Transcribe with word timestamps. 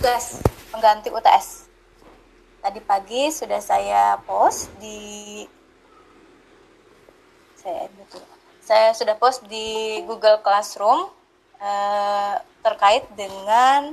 tugas 0.00 0.40
pengganti 0.72 1.12
UTS. 1.12 1.68
Tadi 2.64 2.80
pagi 2.80 3.28
sudah 3.28 3.60
saya 3.60 4.16
post 4.24 4.72
di 4.80 5.44
saya 7.52 7.84
saya 8.64 8.96
sudah 8.96 9.12
post 9.20 9.44
di 9.44 10.00
Google 10.08 10.40
Classroom 10.40 11.04
eh, 11.60 12.32
terkait 12.64 13.12
dengan 13.12 13.92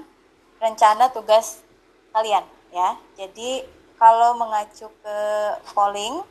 rencana 0.63 1.11
tugas 1.11 1.59
kalian 2.15 2.47
ya. 2.71 2.95
Jadi 3.19 3.67
kalau 3.99 4.39
mengacu 4.39 4.87
ke 4.87 5.19
polling 5.75 6.23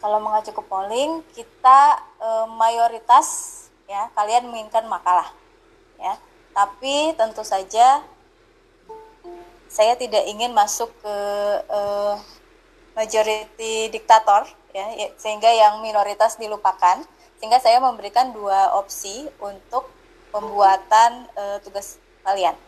kalau 0.00 0.24
mengacu 0.24 0.56
ke 0.56 0.62
polling 0.64 1.20
kita 1.36 2.00
eh, 2.16 2.46
mayoritas 2.48 3.28
ya 3.84 4.08
kalian 4.16 4.48
menginginkan 4.48 4.88
makalah 4.88 5.28
ya. 6.00 6.16
Tapi 6.58 7.14
tentu 7.14 7.46
saja 7.46 8.02
saya 9.70 9.94
tidak 9.94 10.26
ingin 10.26 10.50
masuk 10.50 10.90
ke 10.98 11.16
eh, 11.70 12.14
majority 12.98 13.94
diktator 13.94 14.42
ya, 14.74 14.90
ya 14.98 15.14
sehingga 15.14 15.46
yang 15.54 15.78
minoritas 15.86 16.34
dilupakan. 16.34 17.06
Sehingga 17.38 17.62
saya 17.62 17.78
memberikan 17.78 18.34
dua 18.34 18.74
opsi 18.74 19.30
untuk 19.38 19.86
pembuatan 20.34 21.30
uh, 21.38 21.62
tugas 21.62 22.02
kalian. 22.26 22.58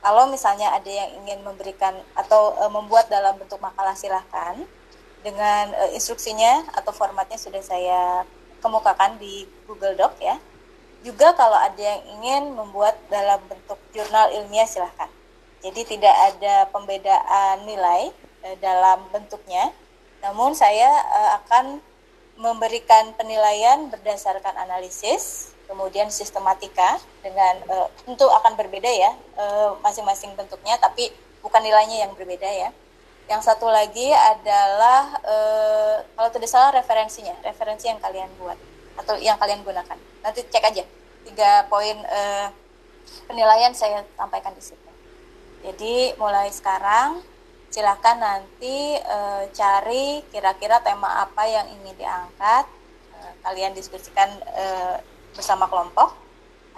Kalau 0.00 0.24
misalnya 0.32 0.72
ada 0.72 0.88
yang 0.88 1.12
ingin 1.20 1.44
memberikan 1.44 1.92
atau 2.16 2.56
uh, 2.56 2.72
membuat 2.72 3.12
dalam 3.12 3.36
bentuk 3.36 3.60
makalah 3.60 3.92
silahkan. 3.92 4.56
Dengan 5.20 5.76
uh, 5.76 5.92
instruksinya 5.92 6.72
atau 6.72 6.88
formatnya 6.88 7.36
sudah 7.36 7.60
saya 7.60 8.24
kemukakan 8.64 9.20
di 9.20 9.44
Google 9.68 9.92
Doc 9.92 10.16
ya 10.24 10.40
juga 11.06 11.34
kalau 11.38 11.54
ada 11.54 11.78
yang 11.78 12.02
ingin 12.18 12.42
membuat 12.54 12.98
dalam 13.06 13.38
bentuk 13.46 13.78
jurnal 13.94 14.30
ilmiah 14.34 14.66
silahkan. 14.66 15.10
Jadi 15.58 15.96
tidak 15.98 16.14
ada 16.14 16.70
pembedaan 16.70 17.66
nilai 17.66 18.14
dalam 18.62 19.02
bentuknya. 19.10 19.74
Namun 20.22 20.54
saya 20.54 20.86
uh, 20.86 21.30
akan 21.42 21.82
memberikan 22.38 23.10
penilaian 23.18 23.90
berdasarkan 23.90 24.54
analisis, 24.54 25.50
kemudian 25.66 26.06
sistematika 26.10 27.02
dengan 27.22 27.58
uh, 27.66 27.90
tentu 28.06 28.26
akan 28.30 28.54
berbeda 28.54 28.86
ya 28.86 29.12
masing-masing 29.82 30.34
bentuknya, 30.38 30.78
tapi 30.78 31.10
bukan 31.42 31.62
nilainya 31.62 32.06
yang 32.06 32.14
berbeda 32.14 32.46
ya. 32.46 32.70
Yang 33.28 33.42
satu 33.44 33.66
lagi 33.68 34.08
adalah 34.14 35.18
uh, 35.20 35.96
kalau 36.14 36.30
tidak 36.30 36.50
salah 36.50 36.70
referensinya, 36.72 37.34
referensi 37.42 37.90
yang 37.90 37.98
kalian 37.98 38.30
buat 38.38 38.56
atau 38.98 39.14
yang 39.22 39.38
kalian 39.38 39.62
gunakan. 39.62 39.98
Nanti 40.20 40.42
cek 40.42 40.64
aja. 40.66 40.84
Tiga 41.22 41.64
poin 41.70 41.96
uh, 42.02 42.50
penilaian 43.30 43.72
saya 43.72 44.04
sampaikan 44.18 44.52
di 44.52 44.62
situ. 44.62 44.90
Jadi 45.62 46.14
mulai 46.18 46.50
sekarang 46.54 47.18
silahkan 47.68 48.16
nanti 48.16 48.96
e, 48.96 49.18
cari 49.52 50.24
kira-kira 50.32 50.80
tema 50.80 51.26
apa 51.26 51.44
yang 51.44 51.66
ingin 51.68 51.94
diangkat. 51.98 52.64
E, 53.12 53.18
kalian 53.42 53.74
diskusikan 53.74 54.30
e, 54.54 54.64
bersama 55.34 55.66
kelompok. 55.66 56.14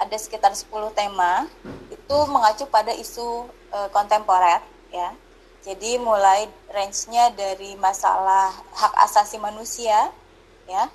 Ada 0.01 0.17
sekitar 0.17 0.57
10 0.57 0.97
tema. 0.97 1.45
Itu 1.93 2.17
mengacu 2.33 2.65
pada 2.73 2.91
isu 2.97 3.47
kontemporer 3.93 4.65
ya. 4.91 5.13
Jadi 5.61 6.01
mulai 6.01 6.49
range-nya 6.73 7.37
dari 7.37 7.77
masalah 7.77 8.49
hak 8.73 8.95
asasi 9.05 9.37
manusia 9.37 10.09
ya 10.65 10.89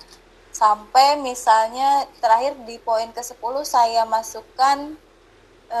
sampai 0.56 1.20
misalnya 1.20 2.08
terakhir 2.16 2.56
di 2.64 2.80
poin 2.80 3.12
ke-10 3.12 3.54
saya 3.68 4.08
masukkan 4.08 4.96
e, 5.68 5.80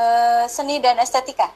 seni 0.52 0.76
dan 0.84 1.00
estetika 1.00 1.48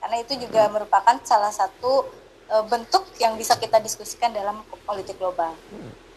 karena 0.00 0.16
itu 0.24 0.36
juga 0.40 0.72
merupakan 0.72 1.20
salah 1.28 1.52
satu 1.52 2.08
e, 2.48 2.56
bentuk 2.68 3.04
yang 3.20 3.36
bisa 3.36 3.60
kita 3.60 3.80
diskusikan 3.84 4.32
dalam 4.32 4.64
politik 4.88 5.20
global. 5.20 5.52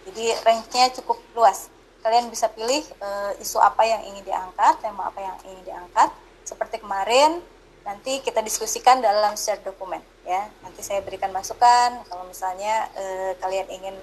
Jadi 0.07 0.31
range-nya 0.43 0.91
cukup 0.95 1.19
luas. 1.35 1.67
Kalian 1.99 2.31
bisa 2.31 2.47
pilih 2.51 2.83
e, 2.83 3.09
isu 3.43 3.59
apa 3.59 3.83
yang 3.83 4.03
ingin 4.07 4.23
diangkat, 4.23 4.79
tema 4.79 5.11
apa 5.11 5.19
yang 5.19 5.35
ingin 5.47 5.63
diangkat. 5.71 6.15
Seperti 6.47 6.79
kemarin, 6.79 7.43
nanti 7.87 8.23
kita 8.23 8.39
diskusikan 8.39 9.03
dalam 9.03 9.35
share 9.35 9.63
dokumen 9.63 9.99
ya. 10.23 10.47
Nanti 10.63 10.79
saya 10.83 11.03
berikan 11.03 11.31
masukan 11.31 12.07
kalau 12.07 12.23
misalnya 12.27 12.91
e, 12.95 13.03
kalian 13.39 13.67
ingin 13.67 13.95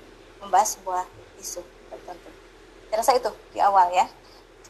membahas 0.44 0.76
sebuah 0.81 1.05
isu 1.41 1.61
tertentu. 1.93 2.34
Saya 2.94 3.03
rasa 3.03 3.19
itu 3.19 3.31
di 3.50 3.59
awal 3.59 3.91
ya. 3.91 4.06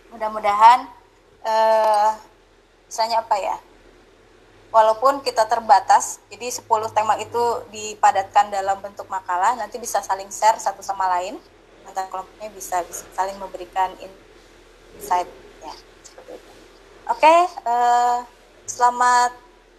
Mudah-mudahan 0.09 0.89
eh, 1.45 2.11
misalnya 2.89 3.21
apa 3.21 3.37
ya? 3.37 3.61
walaupun 4.73 5.21
kita 5.21 5.45
terbatas, 5.47 6.19
jadi 6.33 6.51
10 6.51 6.67
tema 6.97 7.15
itu 7.21 7.62
dipadatkan 7.71 8.51
dalam 8.51 8.81
bentuk 8.83 9.07
makalah, 9.07 9.55
nanti 9.55 9.79
bisa 9.79 10.03
saling 10.03 10.27
share 10.35 10.59
satu 10.59 10.83
sama 10.83 11.07
lain, 11.15 11.39
antar 11.87 12.11
kelompoknya 12.11 12.51
bisa, 12.51 12.83
bisa 12.83 13.07
saling 13.15 13.39
memberikan 13.39 13.95
insight 14.99 15.31
ya. 15.62 15.75
Oke, 17.06 17.35
eh, 17.47 18.19
selamat 18.67 19.31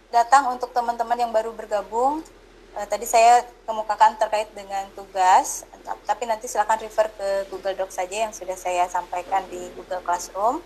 datang 0.08 0.54
untuk 0.54 0.72
teman-teman 0.72 1.18
yang 1.18 1.34
baru 1.34 1.50
bergabung. 1.52 2.22
Uh, 2.76 2.84
tadi 2.92 3.08
saya 3.08 3.40
kemukakan 3.64 4.20
terkait 4.20 4.52
dengan 4.52 4.84
tugas, 4.92 5.64
tapi 6.06 6.26
nanti 6.26 6.50
silakan 6.50 6.82
refer 6.82 7.06
ke 7.14 7.28
Google 7.52 7.78
Docs 7.78 8.02
saja 8.02 8.26
yang 8.26 8.32
sudah 8.34 8.58
saya 8.58 8.90
sampaikan 8.90 9.46
di 9.46 9.70
Google 9.78 10.02
Classroom. 10.02 10.58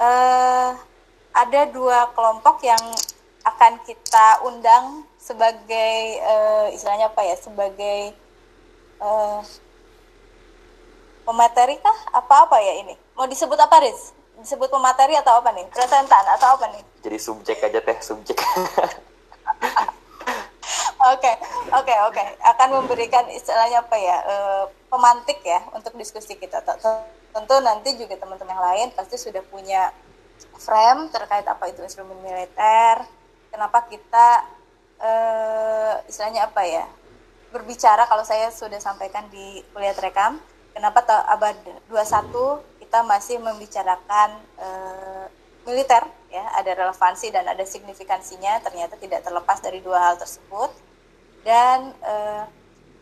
Uh, 0.00 0.74
ada 1.30 1.70
dua 1.70 2.10
kelompok 2.10 2.64
yang 2.66 2.80
akan 3.46 3.78
kita 3.86 4.42
undang 4.42 5.06
sebagai 5.20 6.18
uh, 6.24 6.66
istilahnya 6.74 7.12
apa 7.12 7.22
ya 7.22 7.36
sebagai 7.38 8.00
uh, 8.98 9.40
pemateri 11.22 11.78
kah? 11.78 11.98
Apa 12.16 12.50
apa 12.50 12.56
ya 12.58 12.82
ini? 12.82 12.94
Mau 13.14 13.28
disebut 13.30 13.56
apa 13.60 13.84
Riz? 13.84 14.16
Disebut 14.40 14.72
pemateri 14.72 15.14
atau 15.14 15.38
apa 15.38 15.52
nih? 15.52 15.68
Presentan 15.70 16.24
atau 16.34 16.56
apa 16.56 16.66
nih? 16.72 16.82
Jadi 17.04 17.18
subjek 17.20 17.60
aja 17.62 17.78
teh 17.78 17.98
subjek 18.00 18.40
Oke, 21.14 21.32
oke, 21.72 21.94
oke. 22.12 22.24
Akan 22.44 22.68
memberikan 22.76 23.24
istilahnya 23.32 23.82
apa 23.82 23.96
ya, 23.96 24.16
uh, 24.24 24.64
pemantik 24.92 25.40
ya 25.42 25.64
untuk 25.72 25.96
diskusi 25.96 26.36
kita. 26.36 26.60
Tentu 27.30 27.54
nanti 27.62 27.94
juga 27.96 28.18
teman-teman 28.20 28.52
yang 28.52 28.62
lain 28.62 28.88
pasti 28.92 29.16
sudah 29.16 29.40
punya 29.48 29.94
frame 30.60 31.08
terkait 31.08 31.46
apa 31.48 31.72
itu 31.72 31.80
instrumen 31.80 32.20
militer, 32.20 33.00
kenapa 33.50 33.84
kita 33.90 34.44
uh, 35.00 35.94
istilahnya 36.06 36.46
apa 36.48 36.62
ya 36.64 36.84
berbicara 37.50 38.06
kalau 38.06 38.22
saya 38.22 38.48
sudah 38.54 38.78
sampaikan 38.78 39.26
di 39.28 39.60
kuliah 39.74 39.94
rekam 39.98 40.38
kenapa 40.70 41.02
abad 41.26 41.58
21 41.90 42.30
kita 42.86 43.02
masih 43.02 43.42
membicarakan 43.42 44.38
uh, 44.62 45.26
militer 45.66 46.06
ya 46.30 46.46
ada 46.54 46.72
relevansi 46.78 47.34
dan 47.34 47.44
ada 47.46 47.66
signifikansinya 47.66 48.62
ternyata 48.62 48.94
tidak 48.96 49.26
terlepas 49.26 49.58
dari 49.58 49.82
dua 49.82 49.98
hal 49.98 50.14
tersebut 50.16 50.70
dan 51.42 51.90
uh, 52.06 52.46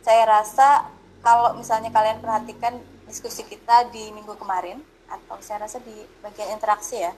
saya 0.01 0.25
rasa 0.25 0.89
kalau 1.21 1.53
misalnya 1.55 1.93
kalian 1.93 2.25
perhatikan 2.25 2.81
diskusi 3.05 3.45
kita 3.45 3.89
di 3.93 4.09
minggu 4.17 4.33
kemarin 4.41 4.81
atau 5.09 5.37
saya 5.45 5.69
rasa 5.69 5.81
di 5.85 5.93
bagian 6.25 6.57
interaksi 6.57 7.01
ya 7.01 7.13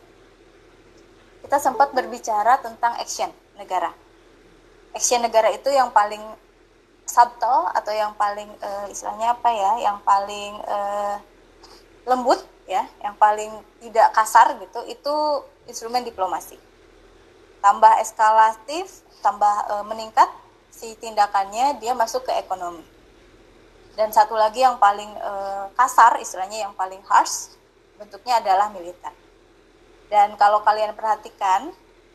kita 1.40 1.56
sempat 1.56 1.90
berbicara 1.96 2.60
tentang 2.60 2.94
action 3.00 3.32
negara. 3.56 3.90
Action 4.92 5.24
negara 5.24 5.48
itu 5.50 5.72
yang 5.72 5.88
paling 5.90 6.20
subtle 7.08 7.66
atau 7.74 7.90
yang 7.90 8.14
paling 8.14 8.46
uh, 8.60 8.86
istilahnya 8.86 9.34
apa 9.34 9.50
ya, 9.50 9.72
yang 9.90 9.98
paling 10.04 10.52
uh, 10.68 11.16
lembut 12.06 12.38
ya, 12.68 12.86
yang 13.02 13.16
paling 13.18 13.50
tidak 13.82 14.14
kasar 14.14 14.54
gitu, 14.62 14.80
itu 14.86 15.14
instrumen 15.70 16.02
diplomasi. 16.02 16.58
Tambah 17.62 18.02
eskalatif, 18.02 19.06
tambah 19.22 19.54
uh, 19.70 19.84
meningkat 19.86 20.26
si 20.74 20.98
tindakannya 20.98 21.78
dia 21.78 21.94
masuk 21.94 22.26
ke 22.26 22.32
ekonomi. 22.42 22.82
Dan 23.94 24.10
satu 24.10 24.34
lagi 24.34 24.64
yang 24.64 24.80
paling 24.82 25.12
uh, 25.20 25.70
kasar 25.78 26.18
istilahnya 26.18 26.66
yang 26.66 26.74
paling 26.74 26.98
harsh 27.06 27.54
bentuknya 28.00 28.40
adalah 28.40 28.72
militer. 28.72 29.12
Dan 30.08 30.34
kalau 30.40 30.64
kalian 30.66 30.96
perhatikan, 30.96 31.70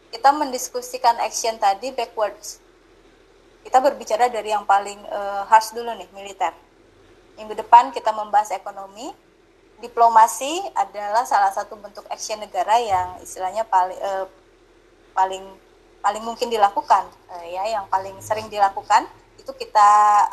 kita 0.09 0.33
mendiskusikan 0.33 1.15
action 1.21 1.55
tadi 1.61 1.93
backwards. 1.93 2.59
Kita 3.61 3.79
berbicara 3.79 4.27
dari 4.27 4.51
yang 4.51 4.65
paling 4.65 4.97
uh, 5.09 5.45
harsh 5.47 5.71
dulu 5.77 5.93
nih, 5.93 6.09
militer. 6.11 6.51
Minggu 7.37 7.53
depan 7.55 7.91
kita 7.93 8.11
membahas 8.15 8.51
ekonomi. 8.55 9.11
Diplomasi 9.75 10.71
adalah 10.71 11.27
salah 11.27 11.51
satu 11.51 11.75
bentuk 11.75 12.07
action 12.07 12.39
negara 12.39 12.79
yang 12.79 13.19
istilahnya 13.19 13.67
paling 13.67 13.99
uh, 13.99 14.25
paling 15.11 15.43
paling 15.99 16.23
mungkin 16.23 16.47
dilakukan 16.47 17.03
uh, 17.27 17.45
ya, 17.45 17.67
yang 17.67 17.85
paling 17.91 18.15
sering 18.23 18.47
dilakukan 18.47 19.03
itu 19.35 19.51
kita 19.51 19.89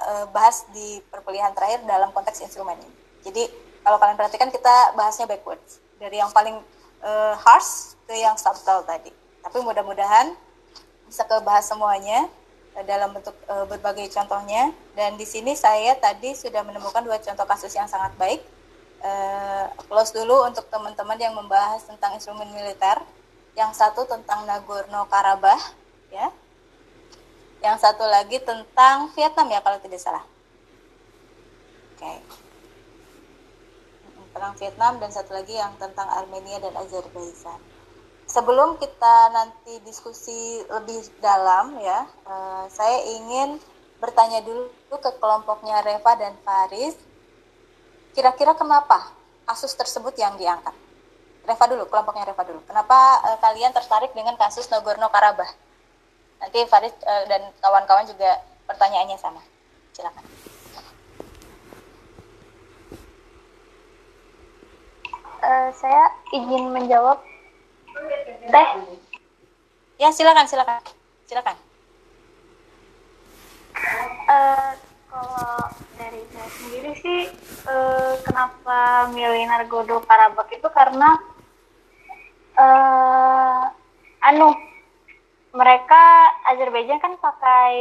uh, 0.08 0.26
bahas 0.30 0.62
di 0.70 1.02
perkuliahan 1.10 1.50
terakhir 1.58 1.82
dalam 1.84 2.14
konteks 2.14 2.38
instrumen 2.44 2.78
ini. 2.78 2.94
Jadi 3.26 3.42
kalau 3.82 3.98
kalian 3.98 4.14
perhatikan 4.14 4.48
kita 4.48 4.94
bahasnya 4.94 5.26
backwards 5.26 5.82
dari 5.98 6.22
yang 6.22 6.30
paling 6.30 6.62
uh, 7.02 7.34
harsh 7.34 7.98
ke 8.06 8.14
yang 8.14 8.38
subtle 8.38 8.86
tadi. 8.86 9.10
Tapi 9.42 9.58
mudah-mudahan 9.58 10.38
bisa 11.10 11.26
kebahas 11.26 11.66
semuanya 11.66 12.30
uh, 12.78 12.84
dalam 12.86 13.10
bentuk 13.10 13.34
uh, 13.50 13.66
berbagai 13.66 14.06
contohnya. 14.14 14.70
Dan 14.94 15.18
di 15.18 15.26
sini 15.26 15.58
saya 15.58 15.98
tadi 15.98 16.30
sudah 16.30 16.62
menemukan 16.62 17.02
dua 17.02 17.18
contoh 17.18 17.44
kasus 17.44 17.74
yang 17.74 17.90
sangat 17.90 18.14
baik. 18.14 18.38
Uh, 19.02 19.66
close 19.90 20.14
dulu 20.14 20.46
untuk 20.46 20.70
teman-teman 20.70 21.18
yang 21.18 21.34
membahas 21.34 21.82
tentang 21.82 22.14
instrumen 22.14 22.46
militer. 22.54 23.02
Yang 23.58 23.82
satu 23.82 24.06
tentang 24.06 24.46
Nagorno 24.46 25.04
Karabakh, 25.10 25.74
ya. 26.14 26.30
Yang 27.60 27.76
satu 27.82 28.06
lagi 28.06 28.38
tentang 28.40 29.10
Vietnam 29.12 29.50
ya 29.50 29.60
kalau 29.60 29.78
tidak 29.82 30.00
salah. 30.00 30.24
Oke. 31.98 32.06
Okay 32.06 32.42
perang 34.32 34.56
Vietnam 34.56 34.98
dan 34.98 35.12
satu 35.12 35.36
lagi 35.36 35.54
yang 35.54 35.76
tentang 35.76 36.08
Armenia 36.08 36.58
dan 36.58 36.72
Azerbaijan. 36.74 37.60
Sebelum 38.26 38.80
kita 38.80 39.28
nanti 39.30 39.76
diskusi 39.84 40.64
lebih 40.72 41.04
dalam 41.20 41.76
ya, 41.78 42.08
uh, 42.24 42.64
saya 42.72 43.04
ingin 43.12 43.60
bertanya 44.00 44.40
dulu 44.40 44.72
ke 44.88 45.10
kelompoknya 45.20 45.84
Reva 45.84 46.12
dan 46.16 46.34
Faris. 46.42 46.96
Kira-kira 48.12 48.52
kenapa 48.56 49.12
kasus 49.48 49.72
tersebut 49.76 50.12
yang 50.20 50.36
diangkat? 50.36 50.74
Reva 51.42 51.64
dulu, 51.66 51.84
kelompoknya 51.90 52.28
Reva 52.28 52.44
dulu. 52.46 52.60
Kenapa 52.68 53.18
uh, 53.26 53.38
kalian 53.42 53.74
tertarik 53.74 54.14
dengan 54.14 54.38
kasus 54.38 54.70
Nagorno 54.70 55.10
Karabakh? 55.10 55.50
Nanti 56.38 56.62
Faris 56.70 56.94
uh, 57.02 57.24
dan 57.26 57.50
kawan-kawan 57.58 58.06
juga 58.06 58.38
pertanyaannya 58.70 59.18
sama. 59.18 59.42
Silakan. 59.90 60.22
uh, 65.42 65.68
saya 65.74 66.04
izin 66.32 66.70
menjawab 66.70 67.18
teh 68.48 68.68
ya 70.00 70.08
silakan 70.14 70.46
silakan 70.48 70.80
silakan 71.26 71.56
uh, 74.30 74.72
dari 76.00 76.22
saya 76.32 76.48
sendiri 76.56 76.92
sih 76.98 77.20
uh, 77.68 78.16
kenapa 78.24 79.08
milih 79.12 79.44
Nargodo 79.44 80.00
Karabak 80.08 80.48
itu 80.48 80.68
karena 80.72 81.20
uh, 82.56 83.68
anu 84.24 84.56
mereka 85.52 86.32
Azerbaijan 86.48 86.96
kan 86.96 87.20
pakai 87.20 87.76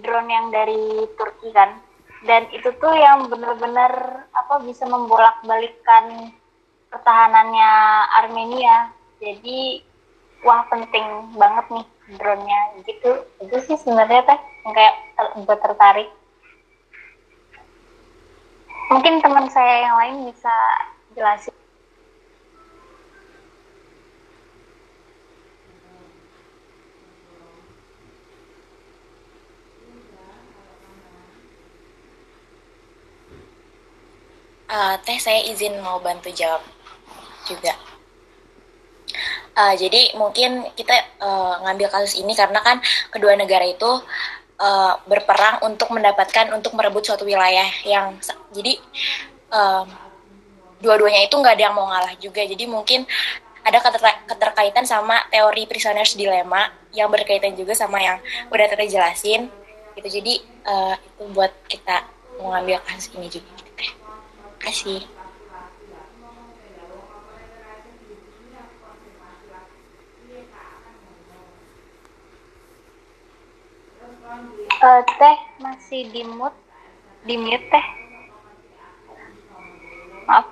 drone 0.00 0.32
yang 0.32 0.48
dari 0.48 1.04
Turki 1.20 1.52
kan. 1.52 1.76
Dan 2.22 2.48
itu 2.54 2.72
tuh 2.80 2.94
yang 2.94 3.28
benar-benar 3.28 4.24
apa 4.32 4.62
bisa 4.64 4.88
membolak-balikkan 4.88 6.32
pertahanannya 6.88 7.72
Armenia. 8.24 8.88
Jadi 9.20 9.84
wah 10.40 10.64
penting 10.72 11.36
banget 11.36 11.66
nih 11.68 11.86
drone-nya. 12.16 12.60
Gitu 12.88 13.10
itu 13.44 13.56
sih 13.68 13.76
sebenarnya 13.76 14.24
teh. 14.24 14.40
Kayak 14.72 14.94
buat 15.44 15.60
tertarik 15.60 16.08
mungkin 18.92 19.24
teman 19.24 19.48
saya 19.48 19.88
yang 19.88 19.96
lain 19.96 20.16
bisa 20.28 20.54
jelasin 21.16 21.56
Uh, 34.72 34.96
teh 35.04 35.20
saya 35.20 35.44
izin 35.52 35.84
mau 35.84 36.00
bantu 36.00 36.32
jawab 36.32 36.64
juga. 37.44 37.76
Uh, 39.52 39.76
jadi 39.76 40.16
mungkin 40.16 40.64
kita 40.72 40.96
uh, 41.20 41.60
ngambil 41.60 41.92
kasus 41.92 42.16
ini 42.16 42.32
karena 42.32 42.56
kan 42.64 42.80
kedua 43.12 43.36
negara 43.36 43.68
itu 43.68 44.00
uh, 44.62 44.94
berperang 45.10 45.58
untuk 45.66 45.90
mendapatkan 45.90 46.54
untuk 46.54 46.78
merebut 46.78 47.02
suatu 47.02 47.26
wilayah 47.26 47.66
yang 47.82 48.14
jadi 48.54 48.78
uh, 49.50 49.84
dua-duanya 50.78 51.26
itu 51.26 51.34
nggak 51.34 51.54
ada 51.58 51.64
yang 51.70 51.74
mau 51.74 51.90
ngalah 51.90 52.14
juga. 52.22 52.42
Jadi 52.46 52.64
mungkin 52.70 53.02
ada 53.62 53.78
keterkaitan 54.26 54.82
sama 54.86 55.22
teori 55.30 55.66
prisoners 55.70 56.18
dilemma 56.18 56.70
yang 56.90 57.06
berkaitan 57.10 57.54
juga 57.54 57.74
sama 57.78 58.02
yang 58.02 58.18
udah 58.50 58.66
tadi 58.66 58.90
jelasin 58.90 59.50
gitu. 59.98 60.08
Jadi 60.08 60.42
uh, 60.66 60.94
itu 60.98 61.22
buat 61.34 61.50
kita 61.66 62.06
mengambil 62.42 62.82
kasus 62.86 63.10
ini 63.14 63.30
juga. 63.30 63.50
Terima 63.78 64.58
kasih. 64.58 65.21
Uh, 74.82 74.98
teh 75.06 75.36
masih 75.62 76.10
di 76.10 76.26
mute, 76.26 76.58
di 77.22 77.38
mute 77.38 77.62
teh. 77.70 77.86
Maaf. 80.26 80.50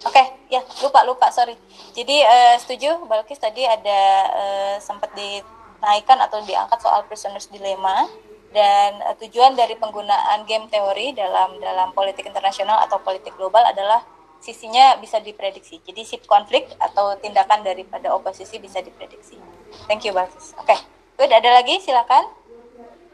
Oke, 0.00 0.16
okay, 0.16 0.26
ya 0.48 0.64
lupa 0.80 1.04
lupa 1.04 1.28
sorry. 1.28 1.52
Jadi 1.92 2.24
uh, 2.24 2.56
setuju 2.56 3.04
Balkis 3.04 3.36
tadi 3.36 3.68
ada 3.68 4.00
uh, 4.32 4.76
sempat 4.80 5.12
dinaikkan 5.12 6.24
atau 6.24 6.40
diangkat 6.40 6.80
soal 6.80 7.04
prisoners 7.04 7.52
dilemma 7.52 8.08
dan 8.56 8.96
uh, 9.04 9.16
tujuan 9.20 9.52
dari 9.52 9.76
penggunaan 9.76 10.48
game 10.48 10.64
teori 10.72 11.12
dalam 11.12 11.60
dalam 11.60 11.92
politik 11.92 12.24
internasional 12.24 12.80
atau 12.88 12.96
politik 13.04 13.36
global 13.36 13.60
adalah 13.60 14.00
sisinya 14.40 14.96
bisa 14.96 15.20
diprediksi. 15.20 15.84
Jadi 15.84 16.00
sip 16.00 16.24
konflik 16.24 16.64
atau 16.80 17.12
tindakan 17.20 17.60
daripada 17.60 18.08
oposisi 18.16 18.56
bisa 18.56 18.80
diprediksi. 18.80 19.36
Thank 19.84 20.08
you 20.08 20.16
Balkis. 20.16 20.56
Oke, 20.56 20.72
okay. 20.72 20.80
good 21.20 21.28
ada 21.28 21.60
lagi 21.60 21.76
silakan 21.84 22.43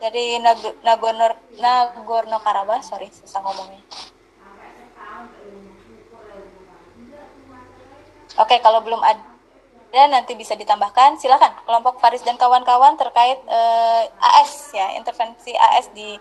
dari 0.00 0.40
Nagorno 0.82 1.28
Nagorno 1.60 2.38
Karabakh 2.40 2.82
sorry 2.82 3.12
susah 3.12 3.44
ngomongnya 3.44 3.84
Oke, 8.38 8.56
kalau 8.62 8.80
belum 8.80 9.02
ada 9.02 10.06
nanti 10.08 10.38
bisa 10.38 10.54
ditambahkan. 10.54 11.18
Silakan 11.18 11.50
kelompok 11.66 11.98
Faris 11.98 12.22
dan 12.22 12.38
kawan-kawan 12.38 12.94
terkait 12.94 13.36
uh, 13.50 14.06
eh, 14.06 14.38
AS 14.40 14.70
ya, 14.70 14.96
intervensi 14.96 15.50
AS 15.52 15.90
di 15.90 16.14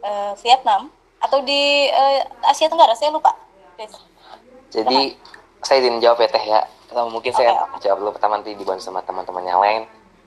uh, 0.00 0.32
Vietnam 0.40 0.88
atau 1.18 1.42
di 1.42 1.90
uh, 1.90 2.22
Asia 2.48 2.70
Tenggara, 2.70 2.94
saya 2.94 3.10
lupa. 3.10 3.34
Please. 3.74 3.98
Jadi 4.70 5.18
saya 5.60 5.82
izin 5.82 5.98
jawab 5.98 6.22
ya 6.22 6.28
Teh 6.30 6.44
ya. 6.46 6.60
Atau 6.86 7.10
mungkin 7.10 7.34
okay, 7.34 7.44
saya 7.44 7.66
okay. 7.66 7.90
jawab 7.90 7.98
dulu 7.98 8.10
pertama 8.14 8.38
nanti 8.38 8.54
dibantu 8.54 8.86
sama 8.86 9.02
teman-teman 9.02 9.42
yang 9.42 9.58
lain 9.58 9.82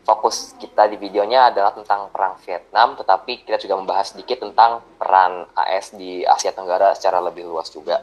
fokus 0.09 0.57
kita 0.57 0.89
di 0.89 0.97
videonya 0.97 1.53
adalah 1.53 1.69
tentang 1.69 2.09
perang 2.09 2.33
Vietnam, 2.41 2.97
tetapi 2.97 3.45
kita 3.45 3.61
juga 3.61 3.77
membahas 3.77 4.09
sedikit 4.17 4.41
tentang 4.41 4.81
peran 4.97 5.45
AS 5.53 5.93
di 5.93 6.25
Asia 6.25 6.49
Tenggara 6.49 6.97
secara 6.97 7.21
lebih 7.21 7.45
luas 7.45 7.69
juga. 7.69 8.01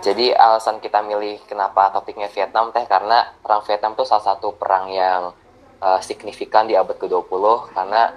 Jadi 0.00 0.30
alasan 0.32 0.78
kita 0.78 1.02
milih 1.02 1.42
kenapa 1.50 1.90
topiknya 1.90 2.30
Vietnam 2.30 2.70
teh 2.70 2.86
karena 2.86 3.34
perang 3.42 3.66
Vietnam 3.66 3.98
itu 3.98 4.06
salah 4.06 4.32
satu 4.32 4.54
perang 4.54 4.88
yang 4.88 5.34
uh, 5.82 6.00
signifikan 6.00 6.64
di 6.70 6.78
abad 6.78 6.96
ke-20 6.96 7.74
karena 7.74 8.14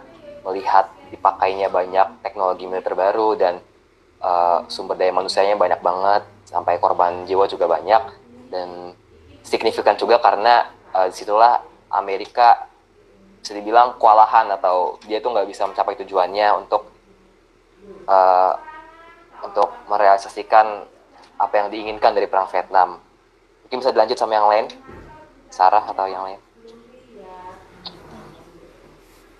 melihat 0.47 0.87
dipakainya 1.09 1.67
banyak 1.67 2.23
teknologi 2.23 2.69
militer 2.69 2.95
baru 2.95 3.35
dan 3.35 3.59
uh, 4.23 4.63
sumber 4.71 4.95
daya 4.95 5.11
manusianya 5.11 5.59
banyak 5.59 5.83
banget 5.83 6.23
sampai 6.47 6.79
korban 6.79 7.27
jiwa 7.27 7.51
juga 7.51 7.67
banyak 7.67 8.22
dan 8.53 8.93
signifikan 9.41 9.97
juga 9.97 10.21
karena 10.21 10.69
uh, 10.93 11.09
di 11.09 11.15
situlah 11.17 11.65
Amerika 11.89 12.69
bisa 13.41 13.57
dibilang 13.57 13.97
kewalahan 13.97 14.45
atau 14.53 15.01
dia 15.09 15.17
tuh 15.17 15.33
nggak 15.33 15.49
bisa 15.49 15.65
mencapai 15.65 15.97
tujuannya 16.05 16.47
untuk 16.61 16.93
uh, 18.05 18.53
untuk 19.41 19.73
merealisasikan 19.89 20.85
apa 21.41 21.53
yang 21.57 21.67
diinginkan 21.73 22.13
dari 22.13 22.29
perang 22.29 22.47
Vietnam. 22.53 23.01
Mungkin 23.65 23.81
bisa 23.81 23.91
dilanjut 23.91 24.15
sama 24.15 24.37
yang 24.37 24.47
lain, 24.47 24.65
Sarah 25.49 25.83
atau 25.83 26.05
yang 26.07 26.23
lain. 26.23 26.39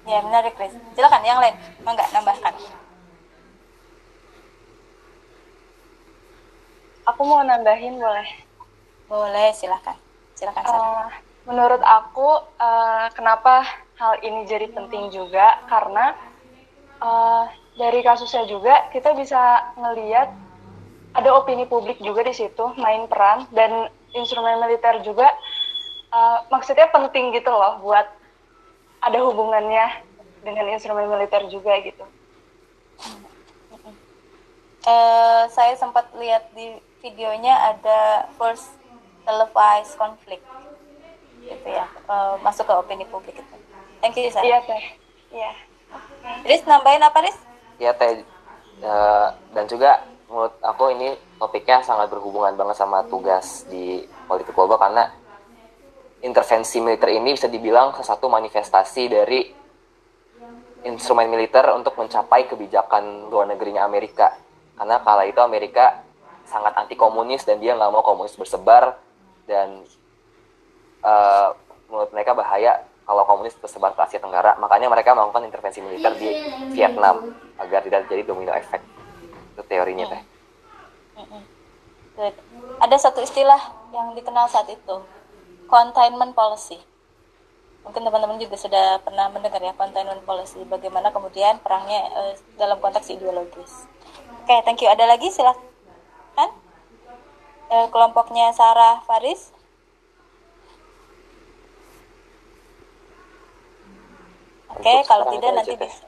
Ya 0.03 0.19
menarik, 0.19 0.51
Chris. 0.59 0.75
Silakan 0.99 1.23
yang 1.23 1.39
lain, 1.39 1.55
nggak 1.79 2.11
nambahkan. 2.11 2.53
Aku 7.07 7.21
mau 7.23 7.39
nambahin 7.47 7.95
boleh. 7.95 8.27
Boleh, 9.07 9.51
silahkan. 9.55 9.95
Silahkan. 10.33 10.63
Uh, 10.65 11.07
menurut 11.47 11.81
aku, 11.83 12.41
uh, 12.59 13.07
kenapa 13.13 13.63
hal 13.99 14.19
ini 14.23 14.47
jadi 14.47 14.71
penting 14.71 15.11
juga? 15.13 15.59
Karena 15.67 16.15
uh, 17.03 17.45
dari 17.77 17.99
kasusnya 18.05 18.45
juga 18.45 18.89
kita 18.93 19.17
bisa 19.17 19.73
ngeliat 19.77 20.29
ada 21.13 21.29
opini 21.37 21.65
publik 21.69 22.01
juga 22.01 22.25
di 22.25 22.33
situ 22.33 22.73
main 22.77 23.05
peran 23.05 23.45
dan 23.53 23.89
instrumen 24.13 24.61
militer 24.61 25.01
juga 25.05 25.29
uh, 26.13 26.45
maksudnya 26.49 26.89
penting 26.89 27.33
gitu 27.33 27.49
loh 27.49 27.81
buat 27.81 28.05
ada 29.03 29.19
hubungannya 29.25 30.05
dengan 30.45 30.65
instrumen 30.71 31.09
militer 31.09 31.43
juga 31.49 31.75
gitu. 31.81 32.05
uh, 34.85 35.43
saya 35.49 35.73
sempat 35.75 36.07
lihat 36.17 36.49
di 36.55 36.77
videonya 37.03 37.73
ada 37.73 38.31
first 38.39 38.69
televised 39.23 39.95
conflict 39.99 40.45
gitu 41.43 41.67
ya 41.67 41.87
uh, 42.07 42.39
masuk 42.39 42.63
ke 42.63 42.73
opini 42.73 43.03
publik 43.07 43.35
itu. 43.35 43.55
Thank 43.99 44.19
you 44.19 44.31
saya 44.31 44.43
iya 44.47 44.57
teh. 44.63 44.83
Iya. 45.31 45.51
Riz 46.47 46.63
nambahin 46.63 47.03
apa 47.03 47.19
Riz? 47.23 47.37
Iya 47.79 47.91
teh. 47.95 48.23
Uh, 48.83 49.27
dan 49.55 49.67
juga 49.67 50.03
menurut 50.27 50.55
aku 50.63 50.91
ini 50.95 51.15
topiknya 51.37 51.83
sangat 51.83 52.09
berhubungan 52.09 52.55
banget 52.55 52.79
sama 52.79 53.05
tugas 53.07 53.67
di 53.67 54.03
politik 54.25 54.55
global 54.55 54.79
karena 54.79 55.11
intervensi 56.23 56.79
militer 56.79 57.11
ini 57.11 57.35
bisa 57.35 57.51
dibilang 57.51 57.91
salah 57.99 58.15
satu 58.15 58.31
manifestasi 58.31 59.03
dari 59.11 59.39
instrumen 60.87 61.27
militer 61.27 61.63
untuk 61.75 61.95
mencapai 61.99 62.47
kebijakan 62.47 63.27
luar 63.27 63.47
negerinya 63.51 63.83
Amerika. 63.83 64.35
Karena 64.75 64.99
kala 65.03 65.27
itu 65.27 65.39
Amerika 65.39 66.03
sangat 66.47 66.75
anti 66.75 66.95
komunis 66.95 67.43
dan 67.47 67.59
dia 67.59 67.75
nggak 67.75 67.91
mau 67.91 68.03
komunis 68.03 68.35
bersebar 68.35 68.99
dan 69.49 69.83
uh, 71.03 71.53
menurut 71.91 72.09
mereka 72.15 72.31
bahaya 72.33 72.83
kalau 73.03 73.23
komunis 73.27 73.55
tersebar 73.59 73.91
ke 73.93 74.01
Asia 74.01 74.19
Tenggara. 74.19 74.55
Makanya 74.57 74.87
mereka 74.87 75.11
melakukan 75.11 75.43
intervensi 75.43 75.83
militer 75.83 76.15
di 76.15 76.29
Vietnam 76.71 77.35
agar 77.59 77.83
tidak 77.83 78.07
terjadi 78.07 78.31
domino 78.31 78.55
efek. 78.55 78.79
Itu 79.53 79.61
teorinya 79.67 80.07
teh. 80.09 80.21
Ada 82.79 82.97
satu 83.09 83.19
istilah 83.21 83.59
yang 83.91 84.13
dikenal 84.15 84.47
saat 84.49 84.69
itu, 84.69 84.95
containment 85.67 86.33
policy. 86.33 86.79
Mungkin 87.83 87.99
teman-teman 87.99 88.39
juga 88.39 88.55
sudah 88.55 89.03
pernah 89.03 89.27
mendengar 89.27 89.59
ya 89.59 89.75
containment 89.75 90.23
policy. 90.23 90.63
Bagaimana 90.63 91.11
kemudian 91.11 91.59
perangnya 91.59 92.07
uh, 92.15 92.33
dalam 92.55 92.79
konteks 92.79 93.11
ideologis. 93.11 93.91
Oke 94.43 94.55
okay, 94.55 94.59
thank 94.63 94.79
you. 94.79 94.87
Ada 94.87 95.03
lagi? 95.03 95.27
Silahkan 95.27 96.62
uh, 97.73 97.87
kelompoknya 97.89 98.53
Sarah 98.53 99.01
Faris. 99.09 99.49
Oke 104.73 104.89
okay, 104.89 104.97
kalau 105.05 105.29
tidak 105.37 105.51
nanti 105.53 105.73
bisa 105.77 106.05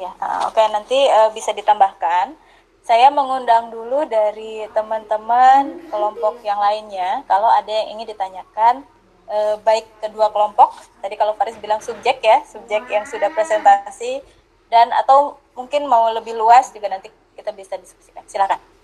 ya 0.00 0.08
oke 0.48 0.56
okay, 0.56 0.66
nanti 0.72 0.98
uh, 1.08 1.32
bisa 1.32 1.52
ditambahkan. 1.56 2.36
Saya 2.80 3.12
mengundang 3.12 3.68
dulu 3.68 4.08
dari 4.08 4.64
teman-teman 4.72 5.84
kelompok 5.92 6.40
yang 6.40 6.56
lainnya. 6.56 7.20
Kalau 7.28 7.46
ada 7.52 7.68
yang 7.68 7.92
ingin 7.92 8.08
ditanyakan 8.16 8.88
eh, 9.28 9.54
baik 9.60 9.84
kedua 10.00 10.32
kelompok 10.32 10.72
tadi 11.04 11.14
kalau 11.20 11.36
Faris 11.36 11.60
bilang 11.60 11.84
subjek 11.84 12.24
ya 12.24 12.40
subjek 12.48 12.88
yang 12.88 13.04
sudah 13.04 13.28
presentasi 13.36 14.24
dan 14.72 14.88
atau 14.96 15.36
mungkin 15.52 15.84
mau 15.86 16.08
lebih 16.08 16.32
luas 16.32 16.72
juga 16.72 16.88
nanti 16.88 17.12
kita 17.36 17.52
bisa 17.52 17.76
diskusikan. 17.76 18.24
Silakan 18.24 18.79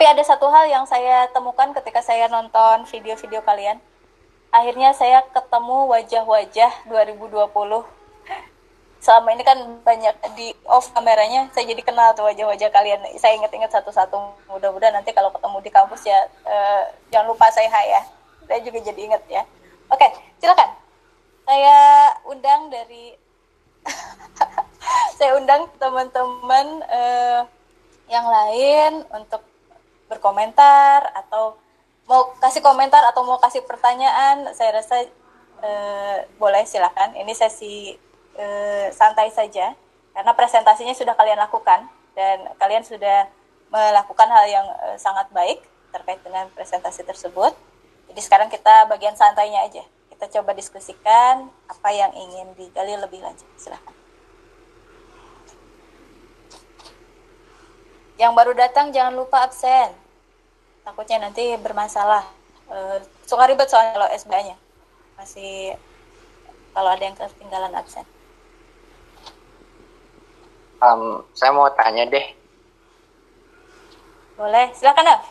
tapi 0.00 0.16
ada 0.16 0.24
satu 0.24 0.48
hal 0.48 0.64
yang 0.64 0.88
saya 0.88 1.28
temukan 1.28 1.76
ketika 1.76 2.00
saya 2.00 2.24
nonton 2.24 2.88
video-video 2.88 3.44
kalian. 3.44 3.76
Akhirnya 4.48 4.96
saya 4.96 5.20
ketemu 5.28 5.92
wajah-wajah 5.92 6.88
2020 6.88 7.44
selama 9.04 9.28
ini 9.36 9.44
kan 9.44 9.60
banyak 9.84 10.16
di 10.40 10.56
off 10.64 10.88
kameranya 10.96 11.52
saya 11.52 11.68
jadi 11.68 11.84
kenal 11.84 12.16
tuh 12.16 12.24
wajah-wajah 12.24 12.72
kalian. 12.72 12.96
Saya 13.20 13.36
ingat-ingat 13.44 13.76
satu-satu. 13.76 14.16
Mudah-mudahan 14.48 14.96
nanti 14.96 15.12
kalau 15.12 15.28
ketemu 15.36 15.68
di 15.68 15.68
kampus 15.68 16.08
ya 16.08 16.32
uh, 16.48 16.88
jangan 17.12 17.36
lupa 17.36 17.52
saya 17.52 17.68
hai 17.68 17.92
ya. 17.92 18.02
Saya 18.48 18.64
juga 18.64 18.80
jadi 18.80 19.00
ingat 19.04 19.20
ya. 19.28 19.44
Oke 19.92 20.08
silakan. 20.40 20.80
Saya 21.44 21.76
undang 22.24 22.72
dari 22.72 23.20
saya 25.20 25.36
undang 25.36 25.68
teman-teman 25.76 26.88
uh, 26.88 27.44
yang 28.08 28.24
lain 28.24 29.04
untuk 29.12 29.49
berkomentar 30.10 31.14
atau 31.14 31.54
mau 32.10 32.34
kasih 32.42 32.58
komentar 32.58 33.06
atau 33.06 33.22
mau 33.22 33.38
kasih 33.38 33.62
pertanyaan 33.62 34.50
saya 34.50 34.82
rasa 34.82 35.06
uh, 35.62 36.26
boleh 36.42 36.66
silakan 36.66 37.14
ini 37.14 37.30
sesi 37.30 37.94
eh, 38.34 38.88
santai 38.90 39.30
saja 39.30 39.76
karena 40.10 40.32
presentasinya 40.34 40.94
sudah 40.96 41.14
kalian 41.14 41.38
lakukan 41.38 41.86
dan 42.18 42.50
kalian 42.58 42.82
sudah 42.82 43.30
melakukan 43.70 44.28
hal 44.28 44.44
yang 44.50 44.66
eh, 44.90 44.98
sangat 44.98 45.30
baik 45.30 45.62
terkait 45.94 46.18
dengan 46.22 46.50
presentasi 46.54 47.06
tersebut. 47.06 47.54
Jadi 48.10 48.20
sekarang 48.22 48.50
kita 48.50 48.90
bagian 48.90 49.14
santainya 49.14 49.62
aja. 49.62 49.86
Kita 50.10 50.26
coba 50.40 50.54
diskusikan 50.54 51.46
apa 51.70 51.88
yang 51.94 52.10
ingin 52.14 52.50
digali 52.58 52.98
lebih 52.98 53.22
lanjut. 53.22 53.46
Silahkan. 53.54 53.99
Yang 58.20 58.32
baru 58.36 58.52
datang 58.52 58.92
jangan 58.92 59.16
lupa 59.16 59.48
absen. 59.48 59.96
Takutnya 60.84 61.24
nanti 61.24 61.56
bermasalah. 61.56 62.20
E, 62.68 63.00
suka 63.24 63.48
ribet 63.48 63.64
soalnya 63.72 63.96
kalau 63.96 64.08
SBA-nya. 64.12 64.60
Masih 65.16 65.72
kalau 66.76 66.92
ada 66.92 67.00
yang 67.00 67.16
ketinggalan 67.16 67.72
absen. 67.72 68.04
Um, 70.84 71.24
saya 71.32 71.48
mau 71.56 71.72
tanya 71.72 72.04
deh. 72.12 72.26
Boleh, 74.36 74.68
silakan 74.76 75.16
Af. 75.16 75.24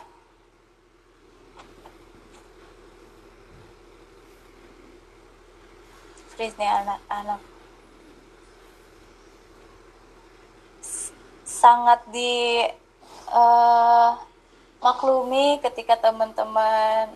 Freeze 6.34 6.58
nih 6.58 6.70
anak-anak. 6.70 7.49
Sangat 11.60 12.00
di 12.08 12.64
uh, 13.28 14.16
maklumi 14.80 15.60
ketika 15.60 16.00
teman-teman 16.00 17.12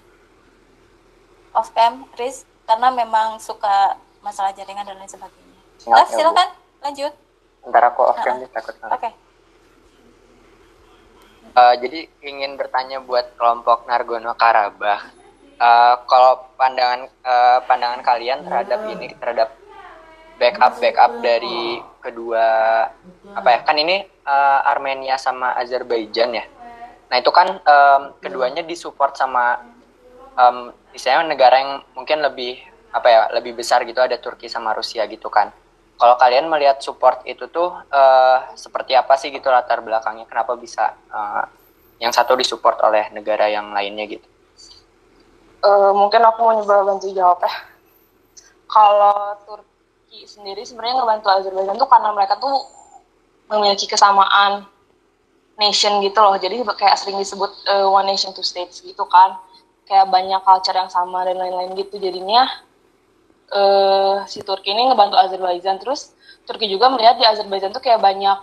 off 1.56 1.72
cam, 1.72 2.04
Riz, 2.20 2.44
karena 2.68 2.92
memang 2.92 3.40
suka 3.40 3.96
masalah 4.20 4.52
jaringan 4.52 4.84
dan 4.84 5.00
lain 5.00 5.08
sebagainya. 5.08 5.56
Silakan, 5.80 6.12
silakan 6.12 6.48
lanjut. 6.84 7.12
Ntar 7.64 7.82
aku 7.88 8.00
off 8.04 8.20
cam 8.20 8.36
nih 8.36 8.50
takut 8.52 8.76
oke. 8.84 9.00
Okay. 9.00 9.12
uh, 11.56 11.74
jadi 11.80 12.04
ingin 12.20 12.60
bertanya 12.60 13.00
buat 13.00 13.32
kelompok 13.40 13.88
Nargono 13.88 14.36
Karabah. 14.36 15.24
Uh, 15.54 15.96
kalau 16.10 16.50
pandangan 16.58 17.08
uh, 17.22 17.62
pandangan 17.64 18.02
kalian 18.02 18.42
terhadap 18.42 18.90
ini 18.90 19.08
terhadap 19.16 19.54
backup 20.36 20.82
backup 20.82 21.12
dari 21.22 21.78
kedua 22.04 22.46
apa 23.32 23.48
ya 23.48 23.58
kan 23.64 23.76
ini 23.80 24.04
uh, 24.28 24.60
Armenia 24.68 25.16
sama 25.16 25.56
Azerbaijan 25.56 26.36
ya? 26.36 26.44
Nah 27.08 27.16
itu 27.16 27.32
kan 27.32 27.56
um, 27.64 28.02
keduanya 28.20 28.60
disupport 28.60 29.16
sama 29.16 29.64
um, 30.36 30.68
misalnya 30.92 31.32
negara 31.32 31.56
yang 31.56 31.72
mungkin 31.96 32.20
lebih 32.20 32.60
apa 32.94 33.08
ya 33.08 33.20
lebih 33.34 33.56
besar 33.58 33.82
gitu 33.88 33.98
ada 33.98 34.20
Turki 34.20 34.46
sama 34.52 34.76
Rusia 34.76 35.08
gitu 35.08 35.32
kan. 35.32 35.50
Kalau 35.94 36.18
kalian 36.18 36.50
melihat 36.50 36.82
support 36.82 37.22
itu 37.24 37.46
tuh 37.48 37.70
uh, 37.70 38.38
seperti 38.58 38.98
apa 38.98 39.14
sih 39.14 39.30
gitu 39.30 39.46
latar 39.48 39.80
belakangnya? 39.80 40.26
Kenapa 40.26 40.58
bisa 40.58 40.94
uh, 41.10 41.46
yang 42.02 42.10
satu 42.10 42.34
disupport 42.34 42.82
oleh 42.86 43.08
negara 43.14 43.46
yang 43.46 43.70
lainnya 43.70 44.04
gitu? 44.10 44.26
Uh, 45.64 45.94
mungkin 45.96 46.20
aku 46.20 46.38
mau 46.44 46.52
nyoba 46.54 46.82
bantu 46.82 47.08
jawab 47.14 47.40
ya. 47.46 47.54
Kalau 48.66 49.38
Turki 49.46 49.73
sendiri 50.22 50.62
sebenarnya 50.62 51.02
ngebantu 51.02 51.26
Azerbaijan 51.34 51.74
tuh 51.74 51.90
karena 51.90 52.10
mereka 52.14 52.38
tuh 52.38 52.62
memiliki 53.50 53.90
kesamaan 53.90 54.64
nation 55.58 55.98
gitu 56.02 56.18
loh. 56.22 56.38
Jadi 56.38 56.62
kayak 56.62 56.96
sering 56.98 57.18
disebut 57.18 57.50
uh, 57.66 57.90
one 57.90 58.06
nation 58.06 58.30
two 58.30 58.46
states 58.46 58.78
gitu 58.80 59.02
kan. 59.10 59.34
Kayak 59.84 60.08
banyak 60.08 60.40
culture 60.46 60.72
yang 60.78 60.88
sama 60.88 61.26
dan 61.26 61.36
lain-lain 61.36 61.76
gitu. 61.76 61.98
Jadinya 62.00 62.48
uh, 63.52 64.24
si 64.30 64.40
Turki 64.40 64.72
ini 64.72 64.88
ngebantu 64.88 65.18
Azerbaijan. 65.18 65.82
Terus 65.82 66.14
Turki 66.46 66.70
juga 66.70 66.88
melihat 66.88 67.18
di 67.18 67.24
Azerbaijan 67.26 67.74
tuh 67.74 67.82
kayak 67.84 68.00
banyak 68.00 68.38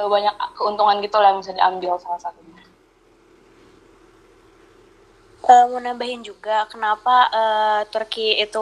uh, 0.00 0.08
banyak 0.08 0.34
keuntungan 0.56 1.02
gitu 1.04 1.16
lah 1.20 1.34
yang 1.34 1.40
bisa 1.42 1.52
diambil 1.52 1.98
salah 2.00 2.20
satunya. 2.22 2.59
Uh, 5.40 5.72
mau 5.72 5.80
nambahin 5.80 6.20
juga 6.20 6.68
kenapa 6.68 7.32
uh, 7.32 7.80
Turki 7.88 8.36
itu 8.36 8.60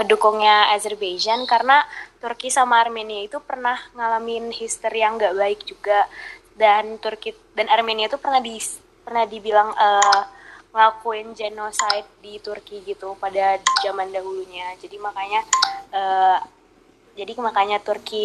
ngedukungnya 0.00 0.72
Azerbaijan 0.72 1.44
karena 1.44 1.84
Turki 2.24 2.48
sama 2.48 2.80
Armenia 2.80 3.20
itu 3.20 3.36
pernah 3.44 3.76
ngalamin 3.92 4.48
history 4.48 5.04
yang 5.04 5.20
nggak 5.20 5.36
baik 5.36 5.60
juga 5.68 6.08
dan 6.56 6.96
Turki 6.96 7.36
dan 7.52 7.68
Armenia 7.68 8.08
itu 8.08 8.16
pernah 8.16 8.40
di 8.40 8.56
pernah 9.04 9.28
dibilang 9.28 9.76
uh, 9.76 10.22
ngelakuin 10.72 11.36
genocide 11.36 12.08
di 12.24 12.40
Turki 12.40 12.80
gitu 12.88 13.12
pada 13.20 13.60
zaman 13.84 14.08
dahulunya. 14.08 14.72
Jadi 14.80 14.96
makanya 14.96 15.44
uh, 15.92 16.38
jadi 17.12 17.36
makanya 17.36 17.78
Turki 17.84 18.24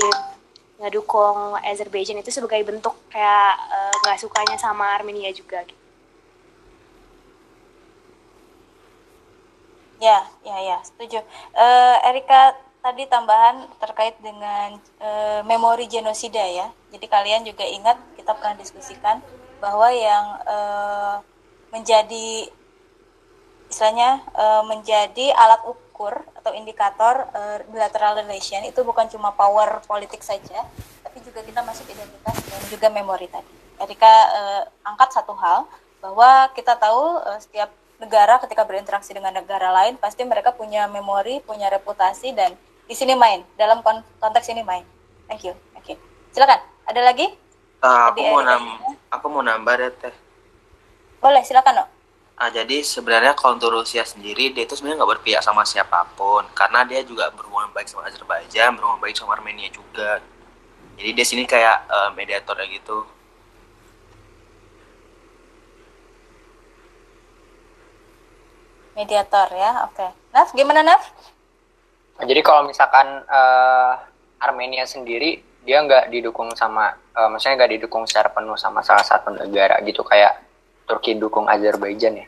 ngedukung 0.80 1.60
Azerbaijan 1.60 2.24
itu 2.24 2.32
sebagai 2.32 2.64
bentuk 2.64 2.96
kayak 3.12 3.54
nggak 4.00 4.16
uh, 4.16 4.22
sukanya 4.24 4.56
sama 4.56 4.96
Armenia 4.96 5.30
juga 5.36 5.60
gitu. 5.68 5.79
Ya, 10.00 10.24
ya, 10.48 10.58
ya, 10.64 10.78
setuju. 10.88 11.20
Uh, 11.52 11.96
Erika 12.08 12.56
tadi 12.80 13.04
tambahan 13.12 13.68
terkait 13.80 14.16
dengan 14.24 14.80
e, 15.00 15.10
memori 15.44 15.86
genosida 15.92 16.42
ya. 16.42 16.72
Jadi 16.96 17.06
kalian 17.12 17.44
juga 17.44 17.68
ingat 17.68 18.00
kita 18.16 18.32
pernah 18.36 18.56
diskusikan 18.56 19.20
bahwa 19.60 19.92
yang 19.92 20.26
e, 20.48 20.58
menjadi 21.76 22.48
istilahnya 23.68 24.24
e, 24.32 24.46
menjadi 24.72 25.26
alat 25.36 25.62
ukur 25.68 26.24
atau 26.40 26.56
indikator 26.56 27.28
e, 27.36 27.68
bilateral 27.68 28.24
relation 28.24 28.64
itu 28.64 28.80
bukan 28.88 29.12
cuma 29.12 29.36
power 29.36 29.84
politik 29.84 30.24
saja, 30.24 30.64
tapi 31.04 31.20
juga 31.20 31.44
kita 31.44 31.60
masuk 31.62 31.84
identitas 31.92 32.36
dan 32.48 32.62
juga 32.72 32.88
memori 32.88 33.28
tadi. 33.28 33.52
Ketika 33.76 34.14
e, 34.32 34.42
angkat 34.88 35.20
satu 35.20 35.36
hal 35.36 35.68
bahwa 36.00 36.48
kita 36.56 36.80
tahu 36.80 37.20
e, 37.28 37.32
setiap 37.44 37.70
negara 38.00 38.40
ketika 38.40 38.64
berinteraksi 38.64 39.12
dengan 39.12 39.36
negara 39.36 39.70
lain 39.76 40.00
pasti 40.00 40.24
mereka 40.24 40.56
punya 40.56 40.88
memori, 40.88 41.44
punya 41.44 41.68
reputasi 41.68 42.32
dan 42.32 42.56
di 42.88 42.96
sini 42.96 43.14
main 43.14 43.44
dalam 43.60 43.84
konteks 44.18 44.48
ini 44.50 44.64
main. 44.64 44.88
Thank 45.30 45.46
you. 45.46 45.54
Oke. 45.78 45.94
Okay. 45.94 45.96
Silakan. 46.34 46.60
Ada 46.90 47.06
lagi? 47.06 47.30
Uh, 47.80 48.12
aku 48.12 48.20
mau 48.26 48.42
nam 48.42 48.64
aku 49.14 49.26
mau 49.30 49.44
nambah 49.46 49.74
deh 49.78 49.92
teh. 50.02 50.16
Boleh, 51.20 51.44
silakan, 51.44 51.84
no. 51.84 51.86
Ah, 52.40 52.48
jadi 52.48 52.80
sebenarnya 52.80 53.36
kalau 53.36 53.60
untuk 53.60 53.76
Rusia 53.76 54.08
sendiri 54.08 54.56
dia 54.56 54.64
itu 54.64 54.72
sebenarnya 54.72 55.04
nggak 55.04 55.12
berpihak 55.20 55.44
sama 55.44 55.68
siapa 55.68 56.08
pun 56.16 56.48
karena 56.56 56.88
dia 56.88 57.04
juga 57.04 57.28
berhubungan 57.36 57.68
baik 57.76 57.92
sama 57.92 58.08
Azerbaijan, 58.08 58.80
berhubungan 58.80 59.04
baik 59.04 59.20
sama 59.20 59.36
Armenia 59.36 59.68
juga. 59.68 60.24
Jadi 60.96 61.10
dia 61.12 61.26
sini 61.28 61.44
kayak 61.44 61.92
uh, 61.92 62.10
mediator 62.16 62.56
gitu. 62.64 63.04
Mediator 69.00 69.48
ya, 69.56 69.88
oke. 69.88 69.96
Okay. 69.96 70.10
Naf, 70.36 70.52
gimana 70.52 70.84
Naf? 70.84 71.08
Jadi 72.20 72.44
kalau 72.44 72.68
misalkan 72.68 73.24
uh, 73.32 73.96
Armenia 74.44 74.84
sendiri 74.84 75.40
dia 75.64 75.80
nggak 75.80 76.12
didukung 76.12 76.52
sama, 76.52 77.00
uh, 77.16 77.32
maksudnya 77.32 77.64
nggak 77.64 77.80
didukung 77.80 78.04
secara 78.04 78.28
penuh 78.28 78.60
sama 78.60 78.84
salah 78.84 79.08
satu 79.08 79.32
negara 79.32 79.80
gitu 79.88 80.04
kayak 80.04 80.44
Turki 80.84 81.16
dukung 81.16 81.48
Azerbaijan 81.48 82.20
ya. 82.20 82.28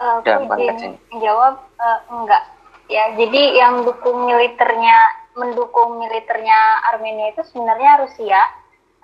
Uh, 0.00 0.24
Dalam 0.24 0.48
konteks 0.48 0.80
ini. 0.80 0.96
Jawab 1.20 1.60
uh, 1.76 2.00
enggak. 2.08 2.44
Ya, 2.88 3.12
jadi 3.20 3.60
yang 3.60 3.84
dukung 3.84 4.32
militernya 4.32 4.96
mendukung 5.36 6.00
militernya 6.00 6.88
Armenia 6.88 7.36
itu 7.36 7.44
sebenarnya 7.52 8.00
Rusia, 8.00 8.40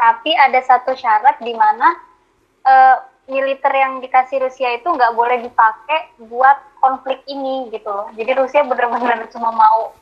tapi 0.01 0.33
ada 0.33 0.57
satu 0.65 0.97
syarat 0.97 1.37
di 1.45 1.53
mana 1.53 1.89
uh, 2.65 2.97
militer 3.25 3.73
yang 3.73 4.05
dikasih 4.05 4.41
Rusia 4.45 4.77
itu 4.77 4.85
nggak 4.85 5.17
boleh 5.17 5.41
dipakai 5.45 6.13
buat 6.29 6.59
konflik 6.81 7.25
ini 7.25 7.73
gitu 7.73 7.89
loh. 7.89 8.13
Jadi 8.13 8.31
Rusia 8.37 8.63
benar-benar 8.69 9.25
cuma 9.35 9.49
mau 9.53 9.97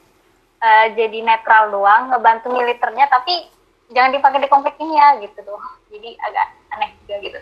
uh, 0.59 0.87
jadi 0.95 1.23
netral 1.23 1.71
doang, 1.71 2.11
ngebantu 2.11 2.51
militernya, 2.51 3.07
tapi 3.07 3.47
jangan 3.95 4.11
dipakai 4.11 4.43
di 4.43 4.49
konflik 4.51 4.75
ini 4.83 4.99
ya 4.99 5.09
gitu 5.23 5.39
tuh. 5.47 5.63
Jadi 5.95 6.19
agak 6.19 6.47
aneh 6.75 6.91
juga 7.05 7.15
gitu. 7.23 7.41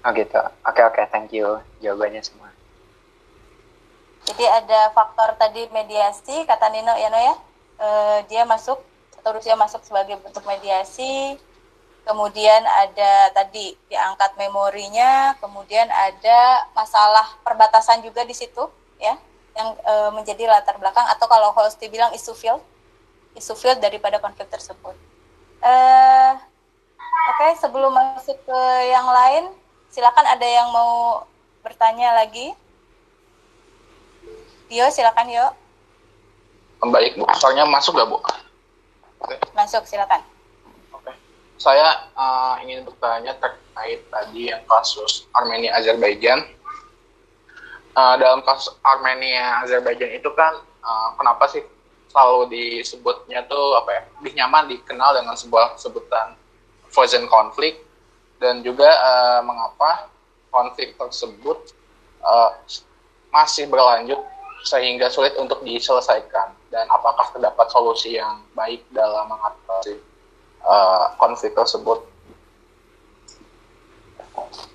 Oh 0.00 0.10
gitu. 0.16 0.40
Oke 0.40 0.80
okay, 0.80 0.82
oke, 0.86 0.94
okay. 0.96 1.04
thank 1.10 1.34
you 1.34 1.58
jawabannya 1.82 2.22
semua. 2.22 2.48
Jadi 4.24 4.44
ada 4.46 4.94
faktor 4.94 5.34
tadi 5.36 5.66
mediasi, 5.74 6.46
kata 6.46 6.70
Nino 6.70 6.94
ya 6.94 7.08
no 7.10 7.18
ya, 7.18 7.34
uh, 7.82 8.18
dia 8.30 8.46
masuk 8.46 8.78
atau 9.20 9.36
Rusia 9.36 9.52
masuk 9.58 9.84
sebagai 9.84 10.16
bentuk 10.22 10.44
mediasi 10.48 11.36
kemudian 12.04 12.62
ada 12.64 13.30
tadi 13.34 13.76
diangkat 13.88 14.36
memorinya, 14.40 15.36
kemudian 15.38 15.86
ada 15.88 16.66
masalah 16.72 17.38
perbatasan 17.44 18.00
juga 18.00 18.24
di 18.24 18.34
situ, 18.34 18.66
ya, 18.96 19.14
yang 19.56 19.68
e, 19.78 19.94
menjadi 20.16 20.48
latar 20.48 20.80
belakang 20.80 21.04
atau 21.06 21.26
kalau 21.28 21.52
host 21.52 21.78
bilang 21.90 22.10
isu 22.16 22.32
field, 22.32 22.62
isu 23.36 23.52
field 23.56 23.78
daripada 23.78 24.18
konflik 24.18 24.48
tersebut. 24.48 24.96
E, 25.60 25.72
Oke, 27.20 27.36
okay, 27.36 27.52
sebelum 27.60 27.92
masuk 27.92 28.38
ke 28.48 28.60
yang 28.88 29.04
lain, 29.04 29.52
silakan 29.92 30.24
ada 30.24 30.46
yang 30.48 30.72
mau 30.72 31.22
bertanya 31.60 32.16
lagi. 32.16 32.56
Yo, 34.72 34.88
silakan 34.88 35.28
yo. 35.28 35.46
Baik, 36.80 37.20
Bu. 37.20 37.28
Soalnya 37.36 37.68
masuk 37.68 37.92
gak, 38.00 38.08
Bu? 38.08 38.18
Masuk, 39.52 39.84
silakan 39.84 40.24
saya 41.60 42.08
uh, 42.16 42.56
ingin 42.64 42.88
bertanya 42.88 43.36
terkait 43.36 44.00
tadi 44.08 44.48
yang 44.48 44.64
kasus 44.64 45.28
Armenia 45.36 45.76
Azerbaijan. 45.76 46.40
Uh, 47.92 48.16
dalam 48.16 48.40
kasus 48.48 48.72
Armenia 48.80 49.60
Azerbaijan 49.60 50.08
itu 50.16 50.32
kan 50.32 50.56
uh, 50.80 51.12
kenapa 51.20 51.44
sih 51.52 51.60
selalu 52.08 52.48
disebutnya 52.48 53.44
tuh 53.46 53.76
apa 53.76 53.90
ya 53.92 54.02
lebih 54.18 54.32
nyaman 54.40 54.64
dikenal 54.72 55.10
dengan 55.20 55.36
sebuah 55.36 55.76
sebutan 55.76 56.34
frozen 56.88 57.28
conflict 57.28 57.78
dan 58.40 58.64
juga 58.64 58.88
uh, 58.88 59.40
mengapa 59.44 60.08
konflik 60.48 60.96
tersebut 60.96 61.76
uh, 62.24 62.56
masih 63.30 63.68
berlanjut 63.70 64.18
sehingga 64.64 65.12
sulit 65.12 65.36
untuk 65.36 65.62
diselesaikan 65.62 66.56
dan 66.72 66.86
apakah 66.90 67.30
terdapat 67.36 67.66
solusi 67.70 68.16
yang 68.18 68.42
baik 68.56 68.82
dalam 68.90 69.30
mengatasi 69.30 69.98
uh, 70.64 71.14
konflik 71.16 71.52
tersebut. 71.56 72.04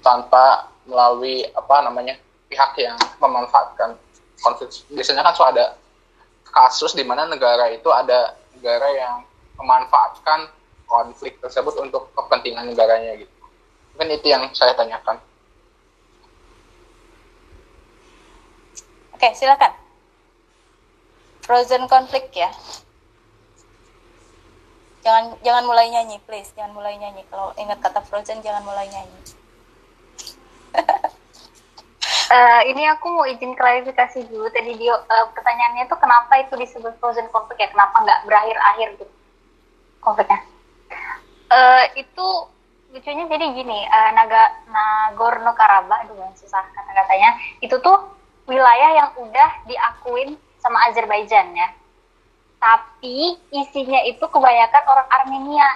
Tanpa 0.06 0.70
melalui 0.86 1.46
apa 1.50 1.82
namanya 1.82 2.16
pihak 2.50 2.78
yang 2.78 2.98
memanfaatkan 3.18 3.98
konflik. 4.40 4.70
Biasanya 4.94 5.26
kan 5.26 5.34
sudah 5.34 5.50
ada 5.52 5.66
kasus 6.46 6.94
di 6.94 7.04
mana 7.04 7.26
negara 7.26 7.68
itu 7.74 7.90
ada 7.90 8.38
negara 8.56 8.88
yang 8.96 9.16
memanfaatkan 9.60 10.48
konflik 10.86 11.42
tersebut 11.42 11.74
untuk 11.82 12.14
kepentingan 12.14 12.70
negaranya 12.70 13.18
gitu. 13.18 13.34
Mungkin 13.96 14.10
itu 14.16 14.28
yang 14.30 14.48
saya 14.54 14.78
tanyakan. 14.78 15.18
Oke 19.16 19.32
silakan. 19.34 19.74
Frozen 21.42 21.86
konflik 21.88 22.30
ya 22.34 22.50
jangan 25.06 25.38
jangan 25.46 25.64
mulai 25.70 25.94
nyanyi 25.94 26.18
please. 26.26 26.50
Jangan 26.58 26.74
mulai 26.74 26.98
nyanyi. 26.98 27.22
Kalau 27.30 27.54
ingat 27.62 27.78
kata 27.80 28.02
Frozen 28.02 28.42
jangan 28.42 28.66
mulai 28.66 28.90
nyanyi. 28.90 29.20
Uh, 32.26 32.62
ini 32.66 32.90
aku 32.90 33.06
mau 33.14 33.30
izin 33.30 33.54
klarifikasi 33.54 34.26
dulu. 34.34 34.50
Tadi 34.50 34.74
dia 34.82 34.98
uh, 34.98 35.26
pertanyaannya 35.30 35.86
itu 35.86 35.96
kenapa 36.02 36.42
itu 36.42 36.58
disebut 36.58 36.98
Frozen 36.98 37.30
konflik 37.30 37.62
ya? 37.62 37.70
Kenapa 37.70 38.02
nggak 38.02 38.26
berakhir-akhir 38.26 38.98
gitu? 38.98 39.14
Konfliknya 40.02 40.42
uh, 41.52 41.86
itu 41.96 42.28
lucunya 42.96 43.26
jadi 43.28 43.46
gini 43.52 43.80
uh, 43.92 44.10
Naga 44.16 44.44
Nagorno 44.72 45.52
Karabakh 45.52 46.08
yang 46.16 46.32
susah 46.40 46.64
kata-katanya 46.72 47.36
itu 47.60 47.76
tuh 47.84 48.08
wilayah 48.48 49.04
yang 49.04 49.10
udah 49.20 49.50
diakuin 49.68 50.40
sama 50.64 50.80
Azerbaijan 50.88 51.52
ya 51.54 51.68
tapi 52.66 53.38
isinya 53.54 54.02
itu 54.10 54.26
kebanyakan 54.26 54.84
orang 54.90 55.10
Armenia. 55.22 55.70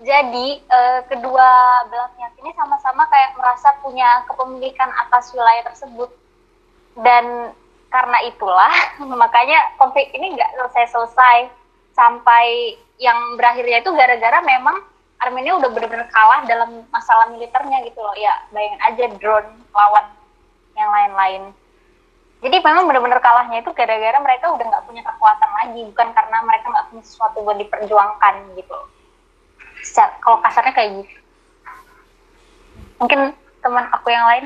Jadi 0.00 0.64
eh, 0.64 1.00
kedua 1.04 1.48
belah 1.92 2.08
pihak 2.16 2.32
ini 2.40 2.50
sama-sama 2.56 3.04
kayak 3.12 3.36
merasa 3.36 3.76
punya 3.84 4.24
kepemilikan 4.24 4.88
atas 5.04 5.36
wilayah 5.36 5.68
tersebut. 5.68 6.08
Dan 6.96 7.52
karena 7.92 8.18
itulah 8.24 8.72
makanya 9.20 9.76
konflik 9.76 10.08
ini 10.16 10.32
nggak 10.32 10.56
selesai-selesai 10.56 11.52
sampai 11.92 12.74
yang 12.96 13.36
berakhirnya 13.36 13.84
itu 13.84 13.92
gara-gara 13.92 14.40
memang 14.40 14.80
Armenia 15.20 15.60
udah 15.60 15.70
benar-benar 15.70 16.08
kalah 16.08 16.42
dalam 16.48 16.88
masalah 16.88 17.28
militernya 17.28 17.84
gitu 17.84 18.00
loh. 18.00 18.16
Ya 18.16 18.32
bayangin 18.48 18.80
aja 18.80 19.04
drone 19.20 19.52
lawan 19.76 20.08
yang 20.74 20.88
lain-lain 20.88 21.42
jadi 22.44 22.60
memang 22.60 22.84
benar-benar 22.84 23.24
kalahnya 23.24 23.64
itu 23.64 23.72
gara-gara 23.72 24.20
mereka 24.20 24.52
udah 24.52 24.68
nggak 24.68 24.84
punya 24.84 25.00
kekuatan 25.00 25.50
lagi 25.64 25.80
bukan 25.88 26.08
karena 26.12 26.38
mereka 26.44 26.66
nggak 26.68 26.86
punya 26.92 27.02
sesuatu 27.08 27.40
buat 27.40 27.56
diperjuangkan 27.56 28.34
gitu. 28.60 28.76
Secara, 29.80 30.12
kalau 30.20 30.44
kasarnya 30.44 30.76
kayak 30.76 30.90
gitu. 31.00 31.16
Mungkin 33.00 33.32
teman 33.64 33.88
aku 33.96 34.12
yang 34.12 34.28
lain 34.28 34.44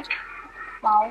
mau? 0.79 1.11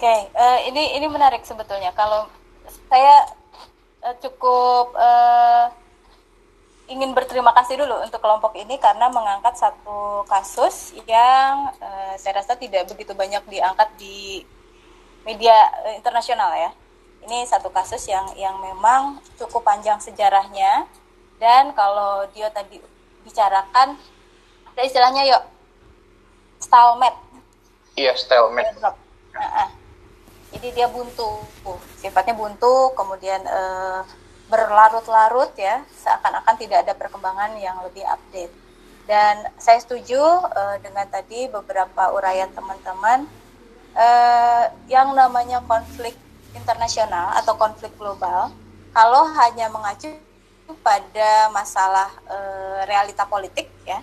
Oke, 0.00 0.06
okay, 0.06 0.20
uh, 0.32 0.38
eh, 0.38 0.58
ini 0.70 0.82
ini 1.02 1.06
menarik 1.10 1.42
sebetulnya. 1.42 1.90
Kalau 1.98 2.30
saya 2.86 3.26
uh, 4.06 4.14
cukup 4.22 4.94
uh, 4.94 5.68
ingin 6.90 7.14
berterima 7.14 7.54
kasih 7.54 7.78
dulu 7.78 8.02
untuk 8.02 8.18
kelompok 8.18 8.58
ini 8.58 8.74
karena 8.82 9.06
mengangkat 9.08 9.54
satu 9.54 10.26
kasus 10.26 10.90
yang 11.06 11.70
uh, 11.78 12.14
saya 12.18 12.42
rasa 12.42 12.58
tidak 12.58 12.90
begitu 12.90 13.14
banyak 13.14 13.40
diangkat 13.46 13.88
di 13.94 14.42
media 15.22 15.54
uh, 15.86 15.94
internasional 15.94 16.50
ya. 16.58 16.70
Ini 17.24 17.46
satu 17.46 17.70
kasus 17.70 18.02
yang 18.10 18.34
yang 18.34 18.58
memang 18.58 19.22
cukup 19.38 19.62
panjang 19.62 20.02
sejarahnya 20.02 20.90
dan 21.38 21.70
kalau 21.78 22.26
dia 22.34 22.50
tadi 22.50 22.82
dibicarakan 23.22 23.94
ada 24.74 24.82
istilahnya 24.82 25.22
yuk 25.28 25.42
stalemate 26.58 27.30
Iya, 28.00 28.16
stalemate. 28.16 28.72
Drop. 28.80 28.96
Nah, 29.36 29.66
ah. 29.66 29.70
Jadi 30.50 30.68
dia 30.74 30.90
buntu, 30.90 31.46
sifatnya 32.00 32.34
buntu, 32.34 32.90
kemudian 32.98 33.38
eh, 33.44 34.00
berlarut-larut 34.50 35.54
ya, 35.54 35.86
seakan-akan 35.94 36.54
tidak 36.58 36.82
ada 36.84 36.92
perkembangan 36.98 37.54
yang 37.56 37.78
lebih 37.86 38.02
update. 38.02 38.50
Dan 39.06 39.46
saya 39.56 39.78
setuju 39.78 40.18
eh, 40.50 40.76
dengan 40.82 41.06
tadi 41.06 41.46
beberapa 41.46 42.10
uraian 42.10 42.50
teman-teman, 42.50 43.30
eh, 43.94 44.64
yang 44.90 45.14
namanya 45.14 45.62
konflik 45.64 46.18
internasional 46.52 47.30
atau 47.38 47.54
konflik 47.54 47.94
global, 47.94 48.50
kalau 48.90 49.22
hanya 49.38 49.70
mengacu 49.70 50.10
pada 50.82 51.50
masalah 51.54 52.10
eh, 52.26 52.80
realita 52.90 53.22
politik 53.26 53.70
ya, 53.86 54.02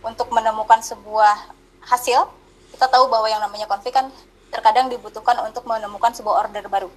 untuk 0.00 0.32
menemukan 0.32 0.80
sebuah 0.80 1.52
hasil, 1.84 2.28
kita 2.72 2.88
tahu 2.88 3.08
bahwa 3.12 3.28
yang 3.28 3.40
namanya 3.44 3.68
konflik 3.68 3.92
kan 3.92 4.08
terkadang 4.50 4.88
dibutuhkan 4.88 5.36
untuk 5.44 5.68
menemukan 5.68 6.12
sebuah 6.16 6.48
order 6.48 6.64
baru. 6.68 6.90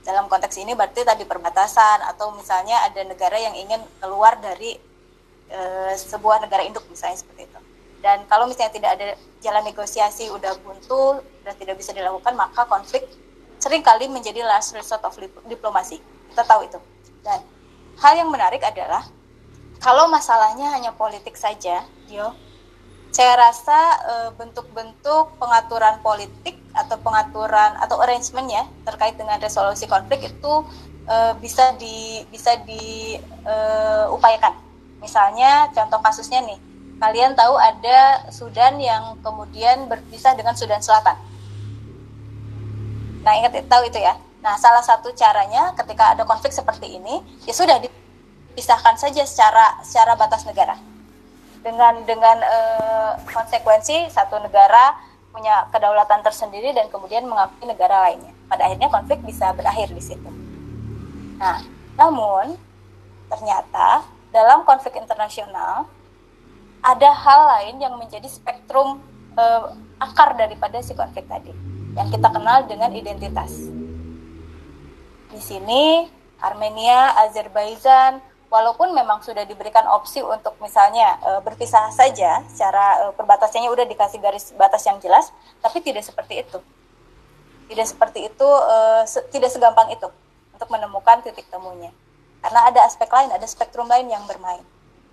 Dalam 0.00 0.26
konteks 0.32 0.56
ini 0.56 0.72
berarti 0.72 1.04
tadi 1.04 1.28
perbatasan 1.28 2.08
atau 2.08 2.32
misalnya 2.32 2.80
ada 2.88 3.04
negara 3.04 3.36
yang 3.36 3.52
ingin 3.52 3.84
keluar 4.00 4.40
dari 4.40 4.80
e, 5.52 5.60
sebuah 5.92 6.40
negara 6.40 6.64
induk 6.64 6.88
misalnya 6.88 7.20
seperti 7.20 7.44
itu. 7.44 7.60
Dan 8.00 8.24
kalau 8.24 8.48
misalnya 8.48 8.72
tidak 8.72 8.90
ada 8.96 9.08
jalan 9.44 9.60
negosiasi 9.68 10.32
udah 10.32 10.56
buntu 10.64 11.20
dan 11.44 11.52
tidak 11.60 11.76
bisa 11.76 11.92
dilakukan 11.92 12.32
maka 12.32 12.64
konflik 12.64 13.04
sering 13.60 13.84
kali 13.84 14.08
menjadi 14.08 14.40
last 14.40 14.72
resort 14.72 15.04
of 15.04 15.12
diplomasi. 15.44 16.00
Kita 16.32 16.48
tahu 16.48 16.64
itu. 16.64 16.80
Dan 17.20 17.44
hal 18.00 18.12
yang 18.16 18.32
menarik 18.32 18.64
adalah 18.64 19.04
kalau 19.84 20.08
masalahnya 20.08 20.72
hanya 20.72 20.96
politik 20.96 21.36
saja, 21.36 21.84
Dio, 22.08 22.32
saya 23.10 23.34
rasa 23.34 23.78
eh, 24.06 24.30
bentuk-bentuk 24.38 25.34
pengaturan 25.36 25.98
politik 26.00 26.60
atau 26.70 26.96
pengaturan 27.02 27.74
atau 27.82 27.98
arrangement 27.98 28.46
ya 28.46 28.62
terkait 28.86 29.18
dengan 29.18 29.42
resolusi 29.42 29.90
konflik 29.90 30.30
itu 30.30 30.52
uh, 31.10 31.34
bisa 31.42 31.74
di 31.74 32.22
bisa 32.30 32.54
diupayakan. 32.62 34.54
Uh, 34.54 34.62
Misalnya 35.02 35.72
contoh 35.72 35.98
kasusnya 35.98 36.44
nih, 36.44 36.60
kalian 37.00 37.32
tahu 37.34 37.56
ada 37.56 38.28
Sudan 38.30 38.76
yang 38.78 39.16
kemudian 39.24 39.88
berpisah 39.88 40.36
dengan 40.36 40.54
Sudan 40.54 40.78
Selatan. 40.78 41.16
Nah 43.24 43.32
ingat 43.34 43.56
tahu 43.66 43.88
itu 43.88 43.98
ya. 43.98 44.14
Nah 44.44 44.54
salah 44.60 44.84
satu 44.84 45.10
caranya 45.16 45.74
ketika 45.74 46.14
ada 46.14 46.22
konflik 46.22 46.52
seperti 46.54 47.00
ini 47.00 47.20
ya 47.48 47.52
sudah 47.52 47.82
dipisahkan 47.82 48.94
saja 48.94 49.26
secara 49.26 49.82
secara 49.82 50.16
batas 50.16 50.46
negara 50.46 50.89
dengan 51.60 52.04
dengan 52.08 52.40
uh, 52.40 53.12
konsekuensi 53.28 54.08
satu 54.08 54.40
negara 54.40 54.96
punya 55.30 55.70
kedaulatan 55.70 56.24
tersendiri 56.26 56.74
dan 56.74 56.90
kemudian 56.90 57.24
mengakui 57.28 57.68
negara 57.68 58.10
lainnya. 58.10 58.34
Pada 58.50 58.66
akhirnya 58.66 58.90
konflik 58.90 59.22
bisa 59.22 59.54
berakhir 59.54 59.94
di 59.94 60.02
situ. 60.02 60.30
Nah, 61.38 61.62
namun 61.94 62.58
ternyata 63.30 64.04
dalam 64.34 64.66
konflik 64.66 64.98
internasional 64.98 65.86
ada 66.80 67.10
hal 67.12 67.40
lain 67.56 67.76
yang 67.78 67.94
menjadi 67.94 68.26
spektrum 68.26 68.98
uh, 69.36 69.64
akar 70.00 70.34
daripada 70.34 70.80
si 70.80 70.96
konflik 70.96 71.28
tadi 71.28 71.52
yang 71.94 72.08
kita 72.08 72.28
kenal 72.32 72.64
dengan 72.66 72.90
identitas. 72.90 73.52
Di 75.30 75.38
sini 75.38 76.08
Armenia, 76.40 77.14
Azerbaijan, 77.20 78.18
walaupun 78.50 78.90
memang 78.90 79.22
sudah 79.22 79.46
diberikan 79.46 79.86
opsi 79.86 80.20
untuk 80.20 80.58
misalnya 80.58 81.16
e, 81.22 81.30
berpisah 81.46 81.94
saja 81.94 82.42
secara 82.50 83.08
e, 83.08 83.14
perbatasannya 83.14 83.70
udah 83.70 83.86
dikasih 83.86 84.18
garis 84.18 84.50
batas 84.58 84.82
yang 84.84 84.98
jelas 84.98 85.30
tapi 85.62 85.78
tidak 85.80 86.02
seperti 86.02 86.42
itu. 86.42 86.58
Tidak 87.70 87.86
seperti 87.86 88.26
itu 88.26 88.48
e, 88.50 88.76
se 89.06 89.22
tidak 89.30 89.54
segampang 89.54 89.94
itu 89.94 90.10
untuk 90.50 90.68
menemukan 90.68 91.22
titik 91.22 91.46
temunya. 91.46 91.94
Karena 92.42 92.66
ada 92.66 92.82
aspek 92.84 93.06
lain 93.06 93.30
ada 93.30 93.46
spektrum 93.46 93.86
lain 93.86 94.10
yang 94.10 94.26
bermain. 94.26 94.66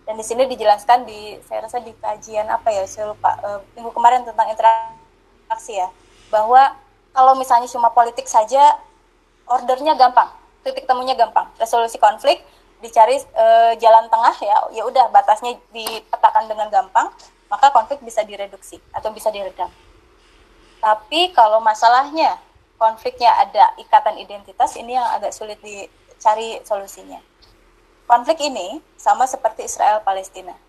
Dan 0.09 0.17
di 0.17 0.25
sini 0.25 0.49
dijelaskan 0.49 1.05
di 1.05 1.37
saya 1.45 1.69
rasa 1.69 1.77
di 1.77 1.93
kajian 1.93 2.49
apa 2.49 2.73
ya 2.73 2.89
saya 2.89 3.13
lupa 3.13 3.37
e, 3.37 3.49
minggu 3.77 3.93
kemarin 3.93 4.25
tentang 4.25 4.49
interaksi 4.49 5.77
ya. 5.77 5.93
Bahwa 6.33 6.73
kalau 7.13 7.37
misalnya 7.37 7.69
cuma 7.69 7.93
politik 7.93 8.25
saja 8.25 8.81
ordernya 9.45 9.93
gampang 9.93 10.33
titik 10.67 10.83
temunya 10.83 11.15
gampang 11.15 11.47
resolusi 11.55 11.95
konflik 11.95 12.43
dicari 12.77 13.17
uh, 13.33 13.73
jalan 13.81 14.05
tengah 14.07 14.35
ya 14.37 14.57
ya 14.73 14.83
udah 14.85 15.09
batasnya 15.09 15.57
dipetakan 15.73 16.45
dengan 16.45 16.69
gampang 16.69 17.09
maka 17.47 17.71
konflik 17.71 18.03
bisa 18.03 18.21
direduksi 18.27 18.77
atau 18.91 19.09
bisa 19.15 19.31
diredam. 19.31 19.71
Tapi 20.77 21.33
kalau 21.33 21.57
masalahnya 21.63 22.37
konfliknya 22.77 23.33
ada 23.33 23.73
ikatan 23.81 24.21
identitas 24.21 24.77
ini 24.77 24.93
yang 24.93 25.07
agak 25.09 25.33
sulit 25.33 25.57
dicari 25.63 26.61
solusinya. 26.61 27.23
Konflik 28.05 28.39
ini 28.45 28.79
sama 28.95 29.25
seperti 29.25 29.65
Israel 29.65 30.05
Palestina 30.05 30.67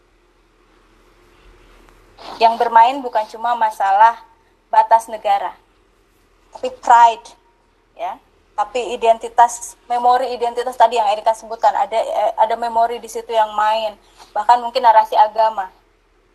yang 2.42 2.58
bermain 2.58 2.98
bukan 2.98 3.26
cuma 3.30 3.54
masalah 3.54 4.18
batas 4.68 5.06
negara 5.06 5.54
tapi 6.52 6.68
pride 6.82 7.28
ya 7.94 8.18
tapi 8.58 8.90
identitas 8.90 9.78
memori 9.86 10.34
identitas 10.34 10.74
tadi 10.74 10.98
yang 10.98 11.06
Erika 11.14 11.30
sebutkan 11.30 11.70
ada 11.70 11.94
eh, 11.94 12.32
ada 12.34 12.58
memori 12.58 12.98
di 12.98 13.06
situ 13.06 13.30
yang 13.30 13.54
main. 13.54 13.94
Bahkan 14.34 14.58
mungkin 14.58 14.82
narasi 14.82 15.14
agama. 15.14 15.70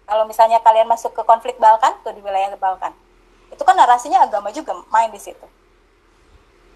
Kalau 0.08 0.24
misalnya 0.24 0.64
kalian 0.64 0.88
masuk 0.88 1.12
ke 1.12 1.24
konflik 1.28 1.60
Balkan 1.60 2.00
tuh 2.00 2.16
di 2.16 2.24
wilayah 2.24 2.56
Balkan 2.56 2.96
itu 3.54 3.62
kan 3.62 3.78
narasinya 3.78 4.26
agama 4.26 4.50
juga 4.50 4.74
main 4.90 5.14
di 5.14 5.22
situ. 5.22 5.46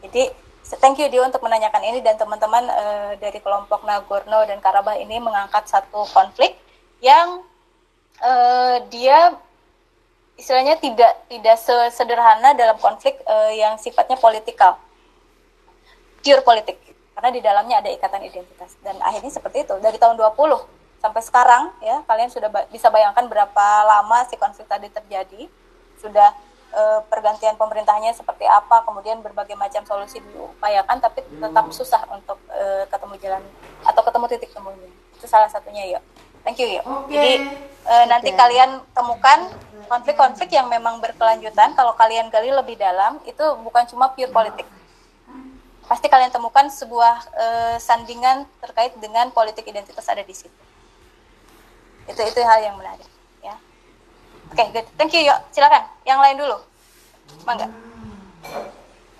Jadi 0.05 0.29
thank 0.77 1.01
you 1.01 1.09
Dio 1.09 1.25
untuk 1.25 1.41
menanyakan 1.41 1.81
ini 1.81 1.99
dan 2.05 2.21
teman-teman 2.21 2.69
uh, 2.69 3.11
dari 3.17 3.41
kelompok 3.41 3.81
Nagorno 3.81 4.45
dan 4.45 4.61
Karabakh 4.61 5.01
ini 5.01 5.17
mengangkat 5.17 5.65
satu 5.65 6.05
konflik 6.13 6.53
yang 7.01 7.41
uh, 8.21 8.77
dia 8.93 9.33
istilahnya 10.37 10.77
tidak 10.77 11.17
tidak 11.33 11.57
sederhana 11.89 12.53
dalam 12.53 12.77
konflik 12.77 13.17
uh, 13.25 13.49
yang 13.49 13.73
sifatnya 13.81 14.21
politikal 14.21 14.77
pure 16.27 16.43
politik. 16.43 16.75
Karena 17.15 17.29
di 17.31 17.39
dalamnya 17.39 17.79
ada 17.79 17.89
ikatan 17.89 18.27
identitas. 18.27 18.75
Dan 18.83 18.99
akhirnya 18.99 19.31
seperti 19.31 19.63
itu. 19.63 19.79
Dari 19.79 19.95
tahun 19.95 20.19
20 20.19 20.35
sampai 20.97 21.21
sekarang 21.21 21.77
ya 21.77 22.01
kalian 22.09 22.25
sudah 22.25 22.49
ba 22.49 22.65
bisa 22.73 22.89
bayangkan 22.89 23.29
berapa 23.29 23.65
lama 23.85 24.27
si 24.27 24.35
konflik 24.35 24.67
tadi 24.67 24.91
terjadi. 24.91 25.47
Sudah 25.97 26.35
e, 26.75 26.81
pergantian 27.07 27.55
pemerintahnya 27.55 28.11
seperti 28.11 28.43
apa 28.43 28.83
kemudian 28.83 29.23
berbagai 29.23 29.55
macam 29.55 29.87
solusi 29.87 30.19
diupayakan 30.19 30.99
tapi 30.99 31.23
tetap 31.23 31.65
susah 31.71 32.03
untuk 32.11 32.37
e, 32.51 32.85
ketemu 32.91 33.15
jalan 33.23 33.43
atau 33.87 34.01
ketemu 34.03 34.25
titik 34.35 34.51
temunya. 34.51 34.91
Itu 35.15 35.25
salah 35.31 35.47
satunya 35.47 35.97
yuk 35.97 36.03
thank 36.45 36.61
you 36.61 36.69
yuk 36.69 36.85
okay. 36.85 37.13
jadi 37.13 37.33
e, 37.81 37.93
nanti 38.09 38.29
kalian 38.33 38.81
temukan 38.93 39.39
konflik-konflik 39.87 40.51
yang 40.51 40.67
memang 40.67 40.99
berkelanjutan. 40.99 41.73
Kalau 41.73 41.95
kalian 41.95 42.27
gali 42.27 42.51
lebih 42.51 42.75
dalam 42.75 43.17
itu 43.23 43.45
bukan 43.63 43.87
cuma 43.87 44.11
pure 44.11 44.29
politik 44.29 44.67
pasti 45.87 46.11
kalian 46.11 46.29
temukan 46.29 46.67
sebuah 46.67 47.15
uh, 47.31 47.75
sandingan 47.79 48.43
terkait 48.59 48.91
dengan 48.99 49.31
politik 49.31 49.63
identitas 49.63 50.03
ada 50.11 50.21
di 50.21 50.35
situ. 50.35 50.61
Itu 52.07 52.21
itu 52.23 52.39
hal 52.43 52.59
yang 52.63 52.75
menarik, 52.75 53.07
ya. 53.39 53.55
Oke, 54.51 54.63
okay, 54.63 54.67
good. 54.75 54.87
Thank 54.99 55.15
you, 55.15 55.23
yuk. 55.27 55.39
Silakan. 55.51 55.87
Yang 56.03 56.19
lain 56.23 56.35
dulu. 56.39 56.57
Mangga. 57.43 57.67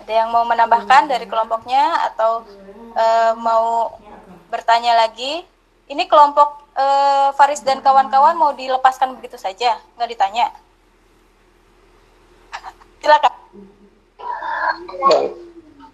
Ada 0.04 0.12
yang 0.24 0.28
mau 0.32 0.44
menambahkan 0.44 1.08
dari 1.08 1.28
kelompoknya 1.28 2.12
atau 2.12 2.44
uh, 2.96 3.32
mau 3.36 3.96
bertanya 4.48 4.96
lagi? 4.96 5.44
Ini 5.88 6.04
kelompok 6.04 6.68
uh, 6.76 7.32
Faris 7.32 7.64
dan 7.64 7.80
kawan-kawan 7.80 8.36
mau 8.36 8.52
dilepaskan 8.52 9.16
begitu 9.16 9.40
saja, 9.40 9.80
nggak 9.96 10.08
ditanya. 10.12 10.52
Silakan 13.00 13.32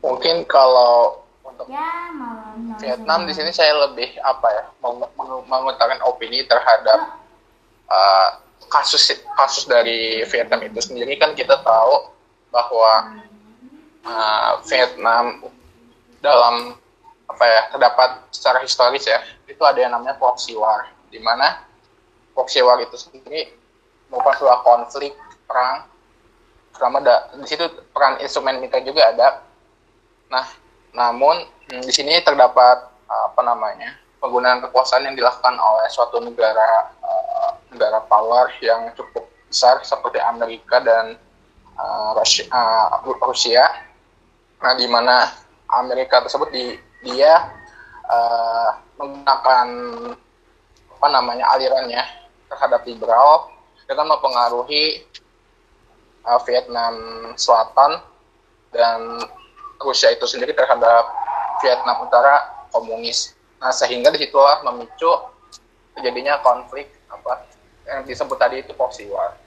mungkin 0.04 0.44
kalau 0.44 1.24
untuk 1.40 1.64
ya, 1.72 2.12
malam, 2.12 2.76
Vietnam 2.76 3.20
di 3.24 3.32
sini 3.32 3.48
saya 3.54 3.72
lebih 3.88 4.20
apa 4.20 4.48
ya 4.52 4.64
mengutarakan 5.48 6.04
opini 6.04 6.44
terhadap 6.44 7.24
uh, 7.88 8.28
kasus 8.68 9.16
kasus 9.38 9.64
dari 9.64 10.20
Vietnam 10.28 10.60
itu 10.60 10.80
sendiri. 10.84 11.16
Kan 11.16 11.32
kita 11.32 11.56
tahu 11.64 12.12
bahwa 12.52 13.16
uh, 14.04 14.52
Vietnam 14.68 15.46
dalam 16.20 16.76
apa 17.24 17.44
ya 17.48 17.60
terdapat 17.72 18.10
secara 18.28 18.60
historis 18.60 19.08
ya 19.08 19.24
itu 19.48 19.60
ada 19.64 19.80
yang 19.80 19.96
namanya 19.96 20.20
proxy 20.20 20.52
war 20.52 20.92
di 21.08 21.18
mana 21.18 21.64
proxy 22.36 22.60
war 22.60 22.76
itu 22.82 22.94
sendiri 23.00 23.54
merupakan 24.12 24.36
sebuah 24.36 24.60
konflik 24.60 25.16
perang. 25.48 25.88
Selama 26.74 26.98
di 27.38 27.46
situ 27.46 27.70
peran 27.94 28.18
instrumen 28.18 28.58
militer 28.58 28.82
juga 28.82 29.14
ada 29.14 29.46
Nah, 30.30 30.46
namun 30.94 31.44
hmm, 31.70 31.82
di 31.84 31.92
sini 31.92 32.20
terdapat 32.22 32.94
apa 33.04 33.40
namanya 33.44 33.94
penggunaan 34.18 34.64
kekuasaan 34.64 35.04
yang 35.04 35.16
dilakukan 35.18 35.54
oleh 35.60 35.86
suatu 35.92 36.16
negara 36.16 36.90
uh, 37.04 37.60
negara 37.68 38.00
power 38.08 38.48
yang 38.64 38.88
cukup 38.96 39.28
besar 39.50 39.84
seperti 39.84 40.18
Amerika 40.18 40.80
dan 40.80 41.20
uh, 41.76 42.10
Rusia, 42.16 42.48
uh, 42.48 43.04
Rusia. 43.04 43.64
Nah, 44.64 44.72
di 44.80 44.88
mana 44.88 45.28
Amerika 45.68 46.24
tersebut 46.24 46.48
di, 46.48 46.72
dia 47.04 47.52
uh, 48.08 48.80
menggunakan 48.96 49.68
apa 50.96 51.06
namanya 51.12 51.44
alirannya 51.52 52.00
terhadap 52.48 52.86
liberal 52.88 53.52
dengan 53.84 54.16
mempengaruhi 54.16 55.04
uh, 56.24 56.40
Vietnam 56.48 56.94
Selatan 57.36 58.00
dan 58.72 59.20
Rusia 59.80 60.10
itu 60.12 60.24
sendiri 60.24 60.54
terhadap 60.54 61.10
Vietnam 61.62 62.04
Utara 62.04 62.66
komunis. 62.74 63.34
Nah, 63.62 63.70
sehingga 63.70 64.12
di 64.12 64.20
situlah 64.26 64.60
memicu 64.66 65.08
terjadinya 65.94 66.42
konflik 66.42 66.90
apa 67.06 67.46
yang 67.86 68.02
disebut 68.04 68.36
tadi 68.36 68.60
itu 68.60 68.74
proxy 68.74 69.06
war. 69.08 69.38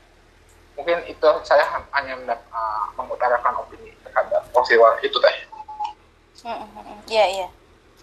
Mungkin 0.77 1.03
itu 1.09 1.27
saya 1.41 1.65
hanya 1.93 2.15
uh, 2.31 2.85
mengutarakan 2.95 3.65
opini 3.65 3.91
terhadap 4.05 4.45
proxy 4.53 4.77
war 4.77 4.95
itu 5.01 5.17
teh. 5.19 5.37
Iya, 7.09 7.25
iya. 7.27 7.47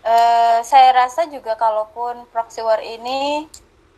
Uh, 0.05 0.61
saya 0.61 0.93
rasa 0.93 1.25
juga 1.33 1.57
kalaupun 1.57 2.29
proxy 2.29 2.61
war 2.61 2.83
ini 2.83 3.49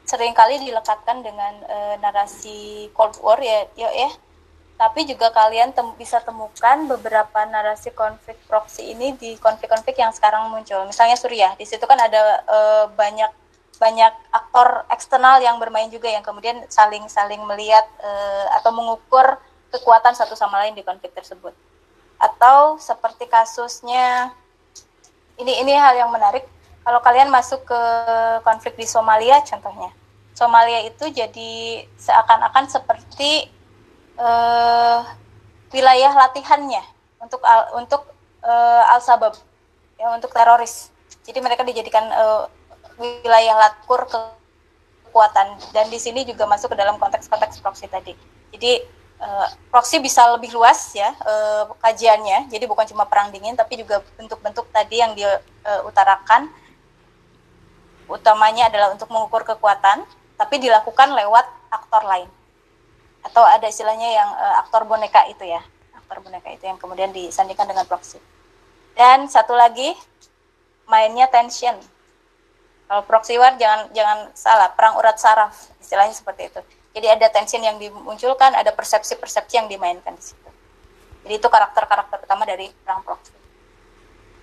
sering 0.06 0.30
kali 0.38 0.62
dilekatkan 0.62 1.26
dengan 1.26 1.66
uh, 1.66 1.94
narasi 1.98 2.86
Cold 2.94 3.18
War 3.26 3.42
ya, 3.42 3.66
ya, 3.74 3.90
ya 3.90 4.10
tapi 4.76 5.08
juga 5.08 5.32
kalian 5.32 5.72
tem 5.72 5.88
bisa 5.96 6.20
temukan 6.20 6.84
beberapa 6.84 7.48
narasi 7.48 7.96
konflik 7.96 8.36
proksi 8.44 8.92
ini 8.92 9.16
di 9.16 9.40
konflik-konflik 9.40 9.96
yang 9.96 10.12
sekarang 10.12 10.52
muncul. 10.52 10.84
Misalnya 10.84 11.16
Suriah, 11.16 11.56
di 11.56 11.64
situ 11.64 11.80
kan 11.88 11.96
ada 11.96 12.44
e, 12.44 12.58
banyak 12.92 13.32
banyak 13.80 14.12
aktor 14.32 14.84
eksternal 14.92 15.40
yang 15.40 15.56
bermain 15.56 15.88
juga 15.88 16.12
yang 16.12 16.20
kemudian 16.20 16.60
saling-saling 16.68 17.40
melihat 17.48 17.88
e, 18.04 18.10
atau 18.60 18.68
mengukur 18.76 19.40
kekuatan 19.72 20.12
satu 20.12 20.36
sama 20.36 20.60
lain 20.60 20.76
di 20.76 20.84
konflik 20.84 21.16
tersebut. 21.16 21.56
Atau 22.20 22.76
seperti 22.76 23.24
kasusnya 23.32 24.36
ini 25.40 25.56
ini 25.64 25.72
hal 25.72 25.96
yang 25.96 26.12
menarik 26.12 26.44
kalau 26.84 27.00
kalian 27.00 27.32
masuk 27.32 27.64
ke 27.64 27.80
konflik 28.44 28.76
di 28.76 28.84
Somalia 28.84 29.40
contohnya. 29.40 29.88
Somalia 30.36 30.84
itu 30.84 31.08
jadi 31.08 31.80
seakan-akan 31.96 32.68
seperti 32.68 33.55
uh, 34.16 35.00
wilayah 35.72 36.12
latihannya 36.12 36.82
untuk 37.20 37.40
al, 37.44 37.72
untuk 37.80 38.02
uh, 38.44 38.92
al 38.92 39.00
sabab 39.00 39.36
ya 39.96 40.12
untuk 40.12 40.32
teroris. 40.32 40.92
Jadi 41.24 41.38
mereka 41.42 41.64
dijadikan 41.66 42.06
uh, 42.12 42.46
wilayah 43.00 43.56
lakur 43.56 44.06
kekuatan. 44.06 45.58
Dan 45.72 45.88
di 45.88 45.98
sini 45.98 46.22
juga 46.22 46.44
masuk 46.44 46.72
ke 46.72 46.76
dalam 46.78 47.00
konteks-konteks 47.00 47.60
proxy 47.64 47.88
tadi. 47.88 48.12
Jadi 48.52 48.84
uh, 49.20 49.48
proxy 49.72 49.98
bisa 49.98 50.28
lebih 50.36 50.52
luas 50.54 50.94
ya 50.94 51.10
uh, 51.24 51.66
kajiannya. 51.80 52.52
Jadi 52.52 52.64
bukan 52.68 52.86
cuma 52.86 53.08
perang 53.08 53.32
dingin 53.32 53.56
tapi 53.56 53.80
juga 53.80 54.04
bentuk-bentuk 54.20 54.70
tadi 54.70 55.02
yang 55.02 55.16
diutarakan 55.16 56.48
uh, 56.48 56.64
utamanya 58.06 58.70
adalah 58.70 58.94
untuk 58.94 59.10
mengukur 59.10 59.42
kekuatan 59.42 60.06
tapi 60.38 60.62
dilakukan 60.62 61.10
lewat 61.16 61.46
aktor 61.74 62.06
lain 62.06 62.30
atau 63.26 63.42
ada 63.42 63.66
istilahnya 63.66 64.08
yang 64.08 64.30
uh, 64.30 64.62
aktor 64.62 64.86
boneka 64.86 65.26
itu 65.26 65.44
ya. 65.44 65.60
Aktor 65.94 66.22
boneka 66.22 66.48
itu 66.54 66.64
yang 66.66 66.78
kemudian 66.78 67.10
disandingkan 67.10 67.66
dengan 67.66 67.84
proxy. 67.84 68.22
Dan 68.96 69.28
satu 69.28 69.52
lagi 69.52 69.92
mainnya 70.86 71.28
tension. 71.28 71.76
Kalau 72.86 73.02
proxy 73.02 73.34
war 73.36 73.58
jangan 73.58 73.90
jangan 73.90 74.30
salah. 74.32 74.70
Perang 74.72 74.96
urat 74.96 75.18
saraf 75.18 75.52
istilahnya 75.82 76.14
seperti 76.14 76.48
itu. 76.48 76.60
Jadi 76.96 77.06
ada 77.12 77.26
tension 77.28 77.60
yang 77.60 77.76
dimunculkan 77.76 78.56
ada 78.56 78.72
persepsi-persepsi 78.72 79.60
yang 79.60 79.68
dimainkan 79.68 80.16
di 80.16 80.22
situ. 80.32 80.50
Jadi 81.26 81.34
itu 81.42 81.48
karakter-karakter 81.50 82.24
utama 82.24 82.46
dari 82.46 82.70
perang 82.86 83.02
proxy. 83.02 83.34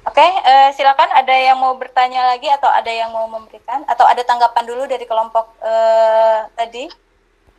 Oke, 0.03 0.19
okay, 0.19 0.31
uh, 0.43 0.67
eh, 0.67 0.69
silakan 0.75 1.07
ada 1.15 1.31
yang 1.31 1.55
mau 1.55 1.79
bertanya 1.79 2.27
lagi 2.27 2.51
atau 2.51 2.67
ada 2.67 2.91
yang 2.91 3.07
mau 3.15 3.23
memberikan 3.31 3.87
atau 3.87 4.03
ada 4.03 4.19
tanggapan 4.27 4.67
dulu 4.67 4.83
dari 4.83 5.07
kelompok 5.07 5.55
uh, 5.63 6.43
tadi 6.59 6.91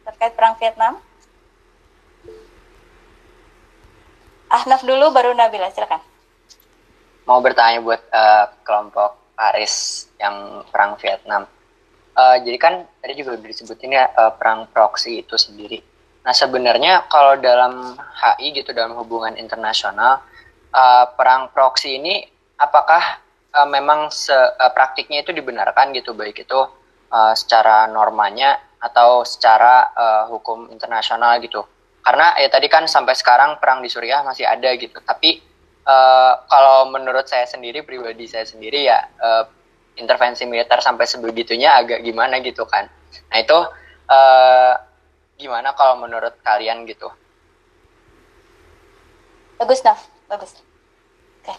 terkait 0.04 0.37
perang 0.37 0.52
Vietnam. 0.60 1.00
Ahnaf 4.55 4.87
dulu 4.87 5.11
baru 5.11 5.35
Nabila, 5.35 5.67
silakan. 5.75 5.99
Mau 7.27 7.43
bertanya 7.43 7.83
buat 7.83 7.99
uh, 8.14 8.47
kelompok 8.62 9.35
Paris 9.35 10.07
yang 10.23 10.62
perang 10.71 10.95
Vietnam. 11.03 11.51
Uh, 12.14 12.38
jadi 12.38 12.55
kan 12.62 12.75
tadi 13.03 13.19
juga 13.19 13.35
disebutin 13.43 13.99
ya 13.99 14.07
uh, 14.14 14.31
perang 14.38 14.71
proxy 14.71 15.27
itu 15.27 15.35
sendiri. 15.35 15.83
Nah 16.23 16.31
sebenarnya 16.31 17.11
kalau 17.11 17.35
dalam 17.35 17.99
HI 17.99 18.55
gitu 18.55 18.71
dalam 18.71 18.95
hubungan 18.95 19.35
internasional 19.35 20.23
uh, 20.71 21.05
perang 21.19 21.51
proxy 21.51 21.99
ini 21.99 22.23
apakah 22.55 23.19
uh, 23.59 23.67
memang 23.67 24.14
se, 24.14 24.31
uh, 24.31 24.71
praktiknya 24.71 25.27
itu 25.27 25.35
dibenarkan 25.35 25.90
gitu 25.99 26.14
baik 26.14 26.47
itu 26.47 26.61
uh, 27.11 27.35
secara 27.35 27.90
normanya 27.90 28.62
atau 28.79 29.27
secara 29.27 29.90
uh, 29.99 30.23
hukum 30.31 30.71
internasional 30.71 31.43
gitu? 31.43 31.67
Karena 32.05 32.37
ya 32.37 32.53
tadi 32.53 32.69
kan 32.69 32.85
sampai 32.85 33.17
sekarang 33.17 33.57
perang 33.57 33.81
di 33.81 33.88
Suriah 33.88 34.21
masih 34.21 34.45
ada 34.45 34.69
gitu. 34.77 35.01
Tapi 35.01 35.40
uh, 35.88 36.45
kalau 36.53 36.93
menurut 36.93 37.25
saya 37.25 37.49
sendiri 37.49 37.81
pribadi 37.81 38.29
saya 38.29 38.45
sendiri 38.45 38.85
ya 38.85 39.01
uh, 39.25 39.49
intervensi 39.97 40.45
militer 40.45 40.85
sampai 40.85 41.09
sebegitunya 41.09 41.73
agak 41.81 42.05
gimana 42.05 42.45
gitu 42.45 42.69
kan. 42.69 42.93
Nah 43.33 43.38
itu 43.40 43.59
uh, 44.12 44.73
gimana 45.40 45.73
kalau 45.73 45.97
menurut 45.97 46.37
kalian 46.45 46.85
gitu? 46.85 47.09
Bagus 49.57 49.81
Naf. 49.81 50.05
Bagus. 50.29 50.61
Oke. 51.40 51.55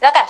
Silakan. 0.00 0.28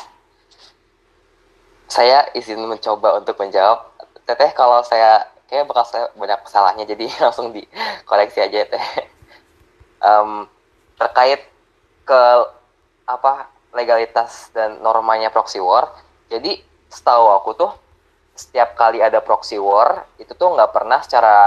Saya 1.87 2.27
izin 2.35 2.67
mencoba 2.67 3.23
untuk 3.23 3.39
menjawab. 3.39 3.95
Teteh 4.25 4.57
kalau 4.57 4.81
saya 4.83 5.29
kayak 5.49 5.69
bakal 5.69 5.85
banyak 6.17 6.41
salahnya 6.49 6.85
jadi 6.89 7.07
langsung 7.25 7.53
dikoreksi 7.53 8.41
aja 8.45 8.67
teh. 8.69 8.85
Um, 10.05 10.49
terkait 11.01 11.41
ke 12.05 12.23
apa 13.09 13.49
legalitas 13.73 14.53
dan 14.53 14.79
normanya 14.85 15.33
proxy 15.33 15.59
war 15.61 15.91
jadi 16.29 16.61
setahu 16.93 17.27
aku 17.41 17.51
tuh 17.57 17.73
setiap 18.35 18.75
kali 18.75 18.99
ada 19.01 19.23
proxy 19.23 19.57
war 19.57 20.05
itu 20.19 20.35
tuh 20.35 20.53
nggak 20.53 20.71
pernah 20.75 21.01
secara 21.01 21.39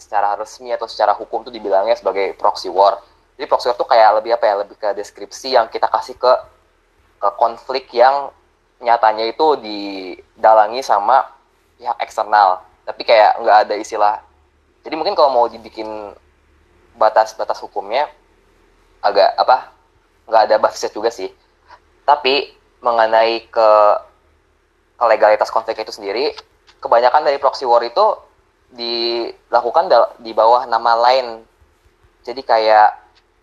secara 0.00 0.38
resmi 0.38 0.72
atau 0.72 0.88
secara 0.88 1.12
hukum 1.18 1.44
tuh 1.44 1.52
dibilangnya 1.52 1.98
sebagai 1.98 2.32
proxy 2.38 2.72
war. 2.72 3.02
Jadi 3.36 3.46
proxy 3.50 3.68
war 3.68 3.76
tuh 3.76 3.88
kayak 3.90 4.22
lebih 4.22 4.38
apa 4.38 4.44
ya 4.46 4.54
lebih 4.64 4.76
ke 4.78 4.88
deskripsi 4.96 5.58
yang 5.58 5.66
kita 5.68 5.90
kasih 5.90 6.16
ke 6.16 6.32
ke 7.20 7.28
konflik 7.36 7.92
yang 7.92 8.32
nyatanya 8.80 9.28
itu 9.28 9.46
didalangi 9.60 10.80
sama 10.80 11.28
pihak 11.76 11.98
eksternal 12.00 12.64
tapi 12.90 13.06
kayak 13.06 13.38
nggak 13.38 13.58
ada 13.70 13.74
istilah. 13.78 14.18
Jadi 14.82 14.98
mungkin 14.98 15.14
kalau 15.14 15.30
mau 15.30 15.46
dibikin 15.46 15.86
batas-batas 16.98 17.62
hukumnya 17.62 18.10
agak 18.98 19.30
apa 19.38 19.70
nggak 20.26 20.42
ada 20.50 20.56
batasnya 20.58 20.90
juga 20.90 21.14
sih. 21.14 21.30
Tapi 22.02 22.50
mengenai 22.82 23.46
ke 23.46 23.70
legalitas 24.98 25.54
konflik 25.54 25.78
itu 25.78 25.94
sendiri 25.94 26.34
kebanyakan 26.82 27.22
dari 27.22 27.38
proxy 27.38 27.62
war 27.62 27.80
itu 27.86 28.18
dilakukan 28.74 29.86
di 30.18 30.34
bawah 30.34 30.66
nama 30.66 30.98
lain. 30.98 31.46
Jadi 32.26 32.42
kayak 32.42 32.90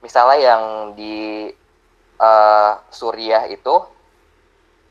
misalnya 0.03 0.37
yang 0.43 0.63
di 0.93 1.47
uh, 2.19 2.71
Suriah 2.91 3.47
itu 3.47 3.75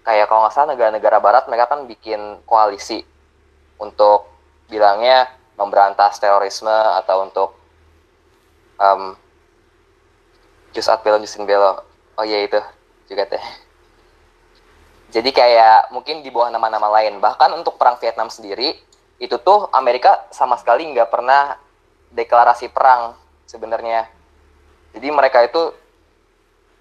kayak 0.07 0.31
kalau 0.31 0.47
nggak 0.47 0.55
salah 0.55 0.73
negara-negara 0.73 1.19
barat 1.21 1.45
mereka 1.51 1.77
kan 1.77 1.85
bikin 1.85 2.41
koalisi 2.47 3.03
untuk 3.83 4.36
bilangnya 4.67 5.31
memberantas 5.57 6.21
terorisme 6.21 6.71
atau 6.71 7.25
untuk 7.25 7.49
um, 8.77 9.17
jus 10.77 10.87
ad 10.93 11.01
belo 11.01 11.17
jusin 11.23 11.49
belo 11.49 11.81
oh 12.17 12.25
iya 12.25 12.45
itu 12.45 12.61
juga 13.07 13.29
teh. 13.29 13.45
Jadi 15.15 15.31
kayak 15.31 15.95
mungkin 15.95 16.21
di 16.21 16.29
bawah 16.35 16.51
nama-nama 16.51 16.91
lain. 17.01 17.23
Bahkan 17.23 17.55
untuk 17.55 17.79
perang 17.79 17.97
Vietnam 18.03 18.29
sendiri 18.29 18.75
itu 19.17 19.37
tuh 19.41 19.71
Amerika 19.73 20.27
sama 20.35 20.59
sekali 20.61 20.85
nggak 20.93 21.09
pernah 21.09 21.57
deklarasi 22.13 22.69
perang 22.75 23.15
sebenarnya. 23.47 24.11
Jadi 24.93 25.09
mereka 25.15 25.47
itu 25.47 25.73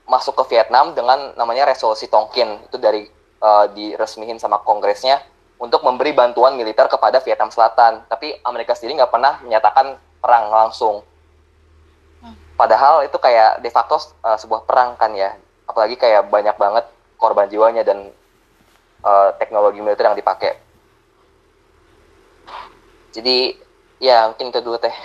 masuk 0.10 0.36
ke 0.43 0.58
Vietnam 0.58 0.98
dengan 0.98 1.38
namanya 1.38 1.69
resolusi 1.69 2.10
Tonkin. 2.10 2.65
Itu 2.65 2.82
dari 2.82 3.06
uh, 3.39 3.69
diresmihin 3.71 4.41
sama 4.41 4.60
kongresnya 4.65 5.21
untuk 5.56 5.82
memberi 5.82 6.12
bantuan 6.12 6.60
militer 6.60 6.88
kepada 6.91 7.24
Vietnam 7.24 7.52
Selatan. 7.52 8.04
Tapi 8.08 8.39
Amerika 8.44 8.76
sendiri 8.76 9.00
nggak 9.00 9.13
pernah 9.13 9.39
menyatakan 9.44 9.96
perang 10.20 10.52
langsung. 10.52 11.06
Padahal 12.56 13.04
itu 13.04 13.20
kayak 13.20 13.60
de 13.60 13.68
facto 13.68 14.00
uh, 14.24 14.39
sebuah 14.39 14.63
perang 14.63 14.96
kan 14.96 15.12
ya. 15.12 15.36
Apalagi 15.68 16.00
kayak 16.00 16.32
banyak 16.32 16.56
banget 16.56 16.88
korban 17.20 17.52
jiwanya 17.52 17.84
dan 17.84 18.15
uh, 19.04 19.36
teknologi 19.36 19.84
militer 19.84 20.08
yang 20.08 20.15
dipakai. 20.15 20.56
Jadi 23.12 23.60
ya 24.00 24.32
mungkin 24.32 24.56
itu 24.56 24.60
dulu 24.63 24.80
teh. 24.80 24.96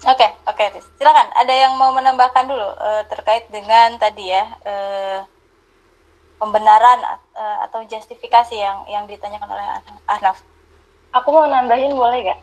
Oke, 0.00 0.28
oke, 0.48 0.64
Riz. 0.76 0.88
silakan. 0.96 1.28
Ada 1.36 1.52
yang 1.52 1.72
mau 1.76 1.92
menambahkan 1.92 2.48
dulu 2.48 2.68
uh, 2.72 3.04
terkait 3.08 3.48
dengan 3.52 4.00
tadi 4.00 4.32
ya 4.32 4.44
uh, 4.64 5.18
pembenaran 6.40 6.98
uh, 7.36 7.58
atau 7.68 7.84
justifikasi 7.84 8.56
yang 8.56 8.88
yang 8.88 9.04
ditanyakan 9.04 9.52
oleh 9.52 9.66
Ahnaf. 10.08 10.40
Aku 11.12 11.28
mau 11.36 11.44
nambahin 11.44 11.92
boleh 11.92 12.32
gak? 12.32 12.40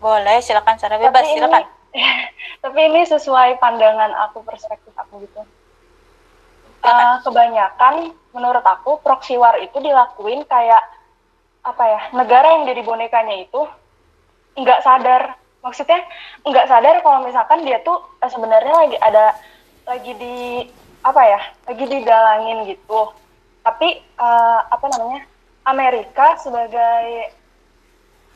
Boleh, 0.00 0.40
silakan 0.40 0.80
secara 0.80 0.96
bebas, 0.96 1.20
tapi 1.20 1.36
silakan. 1.36 1.62
Ini, 1.92 2.04
tapi 2.64 2.78
ini 2.88 3.00
sesuai 3.04 3.60
pandangan 3.60 4.12
aku, 4.28 4.40
perspektif 4.46 4.96
aku 4.96 5.28
gitu. 5.28 5.44
Uh, 6.86 7.18
kebanyakan 7.26 8.14
menurut 8.30 8.62
aku 8.62 9.02
proxy 9.02 9.34
war 9.34 9.58
itu 9.58 9.74
dilakuin 9.82 10.46
kayak 10.46 10.80
apa 11.66 11.82
ya 11.82 12.00
negara 12.14 12.46
yang 12.54 12.70
jadi 12.70 12.86
bonekanya 12.86 13.42
itu 13.42 13.66
nggak 14.54 14.86
sadar 14.86 15.34
maksudnya 15.66 15.98
nggak 16.46 16.70
sadar 16.70 17.02
kalau 17.02 17.26
misalkan 17.26 17.66
dia 17.66 17.82
tuh 17.82 17.98
eh, 18.22 18.30
sebenarnya 18.30 18.70
lagi 18.70 18.96
ada 19.02 19.34
lagi 19.82 20.12
di 20.14 20.36
apa 21.06 21.22
ya 21.22 21.40
lagi 21.70 21.84
didalangin 21.86 22.58
gitu. 22.66 23.14
Tapi 23.62 24.02
uh, 24.18 24.60
apa 24.66 24.86
namanya 24.90 25.22
Amerika 25.66 26.34
sebagai 26.42 27.30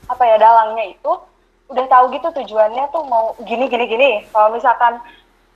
apa 0.07 0.23
ya 0.27 0.37
dalangnya 0.39 0.95
itu 0.95 1.13
udah 1.71 1.87
tahu 1.87 2.11
gitu 2.15 2.29
tujuannya 2.35 2.91
tuh 2.95 3.03
mau 3.11 3.35
gini 3.43 3.67
gini 3.67 3.87
gini. 3.91 4.11
Kalau 4.31 4.55
misalkan 4.55 5.03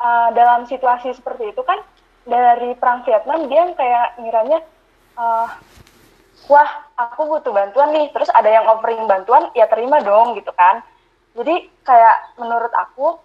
uh, 0.03 0.29
dalam 0.35 0.67
situasi 0.67 1.15
seperti 1.15 1.55
itu 1.55 1.63
kan 1.63 1.79
dari 2.27 2.75
perang 2.79 3.07
Vietnam 3.07 3.47
dia 3.51 3.63
kayak 3.75 4.07
ngiranya 4.23 4.59
uh, 5.19 5.47
wah 6.51 6.71
aku 6.99 7.31
butuh 7.31 7.51
bantuan 7.55 7.95
nih. 7.95 8.11
Terus 8.11 8.31
ada 8.35 8.51
yang 8.51 8.67
offering 8.67 9.07
bantuan 9.07 9.51
ya 9.55 9.71
terima 9.71 10.03
dong 10.03 10.35
gitu 10.39 10.51
kan. 10.55 10.83
Jadi 11.35 11.67
kayak 11.83 12.39
menurut 12.39 12.71
aku 12.71 13.19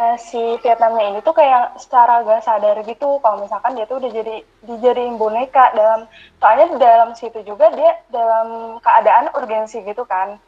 uh, 0.00 0.16
si 0.16 0.40
Vietnamnya 0.64 1.12
ini 1.12 1.18
tuh 1.20 1.36
kayak 1.36 1.76
secara 1.76 2.24
gak 2.24 2.42
sadar 2.42 2.80
gitu 2.88 3.20
kalau 3.20 3.44
misalkan 3.44 3.76
dia 3.76 3.84
tuh 3.84 4.00
udah 4.00 4.10
jadi 4.10 4.36
dijadiin 4.64 5.20
boneka 5.20 5.76
dalam 5.76 6.08
soalnya 6.40 6.66
dalam 6.80 7.10
situ 7.12 7.44
juga 7.44 7.68
dia 7.76 8.00
dalam 8.08 8.80
keadaan 8.80 9.28
urgensi 9.36 9.84
gitu 9.84 10.08
kan. 10.08 10.40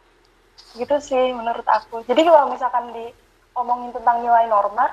Gitu 0.72 0.96
sih 1.04 1.36
menurut 1.36 1.64
aku. 1.68 2.00
Jadi 2.08 2.24
kalau 2.24 2.48
misalkan 2.48 2.96
diomongin 2.96 3.92
tentang 3.92 4.24
nilai 4.24 4.48
norma 4.48 4.88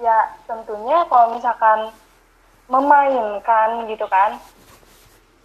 ya 0.00 0.32
tentunya 0.48 1.04
kalau 1.10 1.36
misalkan 1.36 1.92
memainkan 2.70 3.84
gitu 3.90 4.06
kan 4.08 4.40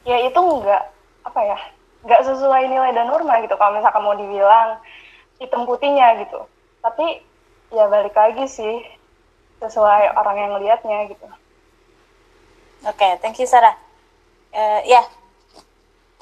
ya 0.06 0.22
itu 0.22 0.38
enggak 0.38 0.94
apa 1.26 1.42
ya 1.44 1.58
nggak 2.06 2.22
sesuai 2.22 2.70
nilai 2.70 2.94
dan 2.94 3.10
norma 3.10 3.42
gitu. 3.42 3.58
Kalau 3.58 3.74
misalkan 3.74 4.06
mau 4.06 4.14
dibilang 4.14 4.78
hitam 5.42 5.66
putihnya 5.66 6.22
gitu. 6.22 6.46
Tapi 6.86 7.26
ya 7.74 7.86
balik 7.90 8.14
lagi 8.14 8.46
sih 8.50 8.76
sesuai 9.64 10.14
orang 10.14 10.38
yang 10.38 10.54
lihatnya 10.62 11.10
gitu. 11.10 11.28
Oke 12.86 13.02
okay, 13.02 13.12
thank 13.24 13.40
you 13.42 13.48
Sarah. 13.50 13.74
Uh, 14.56 14.82
ya 14.86 15.02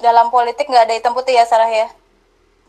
dalam 0.00 0.32
politik 0.32 0.66
nggak 0.66 0.88
ada 0.90 0.94
hitam 0.96 1.12
putih 1.12 1.36
ya 1.36 1.44
Sarah 1.44 1.68
ya? 1.68 1.90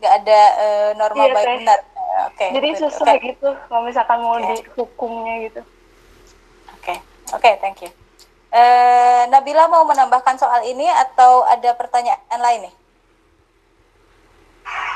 Nggak 0.02 0.14
ada 0.22 0.40
uh, 0.60 0.90
norma 1.00 1.24
iya, 1.24 1.34
baik 1.34 1.46
benar. 1.62 1.78
Uh, 1.96 2.20
oke 2.28 2.36
okay, 2.36 2.48
jadi 2.52 2.68
sesuai 2.76 3.16
okay. 3.16 3.28
gitu 3.32 3.48
kalau 3.68 3.82
misalkan 3.86 4.18
mau 4.20 4.36
okay. 4.36 4.60
dihukumnya 4.60 5.34
gitu. 5.48 5.60
Oke 6.76 6.92
okay. 6.92 6.98
oke 7.32 7.40
okay, 7.40 7.54
thank 7.64 7.80
you. 7.80 7.90
Uh, 8.52 9.28
Nabila 9.28 9.68
mau 9.68 9.84
menambahkan 9.84 10.38
soal 10.38 10.64
ini 10.64 10.86
atau 10.86 11.44
ada 11.44 11.76
pertanyaan 11.76 12.40
lain 12.40 12.70
nih? 12.70 12.74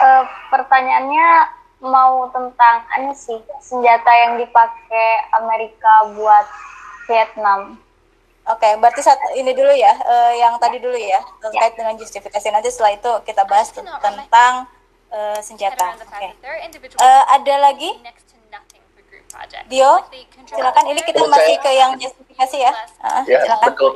Uh, 0.00 0.24
pertanyaannya 0.48 1.28
mau 1.80 2.28
tentang 2.28 2.84
ini 3.00 3.12
sih 3.16 3.40
senjata 3.60 4.12
yang 4.28 4.32
dipakai 4.36 5.08
Amerika 5.40 6.12
buat 6.14 6.46
Vietnam. 7.08 7.80
Oke, 8.48 8.66
okay, 8.66 8.72
berarti 8.80 9.00
saat 9.04 9.20
ini 9.36 9.52
dulu 9.52 9.72
ya, 9.72 9.92
uh, 10.00 10.32
yang 10.32 10.56
tadi 10.56 10.80
dulu 10.80 10.96
ya 10.96 11.20
terkait 11.44 11.76
ya. 11.76 11.76
dengan 11.76 11.94
justifikasi. 12.00 12.46
Nanti 12.52 12.68
setelah 12.72 12.96
itu 12.96 13.12
kita 13.24 13.42
bahas 13.44 13.68
tentang 13.72 14.66
uh, 15.12 15.38
senjata. 15.44 15.96
Oke. 16.00 16.08
Okay. 16.08 16.30
Uh, 16.98 17.24
ada 17.36 17.54
lagi? 17.70 17.90
Dio, 19.70 19.92
silakan. 20.50 20.84
Ini 20.90 21.00
kita 21.06 21.22
masih 21.24 21.56
ke 21.62 21.70
yang 21.72 21.92
justifikasi 21.96 22.56
ya. 22.60 22.72
Uh, 23.00 23.22
ya, 23.24 23.38
silakan. 23.44 23.66
betul. 23.72 23.94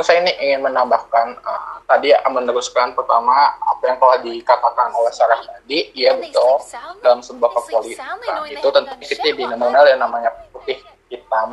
Saya 0.00 0.24
ini 0.24 0.32
ingin 0.40 0.64
menambahkan 0.64 1.36
uh, 1.44 1.76
tadi 1.84 2.16
meneruskan 2.24 2.96
pertama 2.96 3.52
apa 3.60 3.82
yang 3.84 4.00
telah 4.00 4.18
dikatakan 4.24 4.88
oleh 4.96 5.12
Sarah 5.12 5.36
tadi, 5.44 5.92
iya 5.92 6.16
betul 6.16 6.64
dalam 7.04 7.20
sebuah 7.20 7.52
kepolisian 7.60 8.16
itu 8.48 8.68
tentu 8.72 8.94
kita 9.04 9.36
mengenal 9.36 9.84
yang 9.84 10.00
namanya 10.00 10.32
putih 10.48 10.80
hitam. 11.12 11.52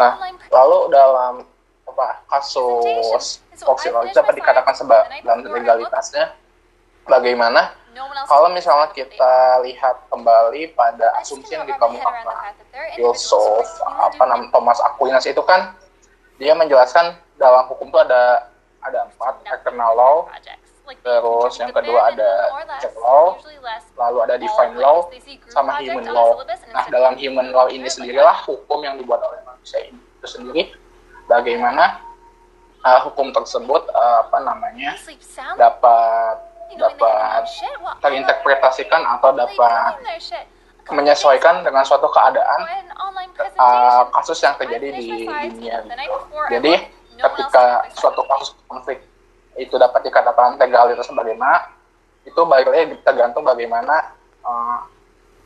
Nah, 0.00 0.16
lalu 0.48 0.78
dalam 0.88 1.44
apa 1.92 2.24
kasus 2.24 3.44
itu 3.52 4.16
dapat 4.16 4.34
dikatakan 4.40 4.72
sebab 4.72 5.02
dalam 5.20 5.44
legalitasnya 5.44 6.32
bagaimana 7.04 7.76
kalau 8.24 8.48
misalnya 8.48 8.88
kita 8.96 9.60
lihat 9.60 10.08
kembali 10.08 10.72
pada 10.72 11.12
asumsi 11.20 11.52
yang 11.52 11.68
dikemukakan 11.68 12.56
Yusuf 12.96 13.68
apa 13.84 14.24
namanya 14.24 14.48
Thomas 14.48 14.80
Aquinas 14.80 15.28
itu 15.28 15.44
kan 15.44 15.76
dia 16.40 16.52
menjelaskan 16.56 17.16
dalam 17.36 17.68
hukum 17.68 17.88
itu 17.90 17.98
ada 18.00 18.52
ada 18.82 19.06
empat 19.08 19.42
external 19.46 19.92
law 19.94 20.16
terus 21.02 21.52
yang 21.62 21.70
kedua 21.70 22.12
ada 22.12 22.30
check 22.82 22.92
law 22.98 23.38
lalu 23.96 24.18
ada 24.26 24.34
divine 24.36 24.76
law 24.76 25.06
sama 25.48 25.78
human 25.80 26.04
law. 26.10 26.42
nah 26.74 26.84
dalam 26.90 27.14
human 27.16 27.54
law 27.54 27.70
ini 27.70 27.86
sendirilah 27.86 28.44
hukum 28.44 28.82
yang 28.82 28.98
dibuat 28.98 29.22
oleh 29.22 29.40
manusia 29.46 29.78
ini 29.86 30.00
itu 30.22 30.26
sendiri. 30.38 30.62
Bagaimana 31.26 31.98
uh, 32.86 33.00
hukum 33.10 33.34
tersebut 33.34 33.82
uh, 33.90 34.26
apa 34.26 34.38
namanya 34.42 34.94
dapat 35.58 36.36
dapat 36.78 37.42
terinterpretasikan 38.00 39.02
atau 39.18 39.30
dapat 39.34 39.98
menyesuaikan 40.90 41.62
dengan 41.62 41.86
suatu 41.86 42.10
keadaan 42.10 42.60
uh, 43.54 44.02
kasus 44.10 44.42
yang 44.42 44.58
terjadi 44.58 44.88
di 44.98 45.28
dunia. 45.30 45.78
Jadi 46.50 46.72
ketika 47.14 47.86
suatu 47.94 48.26
kasus 48.26 48.50
konflik 48.66 48.98
itu 49.54 49.76
dapat 49.78 50.02
dikatakan 50.02 50.58
legalitas 50.58 51.06
bagaimana, 51.12 51.70
itu 52.26 52.40
balik 52.48 52.72
lagi 52.72 52.96
tergantung 53.04 53.44
bagaimana 53.46 54.16
uh, 54.42 54.80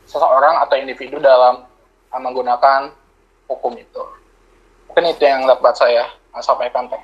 seseorang 0.06 0.62
atau 0.64 0.78
individu 0.78 1.18
dalam 1.20 1.66
uh, 2.14 2.20
menggunakan 2.22 2.94
hukum 3.50 3.74
itu. 3.76 4.02
Mungkin 4.88 5.12
itu 5.12 5.22
yang 5.26 5.44
dapat 5.44 5.74
saya 5.76 6.08
uh, 6.32 6.40
sampaikan 6.40 6.88
teh. 6.88 7.02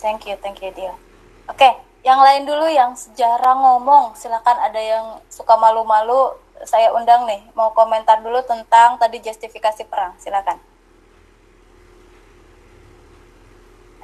Thank 0.00 0.28
you, 0.28 0.36
thank 0.40 0.60
you 0.60 0.72
Dio. 0.72 0.96
Oke, 1.48 1.66
okay, 1.66 1.72
yang 2.00 2.20
lain 2.20 2.48
dulu 2.48 2.66
yang 2.68 2.96
sejarah 2.96 3.54
ngomong, 3.56 4.16
silakan 4.16 4.56
ada 4.56 4.80
yang 4.80 5.06
suka 5.28 5.52
malu-malu, 5.60 6.32
saya 6.66 6.92
undang 6.92 7.24
nih, 7.24 7.40
mau 7.56 7.72
komentar 7.72 8.20
dulu 8.20 8.42
tentang 8.44 9.00
tadi 9.00 9.20
justifikasi 9.22 9.84
perang, 9.88 10.16
silakan. 10.20 10.60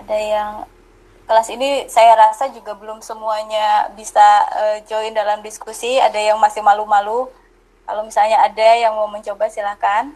ada 0.07 0.17
yang 0.23 0.53
kelas 1.27 1.51
ini 1.51 1.91
saya 1.91 2.15
rasa 2.15 2.47
juga 2.55 2.79
belum 2.79 3.03
semuanya 3.03 3.91
bisa 3.99 4.23
uh, 4.55 4.79
join 4.87 5.11
dalam 5.11 5.43
diskusi, 5.43 5.99
ada 5.99 6.15
yang 6.15 6.39
masih 6.39 6.63
malu-malu. 6.63 7.27
Kalau 7.83 8.07
misalnya 8.07 8.39
ada 8.39 8.69
yang 8.79 8.95
mau 8.95 9.11
mencoba 9.11 9.51
silakan. 9.51 10.15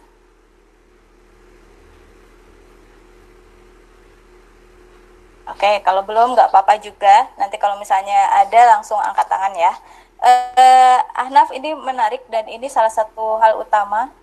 Oke, 5.51 5.83
kalau 5.83 6.07
belum 6.07 6.39
nggak 6.39 6.47
apa-apa 6.55 6.79
juga. 6.79 7.27
Nanti 7.35 7.59
kalau 7.59 7.75
misalnya 7.75 8.31
ada 8.31 8.79
langsung 8.79 8.95
angkat 8.95 9.27
tangan 9.27 9.51
ya. 9.59 9.75
Uh, 10.21 10.99
Ahnaf 11.17 11.49
ini 11.49 11.73
menarik 11.73 12.21
dan 12.29 12.45
ini 12.45 12.69
salah 12.69 12.93
satu 12.93 13.41
hal 13.41 13.57
utama. 13.57 14.13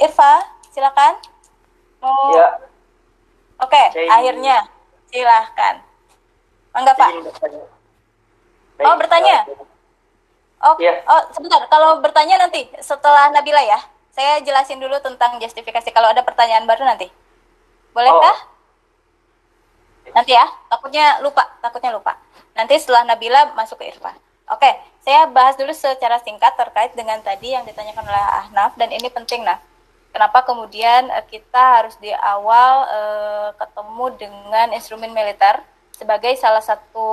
Irfa, 0.00 0.48
silakan. 0.72 1.20
Mau 2.00 2.36
ya 2.36 2.66
Oke, 3.56 3.72
okay, 3.72 4.04
akhirnya 4.04 4.68
silahkan. 5.08 5.80
Enggak 6.76 6.96
Pak. 7.00 7.08
Oh 8.84 8.96
bertanya. 9.00 9.48
Oh, 10.60 10.76
ya. 10.76 11.00
oh 11.08 11.22
sebentar. 11.32 11.64
Kalau 11.72 12.04
bertanya 12.04 12.36
nanti 12.36 12.68
setelah 12.84 13.32
Nabila 13.32 13.64
ya. 13.64 13.80
Saya 14.12 14.40
jelasin 14.44 14.76
dulu 14.80 14.96
tentang 15.00 15.40
justifikasi. 15.40 15.88
Kalau 15.88 16.12
ada 16.12 16.20
pertanyaan 16.20 16.68
baru 16.68 16.84
nanti. 16.84 17.08
Bolehkah? 17.96 18.36
Oh. 18.36 20.12
Nanti 20.12 20.36
ya. 20.36 20.44
Takutnya 20.68 21.24
lupa. 21.24 21.44
Takutnya 21.64 21.96
lupa. 21.96 22.20
Nanti 22.52 22.76
setelah 22.76 23.08
Nabila 23.08 23.56
masuk 23.56 23.80
ke 23.80 23.88
Irfan. 23.88 24.16
Oke, 24.46 24.70
saya 25.02 25.26
bahas 25.26 25.58
dulu 25.58 25.74
secara 25.74 26.22
singkat 26.22 26.54
terkait 26.54 26.94
dengan 26.94 27.18
tadi 27.18 27.50
yang 27.50 27.66
ditanyakan 27.66 28.06
oleh 28.06 28.24
Ahnaf 28.46 28.78
dan 28.78 28.94
ini 28.94 29.10
penting 29.10 29.42
nah. 29.42 29.58
Kenapa 30.14 30.46
kemudian 30.46 31.10
uh, 31.10 31.26
kita 31.26 31.82
harus 31.82 31.98
di 31.98 32.14
awal 32.14 32.86
uh, 32.86 33.48
ketemu 33.58 34.06
dengan 34.14 34.68
instrumen 34.70 35.10
militer 35.10 35.60
sebagai 35.90 36.30
salah 36.38 36.62
satu 36.62 37.08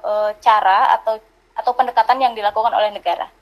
uh, 0.00 0.30
cara 0.38 0.94
atau 0.94 1.18
atau 1.58 1.72
pendekatan 1.74 2.22
yang 2.22 2.32
dilakukan 2.38 2.70
oleh 2.70 2.94
negara. 2.94 3.34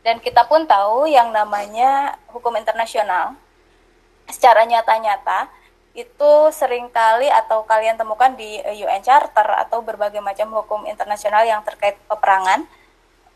Dan 0.00 0.24
kita 0.24 0.48
pun 0.48 0.64
tahu 0.64 1.04
yang 1.12 1.28
namanya 1.28 2.16
hukum 2.32 2.56
internasional. 2.56 3.36
Secara 4.32 4.64
nyata-nyata 4.64 5.52
itu 5.92 6.32
sering 6.56 6.88
kali 6.88 7.28
atau 7.28 7.68
kalian 7.68 8.00
temukan 8.00 8.32
di 8.32 8.62
UN 8.64 9.02
Charter 9.04 9.44
atau 9.66 9.84
berbagai 9.84 10.24
macam 10.24 10.48
hukum 10.56 10.88
internasional 10.88 11.44
yang 11.44 11.60
terkait 11.66 12.00
peperangan 12.06 12.64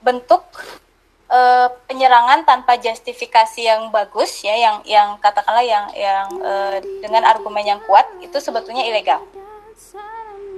bentuk 0.03 0.43
e, 1.31 1.41
penyerangan 1.89 2.45
tanpa 2.45 2.77
justifikasi 2.77 3.63
yang 3.63 3.89
bagus 3.89 4.45
ya 4.45 4.55
yang 4.59 4.77
yang 4.85 5.09
katakanlah 5.23 5.65
yang 5.65 5.87
yang 5.97 6.29
e, 6.43 6.53
dengan 7.01 7.25
argumen 7.25 7.65
yang 7.65 7.81
kuat 7.89 8.05
itu 8.21 8.37
sebetulnya 8.43 8.85
ilegal. 8.85 9.23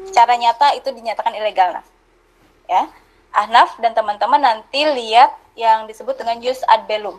Secara 0.08 0.34
nyata 0.40 0.74
itu 0.74 0.90
dinyatakan 0.90 1.36
ilegal 1.36 1.78
nah. 1.78 1.86
Ya. 2.66 2.88
Ahnaf 3.34 3.76
dan 3.82 3.92
teman-teman 3.92 4.38
nanti 4.38 4.86
lihat 4.86 5.34
yang 5.58 5.90
disebut 5.90 6.14
dengan 6.14 6.38
jus 6.38 6.62
ad 6.70 6.86
bellum. 6.86 7.18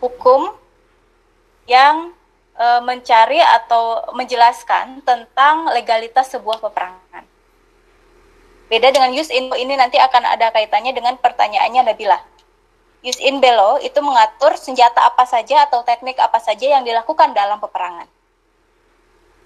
Hukum 0.00 0.54
yang 1.66 2.14
e, 2.54 2.66
mencari 2.86 3.42
atau 3.42 4.06
menjelaskan 4.14 5.02
tentang 5.02 5.66
legalitas 5.74 6.30
sebuah 6.30 6.62
peperangan. 6.62 7.25
Beda 8.66 8.90
dengan 8.90 9.14
use 9.14 9.30
in 9.30 9.46
ini 9.54 9.78
nanti 9.78 9.94
akan 9.94 10.26
ada 10.26 10.50
kaitannya 10.50 10.90
dengan 10.90 11.14
pertanyaannya 11.22 11.86
Nabila. 11.86 12.18
Use 13.06 13.22
in 13.22 13.38
bello 13.38 13.78
itu 13.78 14.02
mengatur 14.02 14.58
senjata 14.58 15.06
apa 15.06 15.22
saja 15.22 15.70
atau 15.70 15.86
teknik 15.86 16.18
apa 16.18 16.42
saja 16.42 16.66
yang 16.66 16.82
dilakukan 16.82 17.30
dalam 17.30 17.62
peperangan. 17.62 18.10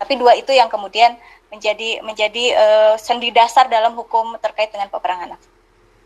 Tapi 0.00 0.16
dua 0.16 0.32
itu 0.40 0.48
yang 0.56 0.72
kemudian 0.72 1.20
menjadi 1.52 2.00
menjadi 2.00 2.44
uh, 2.56 2.94
sendi 2.96 3.28
dasar 3.28 3.68
dalam 3.68 3.92
hukum 3.92 4.40
terkait 4.40 4.72
dengan 4.72 4.88
peperangan. 4.88 5.36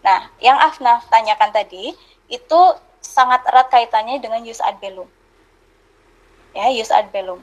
Nah, 0.03 0.21
yang 0.43 0.59
Afnaf 0.59 1.07
tanyakan 1.07 1.55
tadi 1.55 1.95
itu 2.27 2.61
sangat 2.99 3.47
erat 3.47 3.71
kaitannya 3.71 4.19
dengan 4.19 4.43
jus 4.43 4.59
ad 4.59 4.83
bellum. 4.83 5.07
Ya, 6.59 6.75
jus 6.75 6.91
ad 6.91 7.15
bellum. 7.15 7.39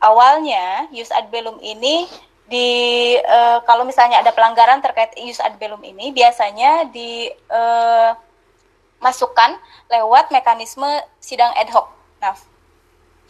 Awalnya 0.00 0.88
jus 0.96 1.12
ad 1.12 1.28
bellum 1.28 1.60
ini 1.60 2.08
di 2.50 3.14
uh, 3.22 3.62
kalau 3.62 3.86
misalnya 3.86 4.18
ada 4.18 4.34
pelanggaran 4.34 4.82
terkait 4.82 5.14
jus 5.14 5.38
ad 5.38 5.54
bellum 5.62 5.80
ini 5.86 6.10
biasanya 6.10 6.90
di 6.90 7.30
uh, 7.46 8.10
masukkan 8.98 9.54
lewat 9.86 10.34
mekanisme 10.34 10.90
sidang 11.22 11.54
ad 11.54 11.70
hoc. 11.70 11.86
Nah, 12.18 12.34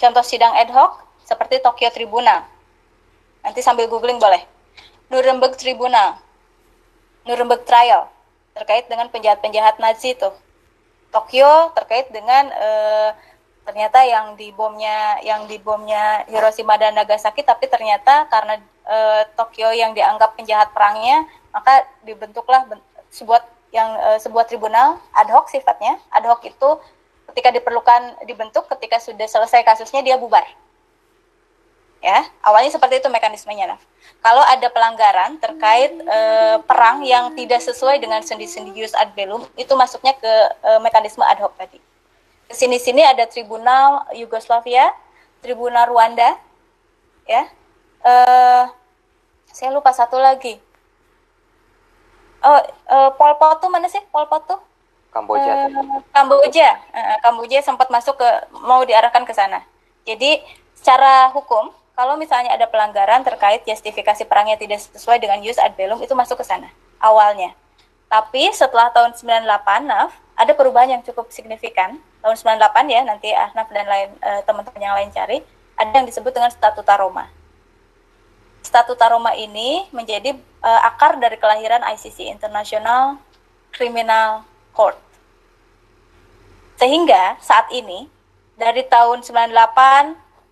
contoh 0.00 0.24
sidang 0.24 0.56
ad 0.56 0.72
hoc 0.72 1.04
seperti 1.28 1.60
Tokyo 1.60 1.92
Tribunal 1.92 2.48
Nanti 3.40 3.60
sambil 3.64 3.88
googling 3.88 4.20
boleh. 4.20 4.44
Nuremberg 5.08 5.56
Tribunal. 5.56 6.20
Nuremberg 7.24 7.64
Trial 7.64 8.08
terkait 8.56 8.88
dengan 8.88 9.08
penjahat-penjahat 9.08 9.80
Nazi 9.80 10.12
itu. 10.16 10.30
Tokyo 11.10 11.74
terkait 11.74 12.12
dengan 12.12 12.48
uh, 12.52 13.10
ternyata 13.70 14.02
yang 14.02 14.34
di 14.34 14.50
bomnya 14.50 15.22
yang 15.22 15.46
di 15.46 15.62
bomnya 15.62 16.26
Hiroshima 16.26 16.74
dan 16.74 16.98
Nagasaki 16.98 17.46
tapi 17.46 17.70
ternyata 17.70 18.26
karena 18.26 18.58
uh, 18.90 19.22
Tokyo 19.38 19.70
yang 19.70 19.94
dianggap 19.94 20.34
penjahat 20.34 20.74
perangnya 20.74 21.22
maka 21.54 21.86
dibentuklah 22.02 22.66
sebuah 23.14 23.46
yang 23.70 23.94
uh, 23.94 24.18
sebuah 24.18 24.50
tribunal 24.50 24.98
ad 25.14 25.30
hoc 25.30 25.46
sifatnya. 25.46 26.02
Ad 26.10 26.26
hoc 26.26 26.42
itu 26.42 26.68
ketika 27.30 27.54
diperlukan 27.54 28.26
dibentuk 28.26 28.66
ketika 28.66 28.98
sudah 28.98 29.30
selesai 29.30 29.62
kasusnya 29.62 30.02
dia 30.02 30.18
bubar. 30.18 30.42
Ya 32.02 32.26
awalnya 32.42 32.74
seperti 32.74 32.98
itu 32.98 33.06
mekanismenya 33.06 33.76
nah 33.76 33.80
kalau 34.24 34.40
ada 34.40 34.72
pelanggaran 34.72 35.36
terkait 35.36 35.92
e, 36.00 36.20
perang 36.64 37.04
yang 37.04 37.36
tidak 37.36 37.60
sesuai 37.60 38.00
dengan 38.00 38.24
sendi-sendi 38.24 38.72
jus 38.72 38.96
ad 38.96 39.12
bellum 39.12 39.44
itu 39.60 39.68
masuknya 39.76 40.16
ke 40.16 40.32
e, 40.64 40.70
mekanisme 40.80 41.20
ad 41.20 41.36
hoc 41.44 41.52
tadi 41.60 41.76
ke 42.50 42.54
sini 42.58 42.82
sini 42.82 43.06
ada 43.06 43.30
tribunal 43.30 44.10
Yugoslavia 44.10 44.90
tribunal 45.38 45.86
Rwanda 45.86 46.34
ya 47.22 47.46
e, 48.02 48.12
saya 49.54 49.70
lupa 49.70 49.94
satu 49.94 50.18
lagi 50.18 50.58
oh 52.42 52.58
e, 52.66 52.96
Pol 53.14 53.38
Pot 53.38 53.62
tuh 53.62 53.70
mana 53.70 53.86
sih 53.86 54.02
Pol 54.10 54.26
Pot 54.26 54.50
tuh 54.50 54.60
Kamboja. 55.10 55.66
Uh, 55.74 55.98
Kamboja, 56.14 56.68
uh, 56.94 57.18
Kamboja 57.18 57.58
sempat 57.66 57.90
masuk 57.90 58.14
ke 58.14 58.28
mau 58.62 58.78
diarahkan 58.86 59.26
ke 59.26 59.34
sana. 59.34 59.66
Jadi 60.06 60.38
secara 60.78 61.34
hukum 61.34 61.74
kalau 61.98 62.14
misalnya 62.14 62.54
ada 62.54 62.70
pelanggaran 62.70 63.26
terkait 63.26 63.66
justifikasi 63.66 64.22
perangnya 64.24 64.56
tidak 64.56 64.78
sesuai 64.78 65.18
dengan 65.18 65.42
jus 65.42 65.58
ad 65.58 65.74
bellum 65.74 65.98
itu 65.98 66.14
masuk 66.14 66.40
ke 66.40 66.46
sana 66.46 66.70
awalnya. 67.02 67.52
Tapi 68.06 68.54
setelah 68.54 68.94
tahun 68.94 69.18
98 69.18 69.90
Naf 69.90 70.14
ada 70.40 70.56
perubahan 70.56 70.96
yang 70.96 71.02
cukup 71.04 71.28
signifikan. 71.28 72.00
Tahun 72.24 72.36
98 72.36 72.88
ya 72.88 73.04
nanti 73.04 73.28
Ahnaf 73.28 73.68
dan 73.68 73.84
lain 73.84 74.08
uh, 74.24 74.40
teman-teman 74.48 74.80
yang 74.80 74.96
lain 74.96 75.12
cari 75.12 75.44
ada 75.76 75.92
yang 75.92 76.08
disebut 76.08 76.32
dengan 76.32 76.48
Statuta 76.48 76.96
Roma. 76.96 77.28
Statuta 78.64 79.12
Roma 79.12 79.36
ini 79.36 79.84
menjadi 79.92 80.32
uh, 80.64 80.80
akar 80.88 81.20
dari 81.20 81.36
kelahiran 81.36 81.84
ICC 81.92 82.32
International 82.32 83.20
Criminal 83.72 84.48
Court. 84.72 84.96
Sehingga 86.80 87.36
saat 87.44 87.68
ini 87.76 88.08
dari 88.56 88.84
tahun 88.88 89.20
98 89.20 89.52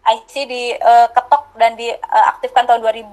IC 0.09 0.32
diketok 0.49 1.43
uh, 1.49 1.57
dan 1.57 1.76
diaktifkan 1.76 2.64
tahun 2.68 2.80
2000 2.84 3.09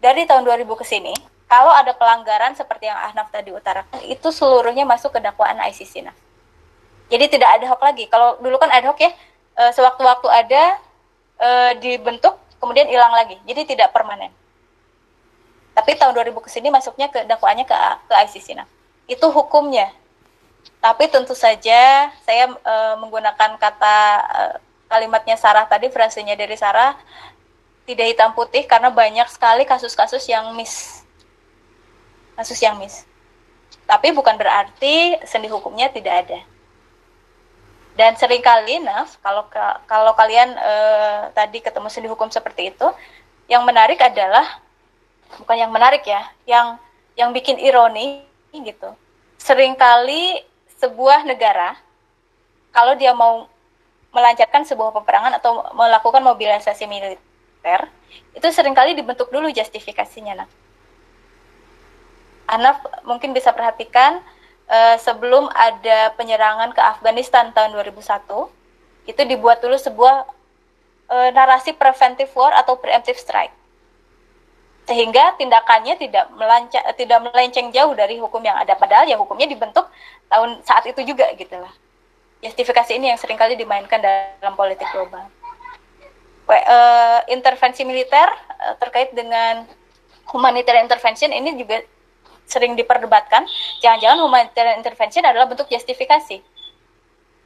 dari 0.00 0.24
tahun 0.24 0.44
2000 0.44 0.80
ke 0.80 0.84
sini 0.84 1.12
kalau 1.48 1.72
ada 1.72 1.96
pelanggaran 1.96 2.52
seperti 2.52 2.92
yang 2.92 3.00
Ahnaf 3.00 3.32
tadi 3.32 3.48
utarakan 3.50 4.04
itu 4.04 4.28
seluruhnya 4.28 4.84
masuk 4.84 5.16
ke 5.16 5.20
dakwaan 5.24 5.56
ICC 5.72 6.04
nah. 6.04 6.16
Jadi 7.08 7.24
tidak 7.40 7.56
ada 7.56 7.64
hoc 7.72 7.80
lagi. 7.80 8.04
Kalau 8.04 8.36
dulu 8.36 8.60
kan 8.60 8.68
ad 8.68 8.84
hoc 8.84 9.00
ya, 9.00 9.08
uh, 9.56 9.72
sewaktu-waktu 9.72 10.28
ada 10.28 10.62
uh, 11.40 11.72
dibentuk 11.80 12.36
kemudian 12.60 12.84
hilang 12.84 13.16
lagi. 13.16 13.40
Jadi 13.48 13.74
tidak 13.74 13.96
permanen. 13.96 14.28
Tapi 15.72 15.96
tahun 15.96 16.12
2000 16.12 16.36
ke 16.36 16.50
sini 16.52 16.68
masuknya 16.68 17.08
ke 17.08 17.24
dakwaannya 17.24 17.64
ke 17.64 17.76
ke 18.12 18.14
ICC 18.28 18.60
nah. 18.60 18.68
Itu 19.08 19.32
hukumnya. 19.32 19.88
Tapi 20.84 21.08
tentu 21.08 21.32
saja 21.32 22.12
saya 22.28 22.44
uh, 22.52 22.94
menggunakan 23.00 23.56
kata 23.56 23.96
uh, 24.20 24.54
kalimatnya 24.92 25.40
Sarah 25.40 25.64
tadi, 25.64 25.88
frasenya 25.88 26.36
dari 26.36 26.60
Sarah, 26.60 26.92
tidak 27.88 28.04
hitam 28.04 28.36
putih 28.36 28.68
karena 28.68 28.92
banyak 28.92 29.28
sekali 29.32 29.64
kasus-kasus 29.64 30.28
yang 30.28 30.52
miss. 30.52 31.07
Kasus 32.38 32.62
yang 32.62 32.78
miss. 32.78 33.02
Tapi 33.90 34.14
bukan 34.14 34.38
berarti 34.38 35.18
sendi 35.26 35.50
hukumnya 35.50 35.90
tidak 35.90 36.14
ada. 36.22 36.40
Dan 37.98 38.14
sering 38.14 38.38
kali, 38.38 38.78
Naf, 38.78 39.18
kalau 39.18 39.50
kalau 39.90 40.14
kalian 40.14 40.54
eh, 40.54 41.34
tadi 41.34 41.58
ketemu 41.58 41.90
sendi 41.90 42.06
hukum 42.06 42.30
seperti 42.30 42.70
itu, 42.70 42.86
yang 43.50 43.66
menarik 43.66 43.98
adalah 43.98 44.62
bukan 45.42 45.58
yang 45.58 45.74
menarik 45.74 46.06
ya, 46.06 46.22
yang 46.46 46.78
yang 47.18 47.34
bikin 47.34 47.58
ironi 47.58 48.22
gitu. 48.54 48.94
Seringkali 49.42 50.46
sebuah 50.78 51.26
negara 51.26 51.74
kalau 52.70 52.94
dia 52.94 53.10
mau 53.10 53.50
melancarkan 54.14 54.62
sebuah 54.62 54.94
peperangan 54.94 55.36
atau 55.36 55.66
melakukan 55.74 56.22
mobilisasi 56.22 56.86
militer 56.86 57.90
itu 58.32 58.46
sering 58.54 58.72
kali 58.72 58.96
dibentuk 58.96 59.28
dulu 59.28 59.50
justifikasinya 59.52 60.44
nah 60.44 60.48
Anaf 62.48 62.80
mungkin 63.04 63.36
bisa 63.36 63.52
perhatikan 63.52 64.24
uh, 64.72 64.96
sebelum 64.96 65.52
ada 65.52 66.16
penyerangan 66.16 66.72
ke 66.72 66.80
Afghanistan 66.80 67.52
tahun 67.52 67.76
2001 67.76 68.24
itu 69.08 69.22
dibuat 69.28 69.60
dulu 69.60 69.76
sebuah 69.76 70.24
uh, 71.12 71.30
narasi 71.36 71.76
preventive 71.76 72.32
war 72.32 72.56
atau 72.56 72.80
preemptive 72.80 73.20
strike. 73.20 73.52
Sehingga 74.88 75.36
tindakannya 75.36 76.00
tidak 76.00 76.32
melancar, 76.32 76.80
tidak 76.96 77.20
melenceng 77.28 77.68
jauh 77.68 77.92
dari 77.92 78.16
hukum 78.16 78.40
yang 78.40 78.56
ada. 78.56 78.72
Padahal 78.72 79.04
ya 79.04 79.20
hukumnya 79.20 79.44
dibentuk 79.44 79.84
tahun 80.32 80.64
saat 80.64 80.88
itu 80.88 81.04
juga 81.04 81.28
gitulah 81.36 81.68
justifikasi 82.42 82.94
ini 82.94 83.10
yang 83.10 83.18
sering 83.18 83.38
kali 83.38 83.58
dimainkan 83.58 83.98
dalam 83.98 84.54
politik 84.54 84.86
global. 84.94 85.26
We, 86.48 86.56
uh, 86.56 87.20
intervensi 87.28 87.84
militer 87.84 88.24
uh, 88.62 88.74
terkait 88.80 89.12
dengan 89.12 89.68
humanitarian 90.32 90.88
intervention 90.88 91.28
ini 91.34 91.60
juga 91.60 91.84
sering 92.48 92.74
diperdebatkan. 92.74 93.44
Jangan-jangan 93.84 94.18
humanitarian 94.24 94.80
intervention 94.80 95.22
adalah 95.22 95.44
bentuk 95.44 95.68
justifikasi 95.68 96.40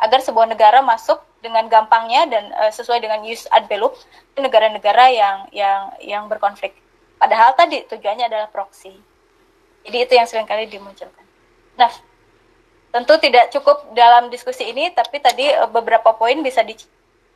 agar 0.03 0.19
sebuah 0.23 0.51
negara 0.51 0.83
masuk 0.83 1.19
dengan 1.43 1.67
gampangnya 1.67 2.27
dan 2.31 2.45
uh, 2.55 2.71
sesuai 2.71 3.03
dengan 3.03 3.23
use 3.27 3.51
ad 3.51 3.67
bellum 3.67 3.91
negara-negara 4.39 5.11
yang 5.11 5.37
yang 5.51 5.81
yang 5.99 6.23
berkonflik. 6.31 6.73
Padahal 7.19 7.55
tadi 7.59 7.83
tujuannya 7.87 8.31
adalah 8.31 8.49
proxy. 8.51 8.95
Jadi 9.83 9.99
itu 9.99 10.13
yang 10.15 10.27
sering 10.31 10.47
kali 10.47 10.71
dimunculkan. 10.71 11.27
Nah, 11.75 11.91
Tentu 12.93 13.17
tidak 13.17 13.49
cukup 13.49 13.89
dalam 13.97 14.29
diskusi 14.29 14.69
ini, 14.69 14.93
tapi 14.93 15.17
tadi 15.17 15.49
eh, 15.49 15.69
beberapa 15.73 16.13
poin 16.13 16.37
bisa 16.45 16.61
di 16.61 16.77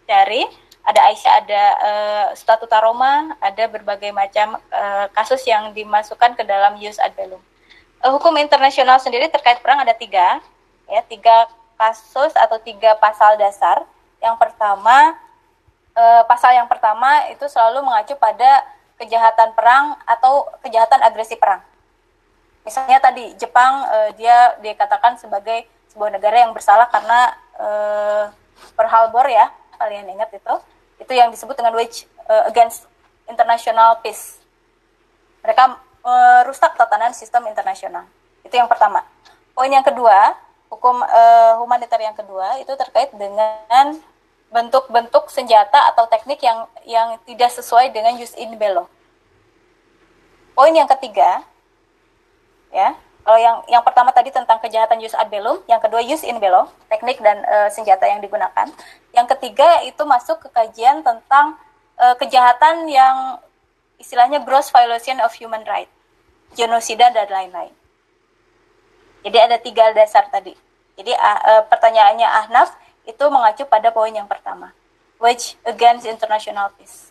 cari 0.05 0.45
ada 0.87 1.03
Aisyah, 1.11 1.35
ada 1.43 1.63
uh, 1.83 2.27
statuta 2.39 2.79
Roma, 2.79 3.35
ada 3.43 3.67
berbagai 3.67 4.15
macam 4.15 4.55
uh, 4.71 5.11
kasus 5.11 5.43
yang 5.43 5.75
dimasukkan 5.75 6.39
ke 6.39 6.47
dalam 6.47 6.79
jus 6.79 6.95
ad 7.03 7.11
bellum. 7.19 7.43
Uh, 8.05 8.13
hukum 8.13 8.37
internasional 8.37 9.01
sendiri 9.01 9.27
terkait 9.33 9.59
perang 9.65 9.81
ada 9.81 9.97
tiga, 9.97 10.41
ya 10.87 11.01
tiga 11.09 11.49
kasus 11.81 12.33
atau 12.37 12.61
tiga 12.61 12.97
pasal 13.01 13.41
dasar. 13.41 13.85
Yang 14.21 14.37
pertama, 14.37 15.17
uh, 15.97 16.23
pasal 16.29 16.57
yang 16.57 16.69
pertama 16.69 17.29
itu 17.33 17.45
selalu 17.49 17.85
mengacu 17.85 18.17
pada 18.17 18.65
kejahatan 18.97 19.53
perang 19.53 19.97
atau 20.09 20.49
kejahatan 20.65 21.01
agresi 21.05 21.37
perang. 21.37 21.61
Misalnya 22.65 22.99
tadi 22.99 23.33
Jepang 23.39 23.87
uh, 23.87 24.11
dia 24.17 24.57
dikatakan 24.61 25.21
sebagai 25.21 25.69
sebuah 25.93 26.13
negara 26.13 26.45
yang 26.45 26.53
bersalah 26.53 26.89
karena 26.93 27.21
uh, 27.57 28.25
Pearl 28.77 28.91
Harbor 28.91 29.27
ya, 29.29 29.53
kalian 29.77 30.09
ingat 30.13 30.33
itu 30.33 30.55
itu 30.97 31.13
yang 31.13 31.29
disebut 31.29 31.57
dengan 31.57 31.77
wage 31.77 32.09
uh, 32.29 32.49
against 32.49 32.89
international 33.29 34.01
peace. 34.01 34.41
Mereka 35.45 35.77
merusak 36.07 36.71
uh, 36.71 36.79
tatanan 36.79 37.11
sistem 37.11 37.51
internasional. 37.51 38.07
Itu 38.47 38.55
yang 38.55 38.71
pertama. 38.71 39.03
Poin 39.59 39.67
yang 39.67 39.83
kedua, 39.83 40.39
hukum 40.71 41.03
uh, 41.03 41.59
humaniter 41.59 41.99
yang 41.99 42.15
kedua 42.15 42.63
itu 42.63 42.71
terkait 42.79 43.11
dengan 43.11 43.99
bentuk-bentuk 44.55 45.27
senjata 45.27 45.91
atau 45.91 46.07
teknik 46.07 46.39
yang 46.39 46.71
yang 46.87 47.19
tidak 47.27 47.51
sesuai 47.51 47.91
dengan 47.91 48.15
jus 48.15 48.31
in 48.39 48.55
bello. 48.55 48.87
Poin 50.55 50.73
yang 50.73 50.87
ketiga, 50.87 51.43
ya, 52.71 52.95
kalau 53.27 53.39
yang 53.43 53.57
yang 53.67 53.83
pertama 53.83 54.15
tadi 54.15 54.31
tentang 54.31 54.63
kejahatan 54.63 55.03
jus 55.03 55.13
ad 55.19 55.27
bellum, 55.27 55.59
yang 55.67 55.83
kedua 55.83 55.99
jus 56.07 56.23
in 56.23 56.39
bello, 56.39 56.71
teknik 56.87 57.19
dan 57.19 57.43
uh, 57.43 57.69
senjata 57.69 58.07
yang 58.07 58.23
digunakan. 58.23 58.71
Yang 59.11 59.27
ketiga 59.35 59.83
itu 59.83 60.01
masuk 60.07 60.47
ke 60.47 60.49
kajian 60.55 61.03
tentang 61.03 61.59
uh, 61.99 62.15
kejahatan 62.17 62.87
yang 62.87 63.43
istilahnya 63.99 64.45
gross 64.47 64.71
violation 64.71 65.19
of 65.21 65.35
human 65.35 65.67
right, 65.67 65.91
genosida 66.55 67.11
dan 67.11 67.27
lain-lain. 67.27 67.75
Jadi 69.27 69.39
ada 69.43 69.57
tiga 69.59 69.91
dasar 69.91 70.31
tadi. 70.31 70.55
Jadi 70.95 71.13
uh, 71.13 71.41
uh, 71.43 71.63
pertanyaannya 71.67 72.25
Ahnaf 72.25 72.79
itu 73.03 73.25
mengacu 73.27 73.67
pada 73.67 73.91
poin 73.91 74.15
yang 74.15 74.31
pertama, 74.31 74.71
which 75.19 75.59
against 75.67 76.07
international 76.07 76.71
peace. 76.79 77.11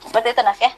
Seperti 0.00 0.32
itu 0.32 0.40
Naf 0.40 0.56
ya. 0.56 0.72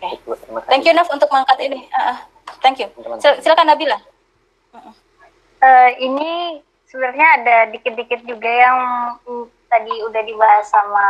Oke. 0.00 0.16
Okay. 0.16 0.64
Thank 0.64 0.88
you 0.88 0.96
Naf 0.96 1.12
untuk 1.12 1.28
mengangkat 1.28 1.60
ini. 1.60 1.84
Uh, 1.92 2.16
thank 2.64 2.80
you. 2.80 2.88
Sil 3.20 3.36
silakan 3.44 3.68
Nabila. 3.68 4.00
Uh, 5.60 5.90
ini 6.00 6.64
sebenarnya 6.88 7.28
ada 7.36 7.56
dikit-dikit 7.68 8.24
juga 8.24 8.48
yang 8.48 8.78
tadi 9.68 9.92
udah 10.08 10.22
dibahas 10.24 10.66
sama 10.72 11.06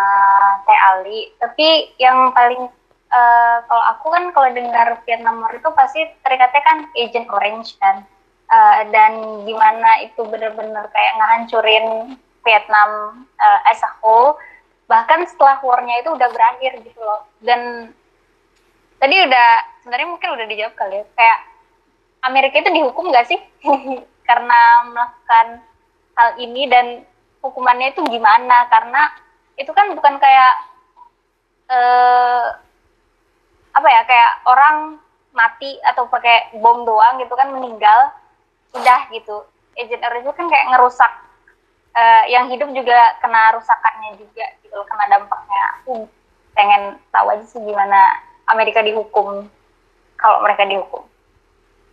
Teh 0.67 0.81
Ali. 0.91 1.31
Tapi 1.39 1.95
yang 2.03 2.35
paling 2.35 2.67
uh, 3.11 3.59
kalau 3.67 3.85
aku 3.95 4.07
kan 4.15 4.25
kalau 4.31 4.49
dengar 4.55 5.03
Vietnam 5.05 5.43
War 5.43 5.53
itu 5.55 5.71
pasti 5.75 6.01
terikatnya 6.23 6.63
kan 6.63 6.79
Agent 6.97 7.29
Orange 7.31 7.77
kan. 7.83 8.07
Uh, 8.51 8.83
dan 8.91 9.47
gimana 9.47 10.03
itu 10.03 10.27
benar-benar 10.27 10.91
kayak 10.91 11.13
ngehancurin 11.23 12.19
Vietnam 12.43 13.23
uh, 13.39 13.61
as 13.71 13.79
a 13.83 13.91
whole. 14.03 14.35
Bahkan 14.91 15.23
setelah 15.31 15.63
warnya 15.63 16.03
itu 16.03 16.11
udah 16.11 16.29
berakhir 16.35 16.83
gitu 16.83 16.99
loh. 16.99 17.23
Dan 17.39 17.95
tadi 18.99 19.15
udah 19.23 19.49
sebenarnya 19.83 20.09
mungkin 20.11 20.31
udah 20.35 20.47
dijawab 20.51 20.75
kali 20.75 20.99
ya 20.99 21.05
kayak 21.15 21.39
Amerika 22.27 22.59
itu 22.59 22.71
dihukum 22.75 23.15
nggak 23.15 23.29
sih? 23.31 23.39
Karena 24.29 24.61
melakukan 24.91 25.47
hal 26.19 26.31
ini 26.43 26.67
dan 26.67 26.87
hukumannya 27.39 27.95
itu 27.95 28.03
gimana? 28.11 28.67
Karena 28.67 29.15
itu 29.57 29.71
kan 29.71 29.95
bukan 29.95 30.19
kayak 30.19 30.55
eh, 31.71 32.47
apa 33.71 33.89
ya 33.89 34.03
kayak 34.07 34.33
orang 34.47 34.77
mati 35.31 35.79
atau 35.87 36.11
pakai 36.11 36.59
bom 36.59 36.83
doang 36.83 37.23
gitu 37.23 37.35
kan 37.39 37.51
meninggal 37.55 38.11
udah 38.75 39.01
gitu. 39.14 39.47
Agent 39.79 40.03
orange 40.03 40.27
itu 40.27 40.35
kan 40.35 40.47
kayak 40.51 40.68
ngerusak 40.75 41.12
uh, 41.95 42.25
yang 42.27 42.51
hidup 42.51 42.68
juga 42.75 42.99
kena 43.23 43.55
rusakannya 43.55 44.18
juga 44.18 44.47
gitu 44.66 44.79
kena 44.87 45.05
dampaknya. 45.07 45.62
Aku 45.83 46.07
pengen 46.55 46.99
tahu 47.14 47.27
aja 47.31 47.45
sih 47.47 47.62
gimana 47.62 48.18
Amerika 48.51 48.83
dihukum 48.83 49.47
kalau 50.18 50.39
mereka 50.43 50.66
dihukum. 50.66 51.07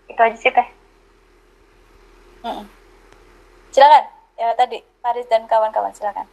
Itu 0.09 0.19
aja 0.19 0.37
sih 0.37 0.51
teh. 0.51 0.67
Hmm. 2.41 2.65
silakan. 3.69 4.05
Ya 4.37 4.53
tadi 4.53 4.85
Faris 5.01 5.25
dan 5.29 5.49
kawan-kawan 5.49 5.93
silakan. 5.93 6.29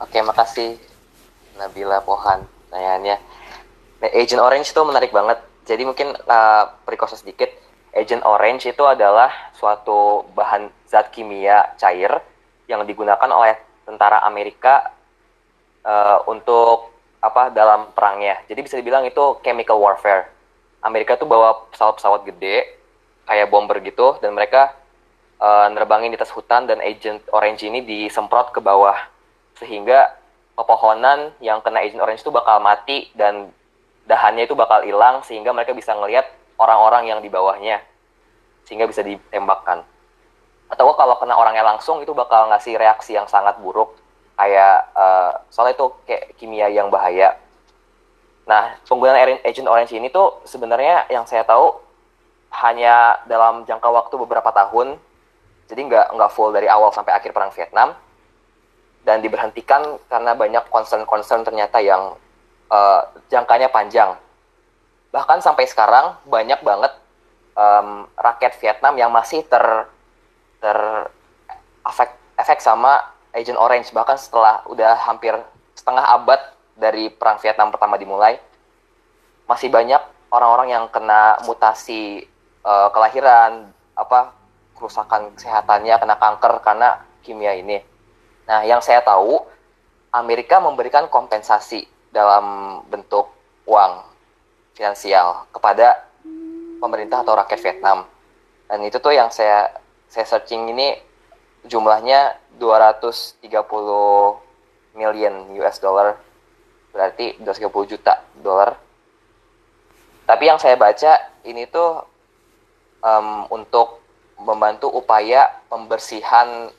Oke 0.00 0.20
makasih 0.24 0.80
Nabila 1.58 2.00
Pohan 2.00 2.46
pertanyaannya. 2.68 3.16
nah, 3.18 3.47
Agent 4.02 4.42
Orange 4.42 4.70
itu 4.70 4.82
menarik 4.84 5.10
banget 5.10 5.38
jadi 5.68 5.82
mungkin 5.84 6.16
uh, 6.16 6.64
perikosa 6.88 7.20
sedikit 7.20 7.52
Agent 7.92 8.22
Orange 8.22 8.70
itu 8.70 8.84
adalah 8.86 9.28
suatu 9.56 10.28
bahan 10.32 10.70
zat 10.86 11.10
kimia 11.10 11.74
cair 11.80 12.20
yang 12.68 12.84
digunakan 12.84 13.26
oleh 13.28 13.56
tentara 13.88 14.20
Amerika 14.22 14.92
uh, 15.82 16.20
untuk 16.28 16.92
apa 17.18 17.50
dalam 17.50 17.90
perangnya. 17.96 18.38
Jadi 18.46 18.60
bisa 18.62 18.76
dibilang 18.78 19.02
itu 19.08 19.40
chemical 19.42 19.80
warfare. 19.82 20.30
Amerika 20.84 21.18
tuh 21.18 21.26
bawa 21.26 21.66
pesawat-pesawat 21.74 22.22
gede 22.28 22.78
kayak 23.26 23.50
bomber 23.50 23.82
gitu 23.82 24.16
dan 24.22 24.32
mereka 24.32 24.72
uh, 25.42 25.66
nerbangin 25.74 26.14
di 26.14 26.18
atas 26.20 26.30
hutan 26.30 26.70
dan 26.70 26.78
agent 26.78 27.18
orange 27.34 27.66
ini 27.66 27.82
disemprot 27.82 28.54
ke 28.54 28.62
bawah 28.62 28.96
sehingga 29.58 30.14
pepohonan 30.54 31.34
yang 31.42 31.58
kena 31.66 31.82
agent 31.82 31.98
orange 31.98 32.22
itu 32.22 32.30
bakal 32.30 32.62
mati 32.62 33.10
dan 33.18 33.50
dahannya 34.08 34.48
itu 34.48 34.56
bakal 34.56 34.80
hilang 34.82 35.20
sehingga 35.22 35.52
mereka 35.52 35.76
bisa 35.76 35.92
ngelihat 35.92 36.24
orang-orang 36.56 37.12
yang 37.12 37.20
di 37.20 37.28
bawahnya 37.28 37.84
sehingga 38.64 38.88
bisa 38.88 39.04
ditembakkan. 39.04 39.84
Atau 40.68 40.92
kalau 40.96 41.16
kena 41.16 41.36
orangnya 41.36 41.64
langsung 41.64 42.00
itu 42.04 42.12
bakal 42.12 42.48
ngasih 42.52 42.76
reaksi 42.76 43.16
yang 43.16 43.28
sangat 43.28 43.60
buruk 43.60 43.96
kayak 44.38 44.88
uh, 44.94 45.32
soalnya 45.52 45.74
itu 45.76 45.86
kayak 46.08 46.24
kimia 46.38 46.68
yang 46.72 46.88
bahaya. 46.88 47.36
Nah, 48.48 48.80
penggunaan 48.88 49.44
agent 49.44 49.68
orange 49.68 49.92
ini 49.92 50.08
tuh 50.08 50.40
sebenarnya 50.48 51.04
yang 51.12 51.28
saya 51.28 51.44
tahu 51.44 51.74
hanya 52.64 53.20
dalam 53.28 53.68
jangka 53.68 53.88
waktu 53.92 54.14
beberapa 54.16 54.48
tahun, 54.54 54.96
jadi 55.68 55.80
nggak 55.84 56.06
nggak 56.16 56.30
full 56.32 56.48
dari 56.48 56.64
awal 56.64 56.88
sampai 56.88 57.12
akhir 57.12 57.36
perang 57.36 57.52
Vietnam, 57.52 57.92
dan 59.04 59.20
diberhentikan 59.20 60.00
karena 60.08 60.32
banyak 60.32 60.64
concern-concern 60.72 61.44
ternyata 61.44 61.76
yang 61.84 62.16
uh, 62.72 63.02
jangkanya 63.28 63.68
panjang. 63.68 64.16
Bahkan 65.12 65.40
sampai 65.40 65.64
sekarang 65.68 66.20
banyak 66.28 66.60
banget 66.60 66.92
um, 67.56 68.06
rakyat 68.14 68.54
Vietnam 68.60 68.94
yang 69.00 69.10
masih 69.10 69.42
ter 69.44 69.64
ter 70.58 70.78
efek 71.86 72.10
efek 72.38 72.58
sama 72.62 73.02
Agent 73.32 73.58
Orange 73.60 73.90
bahkan 73.92 74.16
setelah 74.16 74.64
udah 74.66 74.94
hampir 75.06 75.36
setengah 75.74 76.04
abad 76.04 76.40
dari 76.78 77.10
perang 77.10 77.38
Vietnam 77.42 77.70
pertama 77.74 77.98
dimulai 77.98 78.38
masih 79.48 79.72
banyak 79.72 80.00
orang-orang 80.28 80.68
yang 80.76 80.84
kena 80.92 81.40
mutasi 81.48 82.28
uh, 82.62 82.92
kelahiran 82.92 83.72
apa 83.96 84.36
kerusakan 84.76 85.34
kesehatannya 85.34 85.94
kena 85.98 86.16
kanker 86.20 86.52
karena 86.62 87.02
kimia 87.24 87.56
ini. 87.58 87.82
Nah, 88.46 88.62
yang 88.62 88.78
saya 88.84 89.02
tahu 89.02 89.42
Amerika 90.14 90.62
memberikan 90.62 91.10
kompensasi 91.10 91.84
dalam 92.18 92.78
bentuk 92.90 93.30
uang 93.70 94.02
finansial 94.74 95.46
kepada 95.54 96.10
pemerintah 96.82 97.22
atau 97.22 97.38
rakyat 97.38 97.60
Vietnam. 97.62 98.10
Dan 98.66 98.82
itu 98.82 98.98
tuh 98.98 99.14
yang 99.14 99.30
saya 99.30 99.70
saya 100.10 100.26
searching 100.26 100.74
ini 100.74 100.98
jumlahnya 101.62 102.34
230 102.58 103.46
million 104.98 105.34
US 105.62 105.78
dollar 105.78 106.18
berarti 106.90 107.38
230 107.38 107.92
juta 107.94 108.24
dolar 108.40 108.74
tapi 110.24 110.44
yang 110.48 110.58
saya 110.58 110.74
baca 110.74 111.20
ini 111.44 111.68
tuh 111.68 112.02
um, 113.04 113.46
untuk 113.52 114.02
membantu 114.40 114.90
upaya 114.92 115.48
pembersihan 115.68 116.72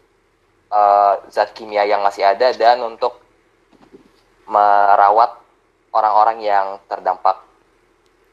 uh, 0.74 1.14
zat 1.30 1.54
kimia 1.54 1.86
yang 1.86 2.02
masih 2.02 2.26
ada 2.26 2.54
dan 2.54 2.82
untuk 2.84 3.22
merawat 4.50 5.38
orang-orang 5.94 6.42
yang 6.42 6.68
terdampak 6.90 7.40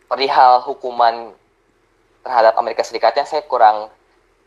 perihal 0.09 0.65
hukuman 0.65 1.37
terhadap 2.25 2.57
Amerika 2.57 2.83
Serikat 2.83 3.15
yang 3.15 3.29
saya 3.29 3.45
kurang 3.45 3.93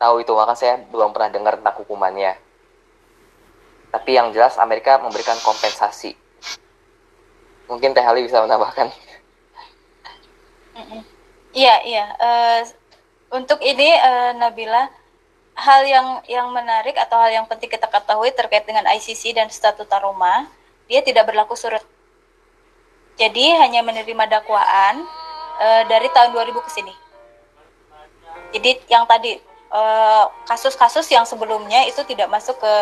tahu 0.01 0.23
itu 0.25 0.33
maka 0.33 0.57
saya 0.57 0.81
belum 0.89 1.13
pernah 1.13 1.29
dengar 1.29 1.53
tentang 1.61 1.77
hukumannya 1.85 2.49
tapi 3.89 4.13
yang 4.13 4.29
jelas 4.29 4.57
Amerika 4.61 5.01
memberikan 5.01 5.37
kompensasi. 5.41 6.13
Mungkin 7.69 7.93
Teh 7.93 8.05
Ali 8.05 8.25
bisa 8.25 8.41
menambahkan. 8.41 8.89
Iya, 11.49 11.75
iya. 11.81 12.05
Uh, 12.21 12.61
untuk 13.33 13.57
ini 13.65 13.89
uh, 13.97 14.37
Nabila, 14.37 14.89
hal 15.57 15.81
yang 15.85 16.07
yang 16.29 16.47
menarik 16.53 16.93
atau 16.93 17.17
hal 17.17 17.33
yang 17.33 17.45
penting 17.49 17.69
kita 17.69 17.89
ketahui 17.89 18.29
terkait 18.31 18.63
dengan 18.69 18.85
ICC 18.85 19.33
dan 19.33 19.49
statuta 19.49 19.97
Roma, 19.97 20.45
dia 20.89 21.05
tidak 21.05 21.29
berlaku 21.29 21.53
surut. 21.53 21.85
Jadi 23.15 23.45
hanya 23.61 23.85
menerima 23.85 24.25
dakwaan 24.41 25.05
uh, 25.61 25.83
dari 25.85 26.09
tahun 26.09 26.33
2000 26.33 26.65
ke 26.65 26.71
sini. 26.73 26.93
Jadi 28.49 28.81
yang 28.89 29.05
tadi 29.05 29.37
eh, 29.69 30.25
kasus-kasus 30.49 31.05
uh, 31.05 31.13
yang 31.13 31.25
sebelumnya 31.29 31.85
itu 31.85 32.01
tidak 32.01 32.33
masuk 32.33 32.57
ke, 32.57 32.73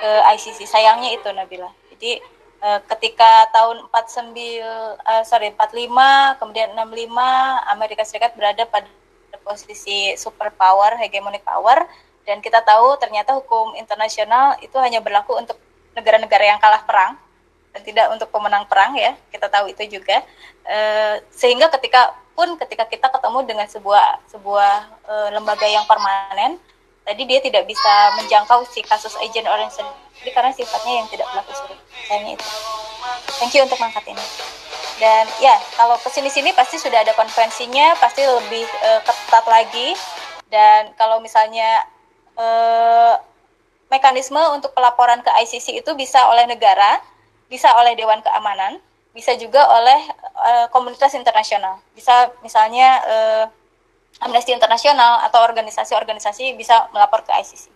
ke 0.00 0.10
ICC. 0.32 0.64
Sayangnya 0.64 1.12
itu 1.12 1.28
Nabila. 1.28 1.68
Jadi 1.92 2.24
uh, 2.64 2.80
ketika 2.88 3.52
tahun 3.52 3.84
49 3.92 4.32
uh, 4.32 5.22
sorry 5.28 5.52
45 5.52 6.40
kemudian 6.40 6.72
65 6.72 7.76
Amerika 7.76 8.02
Serikat 8.08 8.32
berada 8.32 8.64
pada 8.64 8.88
posisi 9.44 10.16
superpower, 10.16 10.96
hegemonic 10.96 11.44
power 11.44 11.84
dan 12.24 12.40
kita 12.40 12.64
tahu 12.64 12.96
ternyata 12.96 13.36
hukum 13.36 13.76
internasional 13.76 14.56
itu 14.64 14.76
hanya 14.80 15.04
berlaku 15.04 15.36
untuk 15.36 15.60
negara-negara 15.92 16.56
yang 16.56 16.60
kalah 16.62 16.80
perang 16.88 17.20
tidak 17.86 18.10
untuk 18.10 18.28
pemenang 18.34 18.66
perang 18.66 18.98
ya 18.98 19.14
kita 19.30 19.46
tahu 19.46 19.70
itu 19.70 20.00
juga. 20.00 20.22
E, 20.66 20.78
sehingga 21.30 21.70
ketika 21.78 22.14
pun 22.34 22.58
ketika 22.58 22.86
kita 22.90 23.06
ketemu 23.06 23.38
dengan 23.46 23.66
sebuah 23.70 24.26
sebuah 24.30 24.74
e, 25.06 25.14
lembaga 25.38 25.66
yang 25.66 25.86
permanen 25.86 26.58
tadi 27.06 27.22
dia 27.26 27.38
tidak 27.38 27.66
bisa 27.66 28.18
menjangkau 28.18 28.66
si 28.70 28.82
kasus 28.82 29.14
agent 29.22 29.46
orange 29.46 29.78
sendiri 29.78 30.30
karena 30.34 30.50
sifatnya 30.50 30.92
yang 31.02 31.06
tidak 31.08 31.26
berlaku 31.30 31.52
surut 31.54 31.78
sayangnya 32.06 32.34
itu. 32.38 32.48
Thank 33.38 33.54
you 33.56 33.62
untuk 33.64 33.78
mengangkat 33.78 34.12
ini. 34.12 34.26
Dan 35.00 35.24
ya 35.40 35.56
kalau 35.78 35.96
ke 35.96 36.12
sini-sini 36.12 36.52
pasti 36.52 36.76
sudah 36.76 37.00
ada 37.00 37.16
konvensinya 37.16 37.96
pasti 38.02 38.26
lebih 38.26 38.66
e, 38.66 38.90
ketat 39.06 39.46
lagi. 39.46 39.94
Dan 40.50 40.90
kalau 40.98 41.22
misalnya 41.22 41.86
eh, 42.40 43.14
mekanisme 43.90 44.38
untuk 44.54 44.70
pelaporan 44.72 45.20
ke 45.20 45.30
ICC 45.30 45.82
itu 45.82 45.90
bisa 45.98 46.30
oleh 46.30 46.46
negara, 46.46 47.02
bisa 47.50 47.74
oleh 47.74 47.98
Dewan 47.98 48.22
Keamanan, 48.22 48.78
bisa 49.10 49.34
juga 49.34 49.66
oleh 49.66 50.00
eh, 50.46 50.66
komunitas 50.70 51.12
internasional. 51.18 51.82
Bisa 51.92 52.30
misalnya 52.46 52.88
eh, 53.04 53.44
Amnesty 54.22 54.54
Internasional 54.54 55.26
atau 55.26 55.42
organisasi-organisasi 55.42 56.54
bisa 56.54 56.86
melapor 56.94 57.26
ke 57.26 57.34
ICC. 57.34 57.66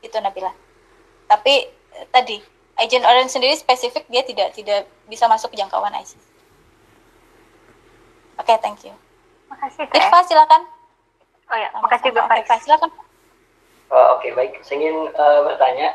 Itu 0.00 0.16
Nabila. 0.24 0.50
Tapi 1.28 1.68
eh, 1.68 2.06
tadi 2.08 2.40
Agent 2.80 3.06
Orange 3.06 3.30
sendiri 3.30 3.54
spesifik 3.54 4.08
dia 4.10 4.24
tidak 4.26 4.56
tidak 4.56 4.88
bisa 5.06 5.28
masuk 5.28 5.52
ke 5.52 5.60
jangkauan 5.60 5.94
ICC. 5.94 6.24
Oke, 8.34 8.50
okay, 8.50 8.56
thank 8.58 8.82
you. 8.82 8.90
Makasih, 9.46 9.86
Teh. 9.86 10.00
Irfa, 10.00 10.26
silakan. 10.26 10.66
Oh 11.46 11.58
ya, 11.60 11.70
makasih 11.78 12.10
juga, 12.10 12.26
Pak. 12.26 12.58
Silakan. 12.66 12.90
Oh, 13.94 14.18
Oke, 14.18 14.26
okay, 14.26 14.30
baik. 14.34 14.52
Saya 14.66 14.82
ingin 14.82 15.06
uh, 15.14 15.46
bertanya, 15.46 15.94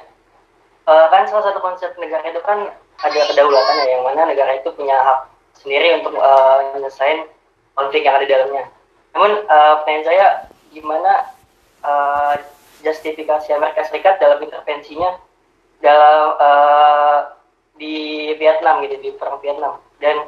uh, 0.87 1.11
kan 1.11 1.27
salah 1.27 1.51
satu 1.51 1.59
konsep 1.59 1.91
negara 1.99 2.23
itu 2.31 2.39
kan 2.47 2.71
ada 2.99 3.19
kedaulatan 3.31 3.75
ya, 3.79 3.85
yang 3.95 4.03
mana 4.03 4.27
negara 4.27 4.59
itu 4.59 4.69
punya 4.75 4.95
hak 4.99 5.19
sendiri 5.55 6.03
untuk 6.03 6.19
uh, 6.19 6.75
menyelesaikan 6.75 7.27
konflik 7.75 8.03
yang 8.03 8.19
ada 8.19 8.25
di 8.27 8.31
dalamnya. 8.31 8.65
Namun 9.15 9.31
uh, 9.47 9.73
pertanyaan 9.81 10.05
saya, 10.05 10.25
gimana 10.75 11.11
uh, 11.83 12.33
justifikasi 12.83 13.55
Amerika 13.55 13.87
Serikat 13.87 14.19
dalam 14.19 14.43
intervensinya 14.43 15.15
dalam 15.79 16.35
uh, 16.39 17.19
di 17.79 18.35
Vietnam 18.35 18.83
gitu, 18.83 18.99
di 18.99 19.09
perang 19.15 19.39
Vietnam. 19.39 19.79
Dan 20.03 20.27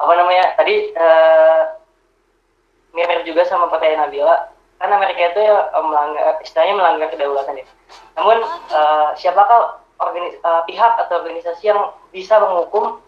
apa 0.00 0.12
namanya, 0.16 0.56
tadi 0.56 0.96
uh, 0.96 1.76
mirip 2.96 3.28
juga 3.28 3.44
sama 3.44 3.68
pertanyaan 3.68 4.08
Nabila, 4.08 4.48
kan 4.80 4.88
Amerika 4.88 5.36
itu 5.36 5.40
ya 5.44 5.68
melanggar 5.84 6.40
istilahnya 6.40 6.74
melanggar 6.80 7.08
kedaulatan 7.12 7.60
ya. 7.60 7.66
Namun 8.16 8.40
uh, 8.72 9.12
siapakah 9.12 9.84
organis, 10.00 10.34
uh, 10.42 10.64
pihak 10.64 10.92
atau 11.06 11.20
organisasi 11.20 11.70
yang 11.70 11.92
bisa 12.10 12.40
menghukum 12.40 12.98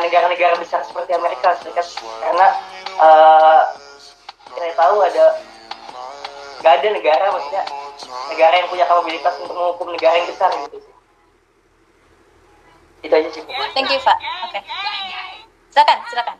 negara-negara 0.00 0.56
uh, 0.56 0.60
besar 0.64 0.80
seperti 0.80 1.12
Amerika 1.12 1.52
Serikat 1.60 1.84
karena 2.24 2.46
uh, 2.96 3.62
kita 4.56 4.72
tahu 4.72 5.04
ada 5.04 5.36
gak 6.64 6.72
ada 6.80 6.88
negara 6.90 7.26
maksudnya 7.30 7.62
negara 8.32 8.54
yang 8.58 8.68
punya 8.72 8.84
kapabilitas 8.88 9.34
untuk 9.44 9.54
menghukum 9.54 9.92
negara 9.92 10.14
yang 10.16 10.28
besar 10.28 10.50
gitu 10.66 10.78
sih. 10.80 10.94
Itu 13.04 13.14
aja 13.14 13.28
sih. 13.30 13.42
Thank 13.76 13.92
you, 13.92 14.00
Pak. 14.02 14.18
Oke. 14.48 14.58
Okay. 14.58 14.62
Silakan, 15.70 15.98
silakan. 16.10 16.36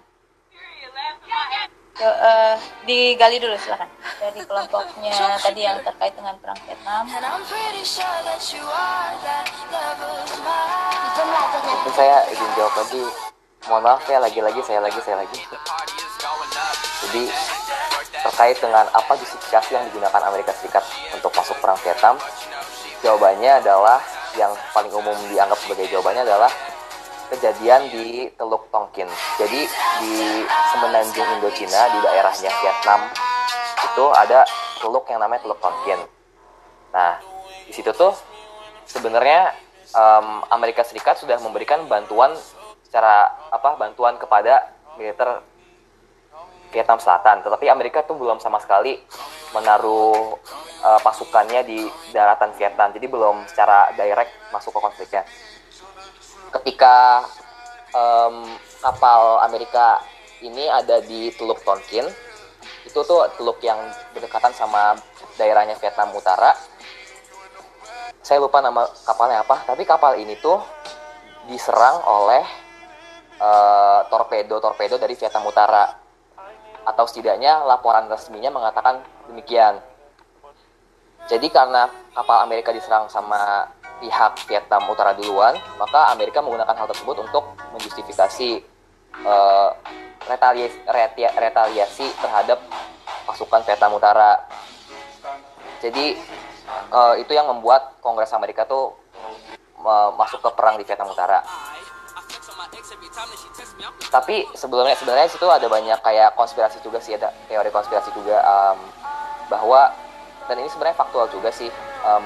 Yo, 1.99 2.07
uh, 2.07 2.55
digali 2.86 3.42
dulu 3.42 3.59
silakan 3.59 3.90
dari 4.22 4.38
kelompoknya 4.46 5.34
tadi 5.42 5.66
yang 5.66 5.82
terkait 5.82 6.14
dengan 6.14 6.38
perang 6.38 6.55
Vietnam. 6.62 7.03
Mungkin 11.59 11.92
saya 11.99 12.22
izin 12.30 12.51
jawab 12.55 12.74
lagi. 12.78 13.03
Mohon 13.66 13.82
maaf 13.82 14.07
ya 14.07 14.22
lagi-lagi 14.22 14.61
saya 14.62 14.78
lagi 14.78 15.03
saya 15.03 15.26
lagi. 15.26 15.42
Jadi 17.03 17.22
terkait 18.14 18.57
dengan 18.62 18.86
apa 18.94 19.12
justifikasi 19.18 19.70
yang 19.74 19.82
digunakan 19.90 20.22
Amerika 20.22 20.55
Serikat 20.55 20.86
untuk 21.11 21.34
masuk 21.34 21.59
perang 21.59 21.82
Vietnam, 21.82 22.14
jawabannya 23.03 23.59
adalah 23.59 23.99
yang 24.38 24.55
paling 24.70 24.94
umum 24.94 25.18
dianggap 25.34 25.59
sebagai 25.66 25.90
jawabannya 25.90 26.22
adalah 26.22 26.51
kejadian 27.31 27.89
di 27.93 28.33
Teluk 28.35 28.68
Tonkin. 28.72 29.09
Jadi 29.37 29.61
di 30.01 30.14
semenanjung 30.74 31.29
Indochina 31.39 31.83
di 31.93 31.99
daerahnya 32.03 32.51
Vietnam 32.61 33.01
itu 33.79 34.05
ada 34.14 34.43
teluk 34.81 35.05
yang 35.11 35.20
namanya 35.22 35.45
Teluk 35.45 35.61
Tonkin. 35.61 36.01
Nah, 36.93 37.20
di 37.68 37.72
situ 37.76 37.93
tuh 37.93 38.16
sebenarnya 38.89 39.53
um, 39.93 40.43
Amerika 40.49 40.83
Serikat 40.83 41.20
sudah 41.20 41.37
memberikan 41.41 41.85
bantuan 41.87 42.33
secara 42.85 43.29
apa 43.53 43.76
bantuan 43.76 44.16
kepada 44.16 44.72
militer 44.97 45.45
Vietnam 46.68 47.01
Selatan, 47.01 47.41
tetapi 47.41 47.68
Amerika 47.72 48.05
tuh 48.05 48.16
belum 48.16 48.41
sama 48.45 48.61
sekali 48.61 49.01
menaruh 49.57 50.37
uh, 50.85 51.01
pasukannya 51.01 51.64
di 51.64 51.89
daratan 52.12 52.53
Vietnam, 52.61 52.93
jadi 52.93 53.09
belum 53.09 53.49
secara 53.49 53.89
direct 53.97 54.33
masuk 54.53 54.76
ke 54.76 54.81
konfliknya 54.81 55.24
ketika 56.53 57.26
um, 57.92 58.44
kapal 58.80 59.42
Amerika 59.44 60.01
ini 60.40 60.70
ada 60.70 61.03
di 61.03 61.34
Teluk 61.34 61.61
Tonkin 61.66 62.07
itu 62.88 63.01
tuh 63.05 63.28
teluk 63.36 63.61
yang 63.61 63.76
berdekatan 64.16 64.55
sama 64.57 64.96
daerahnya 65.36 65.76
Vietnam 65.76 66.09
Utara. 66.16 66.57
Saya 68.24 68.40
lupa 68.40 68.64
nama 68.64 68.88
kapalnya 69.05 69.44
apa 69.44 69.68
tapi 69.68 69.84
kapal 69.84 70.16
ini 70.16 70.40
tuh 70.40 70.61
diserang 71.49 72.01
oleh 72.05 72.44
uh, 73.40 74.09
dari 75.01 75.14
Vietnam 75.14 75.44
Utara. 75.49 75.84
Atau 76.88 77.05
setidaknya 77.05 77.68
laporan 77.68 78.09
resminya 78.09 78.49
mengatakan 78.49 79.05
demikian. 79.28 79.76
Jadi 81.28 81.53
karena 81.53 81.92
kapal 82.16 82.40
Amerika 82.40 82.72
diserang 82.72 83.12
sama 83.12 83.68
pihak 83.99 84.32
Vietnam 84.46 84.86
Utara 84.90 85.14
duluan, 85.14 85.55
maka 85.78 86.11
Amerika 86.14 86.42
menggunakan 86.42 86.74
hal 86.74 86.88
tersebut 86.90 87.16
untuk 87.22 87.44
menjustifikasi 87.74 88.62
uh, 89.26 89.70
retaliasi, 90.26 90.78
retaliasi 91.34 92.07
terhadap 92.18 92.59
pasukan 93.26 93.62
Vietnam 93.66 93.99
Utara. 93.99 94.38
Jadi 95.78 96.18
uh, 96.90 97.14
itu 97.18 97.32
yang 97.34 97.46
membuat 97.51 97.99
Kongres 98.03 98.34
Amerika 98.34 98.66
tuh 98.66 98.94
uh, 99.82 100.11
masuk 100.14 100.42
ke 100.42 100.51
perang 100.55 100.78
di 100.78 100.84
Vietnam 100.86 101.11
Utara. 101.11 101.42
Tapi 104.09 104.46
sebelumnya 104.55 104.96
sebenarnya 104.96 105.28
situ 105.30 105.46
ada 105.46 105.66
banyak 105.68 105.99
kayak 106.01 106.34
konspirasi 106.34 106.80
juga 106.82 106.99
sih 106.99 107.14
ada 107.14 107.30
teori 107.46 107.70
konspirasi 107.70 108.11
juga 108.14 108.40
um, 108.42 108.78
bahwa 109.53 109.92
dan 110.49 110.57
ini 110.59 110.68
sebenarnya 110.72 110.96
faktual 110.96 111.28
juga 111.28 111.53
sih 111.53 111.68
um, 112.03 112.24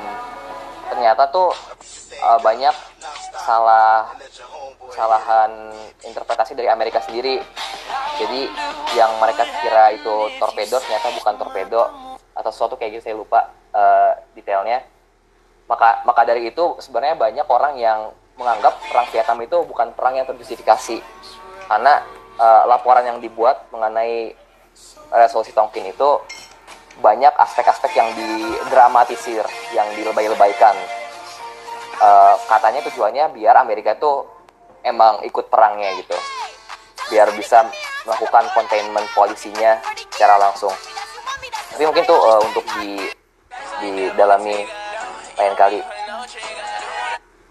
ternyata 0.92 1.24
tuh 1.32 1.48
uh, 2.20 2.38
banyak 2.44 2.76
salah 3.32 4.12
kesalahan 4.92 5.72
interpretasi 6.04 6.52
dari 6.52 6.68
Amerika 6.68 7.00
sendiri. 7.00 7.40
Jadi 8.20 8.44
yang 8.92 9.16
mereka 9.16 9.48
kira 9.64 9.96
itu 9.96 10.28
torpedo 10.36 10.76
ternyata 10.84 11.08
bukan 11.16 11.34
torpedo 11.40 11.82
atau 12.36 12.50
sesuatu 12.52 12.76
kayak 12.76 13.00
gitu 13.00 13.02
saya 13.08 13.16
lupa 13.16 13.48
uh, 13.72 14.12
detailnya. 14.36 14.84
Maka 15.64 16.04
maka 16.04 16.28
dari 16.28 16.52
itu 16.52 16.76
sebenarnya 16.76 17.16
banyak 17.16 17.46
orang 17.48 17.74
yang 17.80 18.12
menganggap 18.36 18.76
perang 18.84 19.08
Vietnam 19.08 19.40
itu 19.40 19.56
bukan 19.64 19.96
perang 19.96 20.20
yang 20.20 20.28
terjustifikasi 20.28 21.00
karena 21.72 22.04
uh, 22.36 22.68
laporan 22.68 23.08
yang 23.08 23.18
dibuat 23.24 23.64
mengenai 23.72 24.36
resolusi 25.12 25.52
Tonkin 25.52 25.92
itu 25.92 26.10
banyak 27.00 27.32
aspek-aspek 27.38 27.96
yang 27.96 28.08
didramatisir, 28.12 29.46
yang 29.72 29.88
dilebay-lebaykan. 29.96 30.76
Uh, 32.02 32.34
katanya 32.50 32.82
tujuannya 32.90 33.30
biar 33.30 33.54
Amerika 33.62 33.94
itu 33.94 34.26
emang 34.82 35.22
ikut 35.22 35.46
perangnya 35.46 35.94
gitu, 36.02 36.18
biar 37.14 37.30
bisa 37.38 37.62
melakukan 38.02 38.50
containment 38.52 39.06
polisinya 39.14 39.78
secara 40.10 40.34
langsung. 40.36 40.74
Tapi 41.72 41.86
mungkin 41.86 42.04
tuh 42.04 42.18
uh, 42.18 42.42
untuk 42.42 42.66
di 42.76 43.06
didalami 43.82 44.66
lain 45.38 45.54
kali. 45.54 45.80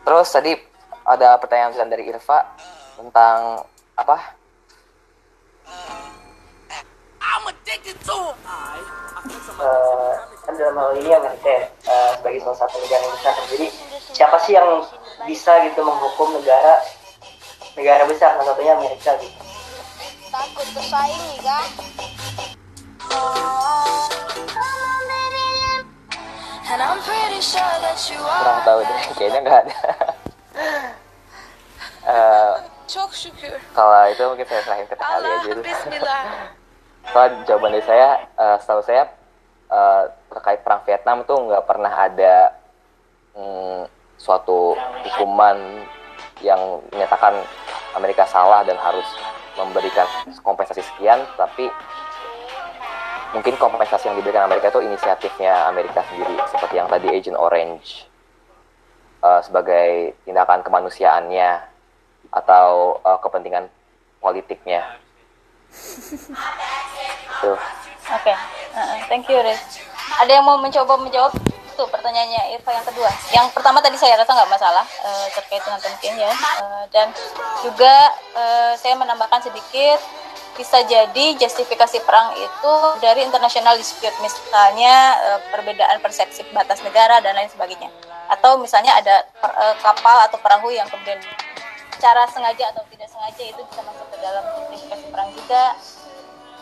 Terus 0.04 0.28
tadi 0.30 0.54
ada 1.08 1.40
pertanyaan 1.40 1.90
dari 1.90 2.08
Irfa 2.12 2.46
tentang 3.00 3.66
apa? 3.98 4.18
Uh, 9.62 10.14
kan 10.44 10.54
dalam 10.58 10.76
hal 10.76 10.92
ini 10.98 11.12
Amerika 11.14 11.70
uh, 11.88 12.12
sebagai 12.18 12.40
salah 12.44 12.58
satu 12.66 12.76
negara 12.82 13.02
yang 13.06 13.14
besar. 13.16 13.34
Jadi 13.48 13.68
siapa 14.12 14.38
sih 14.44 14.54
yang 14.58 14.68
bisa 15.24 15.52
gitu 15.70 15.80
menghukum 15.86 16.36
negara 16.36 16.82
negara 17.78 18.04
besar 18.10 18.36
salah 18.36 18.52
satunya 18.52 18.74
Amerika 18.76 19.16
gitu. 19.22 19.40
Takut 20.32 20.68
bersaing 20.76 21.40
kan? 21.44 21.68
Kurang 28.32 28.62
tahu 28.64 28.80
deh, 28.80 29.02
kayaknya 29.20 29.40
nggak 29.44 29.60
ada. 29.68 29.78
uh, 32.08 32.54
Çok 32.88 33.16
şükür. 33.16 33.60
Kalau 33.76 34.08
itu 34.12 34.24
mungkin 34.24 34.46
saya 34.48 34.62
serahin 34.64 34.88
ke 34.88 34.96
kali 34.96 35.28
aja 35.28 35.48
dulu. 35.52 35.64
Bismillah. 35.64 36.24
Soal 37.10 37.42
jawaban 37.50 37.74
dari 37.74 37.86
saya, 37.86 38.30
uh, 38.38 38.62
setahu 38.62 38.86
saya 38.86 39.10
uh, 39.74 40.06
terkait 40.30 40.62
perang 40.62 40.86
Vietnam 40.86 41.26
tuh 41.26 41.42
nggak 41.50 41.66
pernah 41.66 41.90
ada 41.90 42.54
um, 43.34 43.90
suatu 44.22 44.78
hukuman 45.10 45.58
yang 46.46 46.82
menyatakan 46.94 47.42
Amerika 47.98 48.30
salah 48.30 48.62
dan 48.62 48.78
harus 48.78 49.06
memberikan 49.58 50.06
kompensasi 50.46 50.86
sekian, 50.86 51.26
tapi 51.36 51.68
mungkin 53.36 53.58
kompensasi 53.58 54.08
yang 54.08 54.18
diberikan 54.22 54.48
Amerika 54.48 54.72
itu 54.72 54.86
inisiatifnya 54.86 55.68
Amerika 55.68 56.06
sendiri, 56.08 56.38
seperti 56.48 56.80
yang 56.80 56.88
tadi 56.88 57.08
Agent 57.12 57.40
Orange 57.40 58.08
uh, 59.26 59.42
sebagai 59.44 60.16
tindakan 60.24 60.64
kemanusiaannya 60.64 61.50
atau 62.32 63.00
uh, 63.04 63.20
kepentingan 63.20 63.68
politiknya. 64.24 64.86
Oke, 67.42 67.58
okay. 68.12 68.36
uh, 68.76 68.96
thank 69.08 69.24
you, 69.32 69.40
Riz. 69.40 69.80
Ada 70.20 70.40
yang 70.40 70.46
mau 70.46 70.60
mencoba 70.60 71.00
menjawab 71.00 71.32
tuh 71.80 71.88
pertanyaannya 71.88 72.60
Irfa 72.60 72.76
yang 72.76 72.84
kedua. 72.84 73.08
Yang 73.32 73.48
pertama 73.56 73.80
tadi 73.80 73.96
saya 73.96 74.20
rasa 74.20 74.36
nggak 74.36 74.52
masalah 74.52 74.84
uh, 74.84 75.28
terkait 75.32 75.64
dengan 75.64 75.80
penting 75.80 76.14
ya, 76.20 76.32
uh, 76.60 76.84
dan 76.92 77.08
juga 77.64 78.12
uh, 78.36 78.74
saya 78.76 79.00
menambahkan 79.00 79.48
sedikit 79.48 80.00
bisa 80.60 80.84
jadi 80.84 81.40
justifikasi 81.40 82.04
perang 82.04 82.36
itu 82.36 82.74
dari 83.00 83.24
international 83.24 83.80
dispute 83.80 84.14
misalnya 84.20 85.16
perbedaan 85.48 86.04
persepsi 86.04 86.44
batas 86.52 86.84
negara 86.84 87.24
dan 87.24 87.40
lain 87.40 87.48
sebagainya 87.48 87.88
atau 88.28 88.60
misalnya 88.60 88.92
ada 89.00 89.24
kapal 89.80 90.28
atau 90.28 90.36
perahu 90.44 90.68
yang 90.76 90.84
kemudian 90.92 91.24
secara 91.96 92.24
sengaja 92.30 92.72
atau 92.74 92.84
tidak 92.90 93.08
sengaja 93.12 93.44
itu 93.44 93.62
bisa 93.68 93.82
masuk 93.84 94.08
ke 94.10 94.18
dalam 94.20 94.44
justifikasi 94.58 95.06
perang 95.12 95.30
juga. 95.36 95.64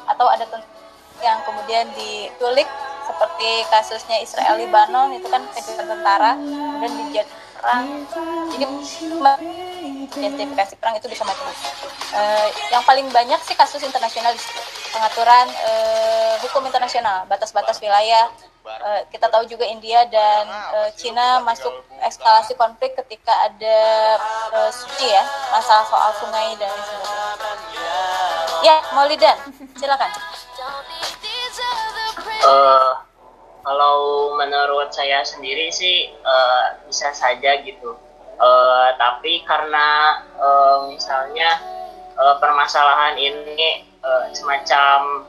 Atau 0.10 0.26
ada 0.26 0.46
yang 1.20 1.38
kemudian 1.46 1.86
diculik 1.94 2.68
seperti 3.06 3.50
kasusnya 3.74 4.18
Israel 4.22 4.56
Lebanon 4.58 5.14
itu 5.18 5.28
kan 5.28 5.42
kejutan 5.54 5.86
tentara 5.90 6.38
dan 6.82 6.92
dijadi 7.06 7.32
perang. 7.60 7.86
Jadi 8.56 8.66
justifikasi 10.10 10.74
perang 10.80 10.96
itu 10.98 11.08
bisa 11.12 11.24
macam-macam. 11.28 11.74
Uh, 12.10 12.48
yang 12.74 12.82
paling 12.86 13.06
banyak 13.14 13.38
sih 13.46 13.54
kasus 13.54 13.86
internasional 13.86 14.34
pengaturan 14.90 15.46
uh, 15.66 16.34
hukum 16.42 16.66
internasional 16.66 17.30
batas-batas 17.30 17.78
wilayah 17.78 18.32
uh, 18.66 19.01
kita 19.10 19.28
tahu 19.32 19.47
juga 19.47 19.66
India 19.66 20.03
dan 20.07 20.45
uh, 20.47 20.89
Cina 20.95 21.39
masuk 21.43 21.72
eskalasi 22.03 22.55
konflik 22.55 22.95
ketika 22.95 23.32
ada 23.47 23.80
uh, 24.55 24.72
suci 24.72 25.07
ya 25.07 25.24
masalah 25.51 25.86
soal 25.88 26.12
sungai 26.20 26.55
dan 26.60 26.74
sebagainya. 26.74 27.99
Ya, 28.60 28.76
Maulidan, 28.91 29.38
silakan. 29.80 30.12
Uh, 32.43 32.91
kalau 33.64 33.97
menurut 34.39 34.91
saya 34.91 35.24
sendiri 35.24 35.72
sih 35.72 36.12
uh, 36.24 36.80
bisa 36.88 37.12
saja 37.16 37.60
gitu. 37.64 37.95
Uh, 38.39 38.95
tapi 38.95 39.43
karena 39.43 40.20
uh, 40.39 40.88
misalnya 40.88 41.60
uh, 42.16 42.39
permasalahan 42.39 43.20
ini 43.20 43.84
uh, 43.99 44.32
semacam 44.32 45.28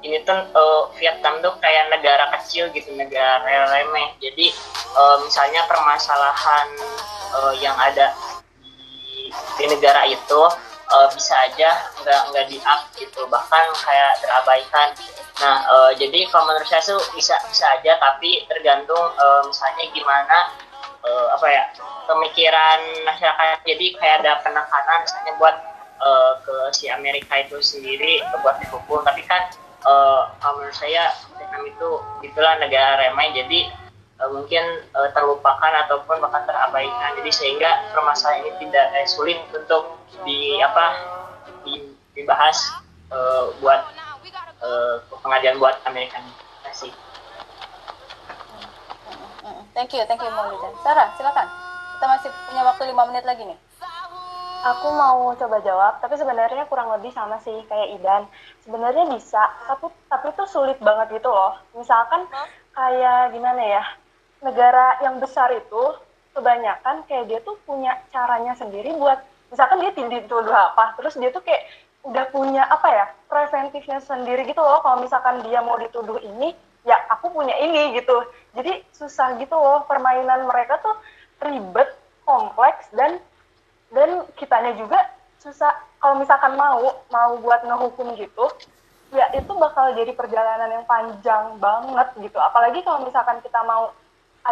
ini 0.00 0.24
tuh 0.24 0.40
uh, 0.56 0.88
Vietnam 0.96 1.44
tuh 1.44 1.52
kayak 1.60 1.92
negara 1.92 2.32
kecil 2.38 2.72
gitu 2.72 2.92
negara 2.96 3.68
remeh. 3.68 4.16
Jadi 4.20 4.52
uh, 4.96 5.16
misalnya 5.24 5.64
permasalahan 5.68 6.68
uh, 7.36 7.54
yang 7.60 7.76
ada 7.76 8.16
di, 9.60 9.64
negara 9.68 10.08
itu 10.08 10.40
uh, 10.90 11.08
bisa 11.12 11.36
aja 11.36 11.76
nggak 12.00 12.20
nggak 12.32 12.46
di 12.48 12.58
up 12.64 12.88
gitu. 12.96 13.28
Bahkan 13.28 13.64
kayak 13.76 14.12
terabaikan. 14.24 14.88
Nah 15.40 15.56
uh, 15.68 15.90
jadi 15.92 16.28
kalau 16.32 16.48
menurut 16.48 16.68
saya 16.68 16.80
tuh 16.80 17.00
bisa 17.12 17.36
bisa 17.48 17.64
aja. 17.76 18.00
Tapi 18.00 18.48
tergantung 18.48 19.04
uh, 19.20 19.42
misalnya 19.44 19.84
gimana 19.92 20.38
uh, 21.04 21.26
apa 21.36 21.46
ya 21.48 21.64
pemikiran 22.08 22.80
masyarakat. 23.04 23.58
Jadi 23.68 23.86
kayak 24.00 24.24
ada 24.24 24.40
penekanan 24.40 25.04
misalnya 25.04 25.34
buat 25.36 25.56
ke 26.40 26.72
si 26.72 26.88
Amerika 26.88 27.36
itu 27.44 27.60
sendiri 27.60 28.24
buat 28.40 28.56
dihukum 28.56 29.04
tapi 29.04 29.20
kan 29.28 29.52
uh, 29.84 30.52
menurut 30.56 30.76
saya 30.76 31.12
Vietnam 31.36 31.64
itu 31.68 31.90
itulah 32.24 32.56
negara 32.60 33.00
remeh 33.00 33.32
jadi 33.32 33.60
uh, 34.20 34.30
mungkin 34.32 34.62
uh, 34.92 35.08
terlupakan 35.12 35.72
ataupun 35.86 36.20
bahkan 36.20 36.44
terabaikan 36.44 37.16
jadi 37.20 37.30
sehingga 37.32 37.70
permasalahan 37.92 38.44
ini 38.44 38.68
tidak 38.68 38.86
eh, 38.96 39.08
sulit 39.08 39.38
untuk 39.52 39.96
di 40.24 40.60
apa 40.60 40.86
di, 41.64 41.92
dibahas 42.12 42.56
uh, 43.12 43.52
buat 43.64 43.80
uh, 44.60 45.00
pengadilan 45.24 45.56
buat 45.60 45.76
Amerika 45.88 46.20
kasih 46.68 46.92
Thank 49.70 49.96
you, 49.96 50.02
thank 50.04 50.20
you 50.20 50.28
Maulida. 50.34 50.68
Sarah, 50.82 51.14
silakan. 51.14 51.46
Kita 51.96 52.04
masih 52.04 52.30
punya 52.50 52.62
waktu 52.66 52.82
lima 52.90 53.06
menit 53.06 53.24
lagi 53.24 53.48
nih. 53.48 53.58
Aku 54.60 54.92
mau 54.92 55.32
coba 55.40 55.56
jawab, 55.64 56.04
tapi 56.04 56.20
sebenarnya 56.20 56.68
kurang 56.68 56.92
lebih 56.92 57.08
sama 57.16 57.40
sih 57.40 57.64
kayak 57.64 57.96
Idan. 57.96 58.22
Sebenarnya 58.60 59.08
bisa, 59.08 59.40
tapi 59.64 59.88
tapi 60.12 60.36
itu 60.36 60.44
sulit 60.52 60.76
banget 60.84 61.16
gitu 61.16 61.32
loh. 61.32 61.56
Misalkan 61.72 62.28
kayak 62.76 63.32
gimana 63.32 63.80
ya, 63.80 63.82
negara 64.44 65.00
yang 65.00 65.16
besar 65.16 65.48
itu 65.56 65.96
kebanyakan 66.36 67.08
kayak 67.08 67.32
dia 67.32 67.40
tuh 67.40 67.56
punya 67.64 67.96
caranya 68.12 68.52
sendiri 68.52 68.92
buat, 69.00 69.24
misalkan 69.48 69.80
dia 69.80 69.96
dituduh 69.96 70.52
apa, 70.52 70.92
terus 71.00 71.16
dia 71.16 71.32
tuh 71.32 71.40
kayak 71.40 71.64
udah 72.04 72.28
punya 72.28 72.60
apa 72.68 72.88
ya, 72.92 73.06
preventifnya 73.32 74.04
sendiri 74.04 74.44
gitu 74.44 74.60
loh. 74.60 74.84
Kalau 74.84 75.00
misalkan 75.00 75.40
dia 75.40 75.64
mau 75.64 75.80
dituduh 75.80 76.20
ini, 76.20 76.52
ya 76.84 77.00
aku 77.08 77.32
punya 77.32 77.56
ini 77.56 77.96
gitu. 77.96 78.28
Jadi 78.52 78.84
susah 78.92 79.40
gitu 79.40 79.56
loh, 79.56 79.88
permainan 79.88 80.44
mereka 80.44 80.76
tuh 80.84 81.00
ribet, 81.40 81.96
kompleks, 82.28 82.92
dan 82.92 83.24
dan 83.90 84.24
kitanya 84.38 84.74
juga 84.78 84.98
susah. 85.42 85.72
Kalau 86.00 86.16
misalkan 86.16 86.56
mau 86.56 87.04
mau 87.12 87.30
buat 87.38 87.60
ngehukum 87.66 88.16
gitu 88.16 88.46
ya 89.10 89.26
itu 89.34 89.52
bakal 89.58 89.90
jadi 89.98 90.14
perjalanan 90.14 90.70
yang 90.70 90.86
panjang 90.86 91.58
banget 91.58 92.08
gitu. 92.22 92.38
Apalagi 92.38 92.80
kalau 92.86 93.02
misalkan 93.02 93.42
kita 93.42 93.60
mau 93.66 93.90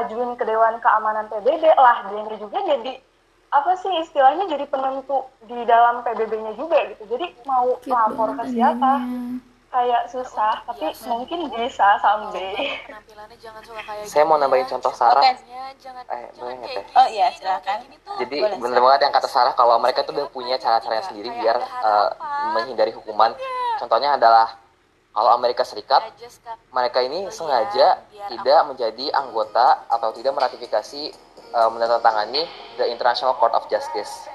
ajuin 0.02 0.36
ke 0.36 0.44
Dewan 0.44 0.82
Keamanan 0.82 1.30
PBB 1.32 1.64
lah 1.78 2.04
dia 2.10 2.36
juga 2.36 2.58
jadi 2.60 3.00
apa 3.48 3.72
sih 3.80 3.88
istilahnya 4.04 4.44
jadi 4.44 4.68
penentu 4.68 5.24
di 5.48 5.56
dalam 5.64 6.04
PBB-nya 6.04 6.52
juga 6.60 6.76
gitu. 6.92 7.16
Jadi 7.16 7.32
mau 7.48 7.80
lapor 7.88 8.36
ke 8.36 8.52
siapa 8.52 9.00
kayak 9.68 10.02
susah 10.08 10.64
tapi 10.64 10.88
mungkin 11.04 11.52
bisa 11.52 12.00
someday. 12.00 12.80
Saya 14.08 14.24
mau 14.24 14.40
nambahin 14.40 14.64
contoh 14.64 14.92
Sarah. 14.96 15.20
Okay. 15.20 15.36
eh 16.08 16.24
boleh 16.40 16.54
nggak 16.58 16.70
teh? 16.72 16.84
oh 16.96 17.08
iya 17.12 17.28
silakan. 17.36 17.78
jadi 18.18 18.36
bener 18.56 18.80
banget 18.80 19.00
yang 19.06 19.14
kata 19.14 19.28
Sarah 19.28 19.52
kalau 19.52 19.76
mereka 19.76 20.02
tuh 20.02 20.16
udah 20.16 20.26
punya 20.32 20.56
cara-caranya 20.56 21.04
sendiri 21.04 21.28
biar 21.36 21.60
uh, 21.60 22.08
menghindari 22.56 22.90
hukuman. 22.96 23.36
Contohnya 23.76 24.16
adalah 24.16 24.56
kalau 25.12 25.30
Amerika 25.36 25.62
Serikat 25.62 26.02
mereka 26.72 27.04
ini 27.04 27.28
sengaja 27.28 28.00
tidak 28.32 28.60
menjadi 28.66 29.12
anggota 29.12 29.84
atau 29.92 30.10
tidak 30.16 30.32
meratifikasi 30.32 31.12
uh, 31.52 31.68
menandatangani 31.68 32.48
the 32.80 32.88
International 32.88 33.36
Court 33.36 33.52
of 33.52 33.68
Justice. 33.68 34.28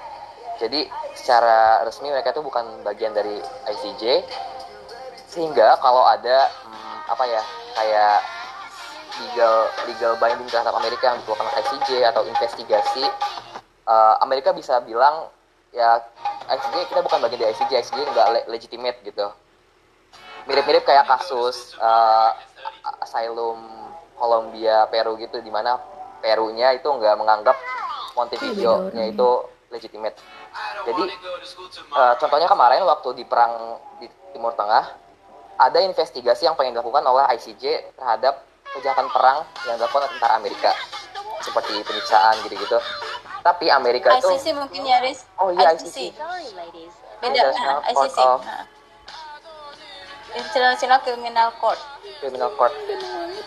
Jadi 0.62 0.86
secara 1.18 1.82
resmi 1.82 2.14
mereka 2.14 2.30
itu 2.30 2.42
bukan 2.44 2.86
bagian 2.86 3.10
dari 3.10 3.42
ICJ 3.42 4.22
sehingga 5.34 5.76
kalau 5.82 6.06
ada 6.06 6.48
hmm, 6.62 6.96
apa 7.10 7.24
ya 7.26 7.42
kayak 7.74 8.18
legal 9.14 9.54
legal 9.90 10.12
binding 10.22 10.48
terhadap 10.50 10.74
Amerika 10.78 11.10
yang 11.10 11.18
dikeluarkan 11.22 11.50
ICJ 11.58 11.90
atau 12.14 12.22
investigasi 12.26 13.04
uh, 13.86 14.14
Amerika 14.22 14.54
bisa 14.54 14.78
bilang 14.86 15.26
ya 15.74 15.98
ICJ 16.50 16.86
kita 16.86 17.00
bukan 17.02 17.18
bagian 17.18 17.42
dari 17.42 17.50
ICJ 17.50 17.72
ICJ 17.82 17.98
nggak 18.14 18.26
le 18.30 18.40
legitimate 18.54 18.98
gitu 19.02 19.26
mirip-mirip 20.44 20.84
kayak 20.84 21.08
kasus 21.08 21.72
uh, 21.80 22.36
asylum 23.00 23.84
Kolombia, 24.14 24.86
Peru 24.88 25.18
gitu, 25.18 25.40
di 25.42 25.50
mana 25.50 25.80
Perunya 26.24 26.72
itu 26.72 26.88
nggak 26.88 27.20
menganggap 27.20 27.56
Montevideo-nya 28.16 29.10
itu 29.10 29.30
legitimate. 29.68 30.16
Jadi 30.86 31.02
uh, 31.92 32.14
contohnya 32.16 32.46
kemarin 32.46 32.86
waktu 32.86 33.08
di 33.18 33.24
perang 33.26 33.76
di 33.98 34.06
Timur 34.30 34.54
Tengah 34.54 35.03
ada 35.58 35.78
investigasi 35.80 36.46
yang 36.46 36.56
pengen 36.58 36.74
dilakukan 36.74 37.04
oleh 37.06 37.24
ICJ 37.38 37.94
terhadap 37.94 38.42
kejahatan 38.74 39.06
perang 39.10 39.46
yang 39.68 39.78
dilakukan 39.78 40.06
oleh 40.06 40.12
tentara 40.18 40.34
Amerika 40.38 40.70
seperti 41.42 41.78
penyiksaan 41.84 42.34
gitu-gitu. 42.48 42.78
Tapi 43.44 43.68
Amerika 43.68 44.16
itu 44.16 44.28
ICC 44.32 44.46
mungkin 44.56 44.80
ya, 44.88 44.98
Riz. 45.04 45.28
Oh 45.36 45.52
iya 45.52 45.76
ICC. 45.76 45.84
ICC. 45.84 45.98
Beda, 47.20 47.30
International 47.30 47.78
ah, 47.78 47.92
Court 47.92 48.08
ICC. 48.08 48.18
of- 48.24 48.44
ah. 48.48 48.64
International 50.34 50.98
Criminal 51.04 51.48
Court. 51.62 51.80
Criminal 52.18 52.50
Court. 52.58 52.74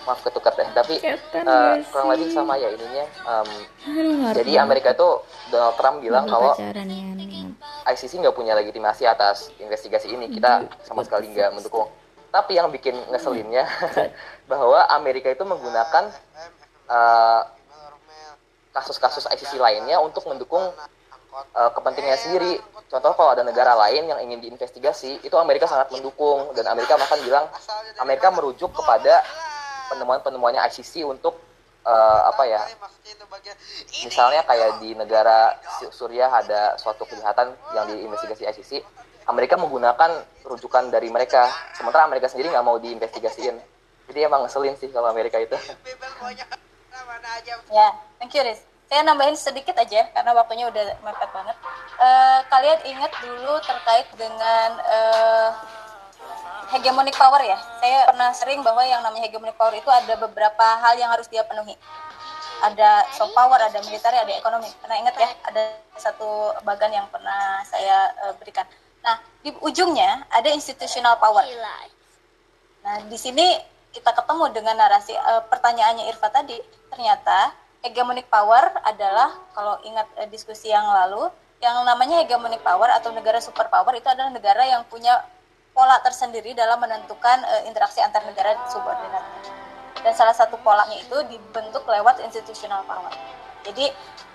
Maaf 0.07 0.23
ketuker 0.23 0.53
deh. 0.55 0.69
Tapi 0.71 0.95
uh, 1.43 1.75
kurang 1.91 2.07
lebih 2.15 2.31
sama 2.31 2.55
ya 2.55 2.71
ininya. 2.71 3.05
um, 3.27 3.49
Aduh, 3.91 4.31
jadi 4.31 4.63
Amerika 4.63 4.95
itu 4.95 5.09
Donald 5.51 5.75
Trump 5.75 5.99
bilang 5.99 6.23
kalau 6.31 6.55
pacaran 6.55 6.87
ya. 6.87 7.07
ICC 7.87 8.19
nggak 8.19 8.35
punya 8.35 8.53
legitimasi 8.57 9.07
atas 9.07 9.51
investigasi 9.57 10.11
ini. 10.11 10.27
Kita 10.27 10.67
sama 10.83 11.07
sekali 11.07 11.31
nggak 11.31 11.55
mendukung. 11.55 11.87
Tapi 12.27 12.59
yang 12.59 12.67
bikin 12.69 12.93
ngeselinnya 13.07 13.63
bahwa 14.51 14.83
Amerika 14.91 15.31
itu 15.31 15.47
menggunakan 15.47 16.11
uh, 16.91 17.41
kasus-kasus 18.75 19.25
ICC 19.31 19.57
lainnya 19.57 19.97
untuk 20.03 20.27
mendukung 20.27 20.61
uh, 21.31 21.71
kepentingannya 21.71 22.19
sendiri. 22.19 22.53
Contoh 22.87 23.15
kalau 23.15 23.31
ada 23.33 23.43
negara 23.43 23.73
lain 23.87 24.07
yang 24.11 24.19
ingin 24.21 24.39
diinvestigasi, 24.43 25.23
itu 25.23 25.35
Amerika 25.39 25.67
sangat 25.67 25.91
mendukung 25.91 26.51
dan 26.55 26.67
Amerika 26.71 26.95
bahkan 26.95 27.19
bilang 27.23 27.47
Amerika 27.99 28.31
merujuk 28.31 28.71
kepada 28.75 29.23
penemuan-penemuannya 29.91 30.61
ICC 30.67 31.07
untuk 31.07 31.46
uh, 31.87 32.19
apa 32.27 32.43
ya? 32.43 32.61
Misalnya 34.03 34.43
kayak 34.43 34.83
di 34.83 34.91
negara 34.93 35.55
Su- 35.79 35.91
Suriah 35.95 36.27
ada 36.27 36.75
suatu 36.75 37.07
kejahatan 37.07 37.55
yang 37.71 37.87
diinvestigasi 37.87 38.43
ICC, 38.43 38.71
Amerika 39.31 39.55
menggunakan 39.55 40.23
rujukan 40.43 40.91
dari 40.91 41.07
mereka, 41.07 41.47
sementara 41.75 42.03
Amerika 42.03 42.27
sendiri 42.27 42.51
nggak 42.51 42.65
mau 42.67 42.75
diinvestigasiin. 42.77 43.55
Jadi 44.07 44.19
emang 44.23 44.47
ngeselin 44.47 44.75
sih 44.79 44.87
kalau 44.91 45.11
Amerika 45.11 45.39
itu. 45.39 45.55
Ya, 47.71 47.87
thank 48.19 48.31
you, 48.35 48.43
Riz. 48.43 48.63
Saya 48.87 49.03
nambahin 49.03 49.35
sedikit 49.35 49.75
aja 49.75 50.07
karena 50.15 50.31
waktunya 50.31 50.71
udah 50.71 50.95
mepet 51.03 51.29
banget. 51.35 51.55
Eh, 51.99 52.39
kalian 52.47 52.79
ingat 52.87 53.11
dulu 53.19 53.59
terkait 53.59 54.07
dengan 54.15 54.79
eh, 54.79 55.49
hegemonic 56.71 57.15
power 57.15 57.41
ya. 57.43 57.57
Saya 57.79 58.07
pernah 58.07 58.29
sering 58.35 58.59
bahwa 58.61 58.83
yang 58.83 58.99
namanya 59.03 59.27
hegemonic 59.27 59.55
power 59.55 59.73
itu 59.75 59.87
ada 59.87 60.13
beberapa 60.19 60.65
hal 60.83 60.99
yang 60.99 61.11
harus 61.11 61.27
dia 61.31 61.43
penuhi. 61.47 61.75
Ada 62.63 63.05
soft 63.13 63.37
power, 63.37 63.59
ada 63.61 63.77
militer, 63.85 64.09
ada 64.09 64.33
ekonomi. 64.33 64.67
Pernah 64.81 64.97
ingat 64.97 65.15
ya, 65.15 65.29
ada 65.45 65.61
satu 65.95 66.57
bagan 66.65 66.89
yang 66.89 67.07
pernah 67.13 67.61
saya 67.63 68.11
eh, 68.27 68.33
berikan. 68.41 68.65
Nah, 69.05 69.21
di 69.45 69.53
ujungnya 69.61 70.25
ada 70.33 70.49
institutional 70.49 71.21
power. 71.21 71.45
Nah, 72.83 72.97
di 73.05 73.17
sini 73.19 73.45
kita 73.93 74.11
ketemu 74.11 74.51
dengan 74.51 74.75
narasi 74.75 75.13
eh, 75.13 75.43
pertanyaannya 75.47 76.09
Irfa 76.09 76.33
tadi. 76.33 76.57
Ternyata 76.89 77.53
hegemonic 77.85 78.25
power 78.27 78.73
adalah 78.83 79.37
kalau 79.53 79.77
ingat 79.85 80.09
eh, 80.17 80.27
diskusi 80.27 80.73
yang 80.73 80.85
lalu, 80.85 81.29
yang 81.61 81.77
namanya 81.85 82.25
hegemonic 82.25 82.61
power 82.65 82.89
atau 82.89 83.13
negara 83.13 83.37
superpower 83.37 83.93
itu 83.93 84.09
adalah 84.09 84.33
negara 84.33 84.65
yang 84.65 84.81
punya 84.89 85.13
pola 85.77 86.01
tersendiri 86.01 86.57
dalam 86.57 86.81
menentukan 86.81 87.37
eh, 87.45 87.69
interaksi 87.69 88.01
antar 88.01 88.25
negara 88.25 88.57
subordinat. 88.73 89.21
Dan 90.01 90.13
salah 90.17 90.33
satu 90.33 90.57
polanya 90.65 90.97
itu 90.97 91.13
dibentuk 91.29 91.85
lewat 91.85 92.17
institutional 92.25 92.81
power. 92.89 93.13
Jadi 93.61 93.85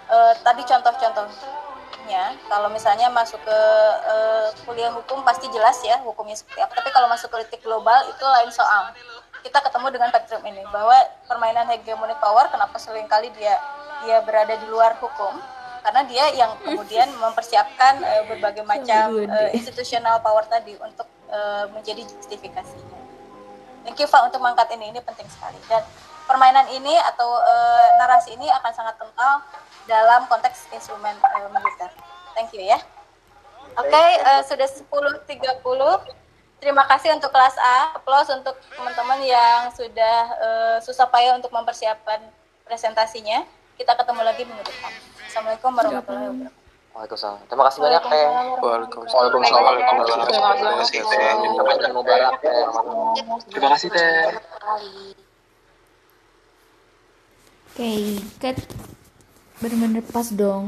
eh, 0.07 0.35
tadi 0.47 0.63
contoh-contohnya 0.63 2.39
kalau 2.47 2.71
misalnya 2.71 3.11
masuk 3.11 3.43
ke 3.43 3.59
eh, 4.07 4.49
kuliah 4.63 4.95
hukum 4.95 5.27
pasti 5.27 5.51
jelas 5.51 5.83
ya 5.83 5.99
hukumnya 6.07 6.39
seperti 6.39 6.63
apa. 6.63 6.79
Tapi 6.79 6.95
kalau 6.95 7.11
masuk 7.11 7.27
politik 7.27 7.59
global 7.67 8.07
itu 8.07 8.23
lain 8.23 8.55
soal. 8.55 8.95
Kita 9.43 9.59
ketemu 9.59 9.91
dengan 9.91 10.15
spektrum 10.15 10.47
ini 10.47 10.63
bahwa 10.71 10.95
permainan 11.27 11.67
hegemonic 11.67 12.23
power 12.23 12.47
kenapa 12.47 12.79
sering 12.79 13.11
kali 13.11 13.27
dia 13.35 13.59
dia 14.07 14.23
berada 14.23 14.55
di 14.55 14.67
luar 14.71 14.95
hukum 15.03 15.43
karena 15.83 16.03
dia 16.07 16.25
yang 16.35 16.53
kemudian 16.63 17.09
mempersiapkan 17.23 18.01
eh, 18.01 18.23
berbagai 18.31 18.65
macam 18.65 19.19
eh, 19.19 19.51
institutional 19.53 20.23
power 20.23 20.47
tadi 20.47 20.79
untuk 20.79 21.07
eh, 21.29 21.67
menjadi 21.75 22.07
justifikasinya. 22.07 22.99
Thank 23.83 23.99
you 23.99 24.07
Pak 24.07 24.31
untuk 24.31 24.39
mengangkat 24.39 24.71
ini, 24.79 24.95
ini 24.95 25.01
penting 25.03 25.27
sekali. 25.27 25.59
Dan 25.67 25.83
permainan 26.27 26.71
ini 26.71 26.95
atau 27.13 27.29
eh, 27.43 27.89
narasi 27.99 28.39
ini 28.39 28.47
akan 28.47 28.73
sangat 28.73 28.95
kental 28.97 29.43
dalam 29.91 30.31
konteks 30.31 30.71
instrumen 30.71 31.19
eh, 31.19 31.49
militer. 31.51 31.91
Thank 32.33 32.55
you 32.55 32.63
ya. 32.63 32.79
Oke, 33.77 34.05
eh, 34.23 34.43
sudah 34.47 34.69
10.30. 34.69 35.65
Terima 36.63 36.87
kasih 36.87 37.19
untuk 37.19 37.35
kelas 37.35 37.59
A. 37.59 37.99
Applause 37.99 38.31
untuk 38.39 38.55
teman-teman 38.71 39.19
yang 39.27 39.73
sudah 39.75 40.19
eh, 40.39 40.79
susah 40.85 41.11
payah 41.11 41.35
untuk 41.35 41.51
mempersiapkan 41.51 42.23
presentasinya. 42.69 43.43
Kita 43.83 43.99
ketemu 43.99 44.23
lagi 44.23 44.47
minggu 44.47 44.63
depan. 44.63 44.95
Assalamualaikum 45.27 45.75
warahmatullahi 45.75 46.27
wabarakatuh. 46.31 46.63
Waalaikumsalam. 46.95 47.39
Terima 47.51 47.65
kasih 47.67 47.81
banyak 47.83 48.03
Teh. 48.07 48.27
Waalaikumsalam 48.63 49.31
warahmatullahi 49.35 49.83
wabarakatuh. 50.39 51.59
Ramadan 51.59 51.91
Mubarak 51.91 52.35
Teh. 52.39 52.63
Terima 53.51 53.69
kasih 53.75 53.89
Teh. 53.91 54.39
Oke, 57.75 57.91
cut. 58.39 58.57
Bener-bener 59.59 60.03
pas 60.15 60.29
dong. 60.31 60.61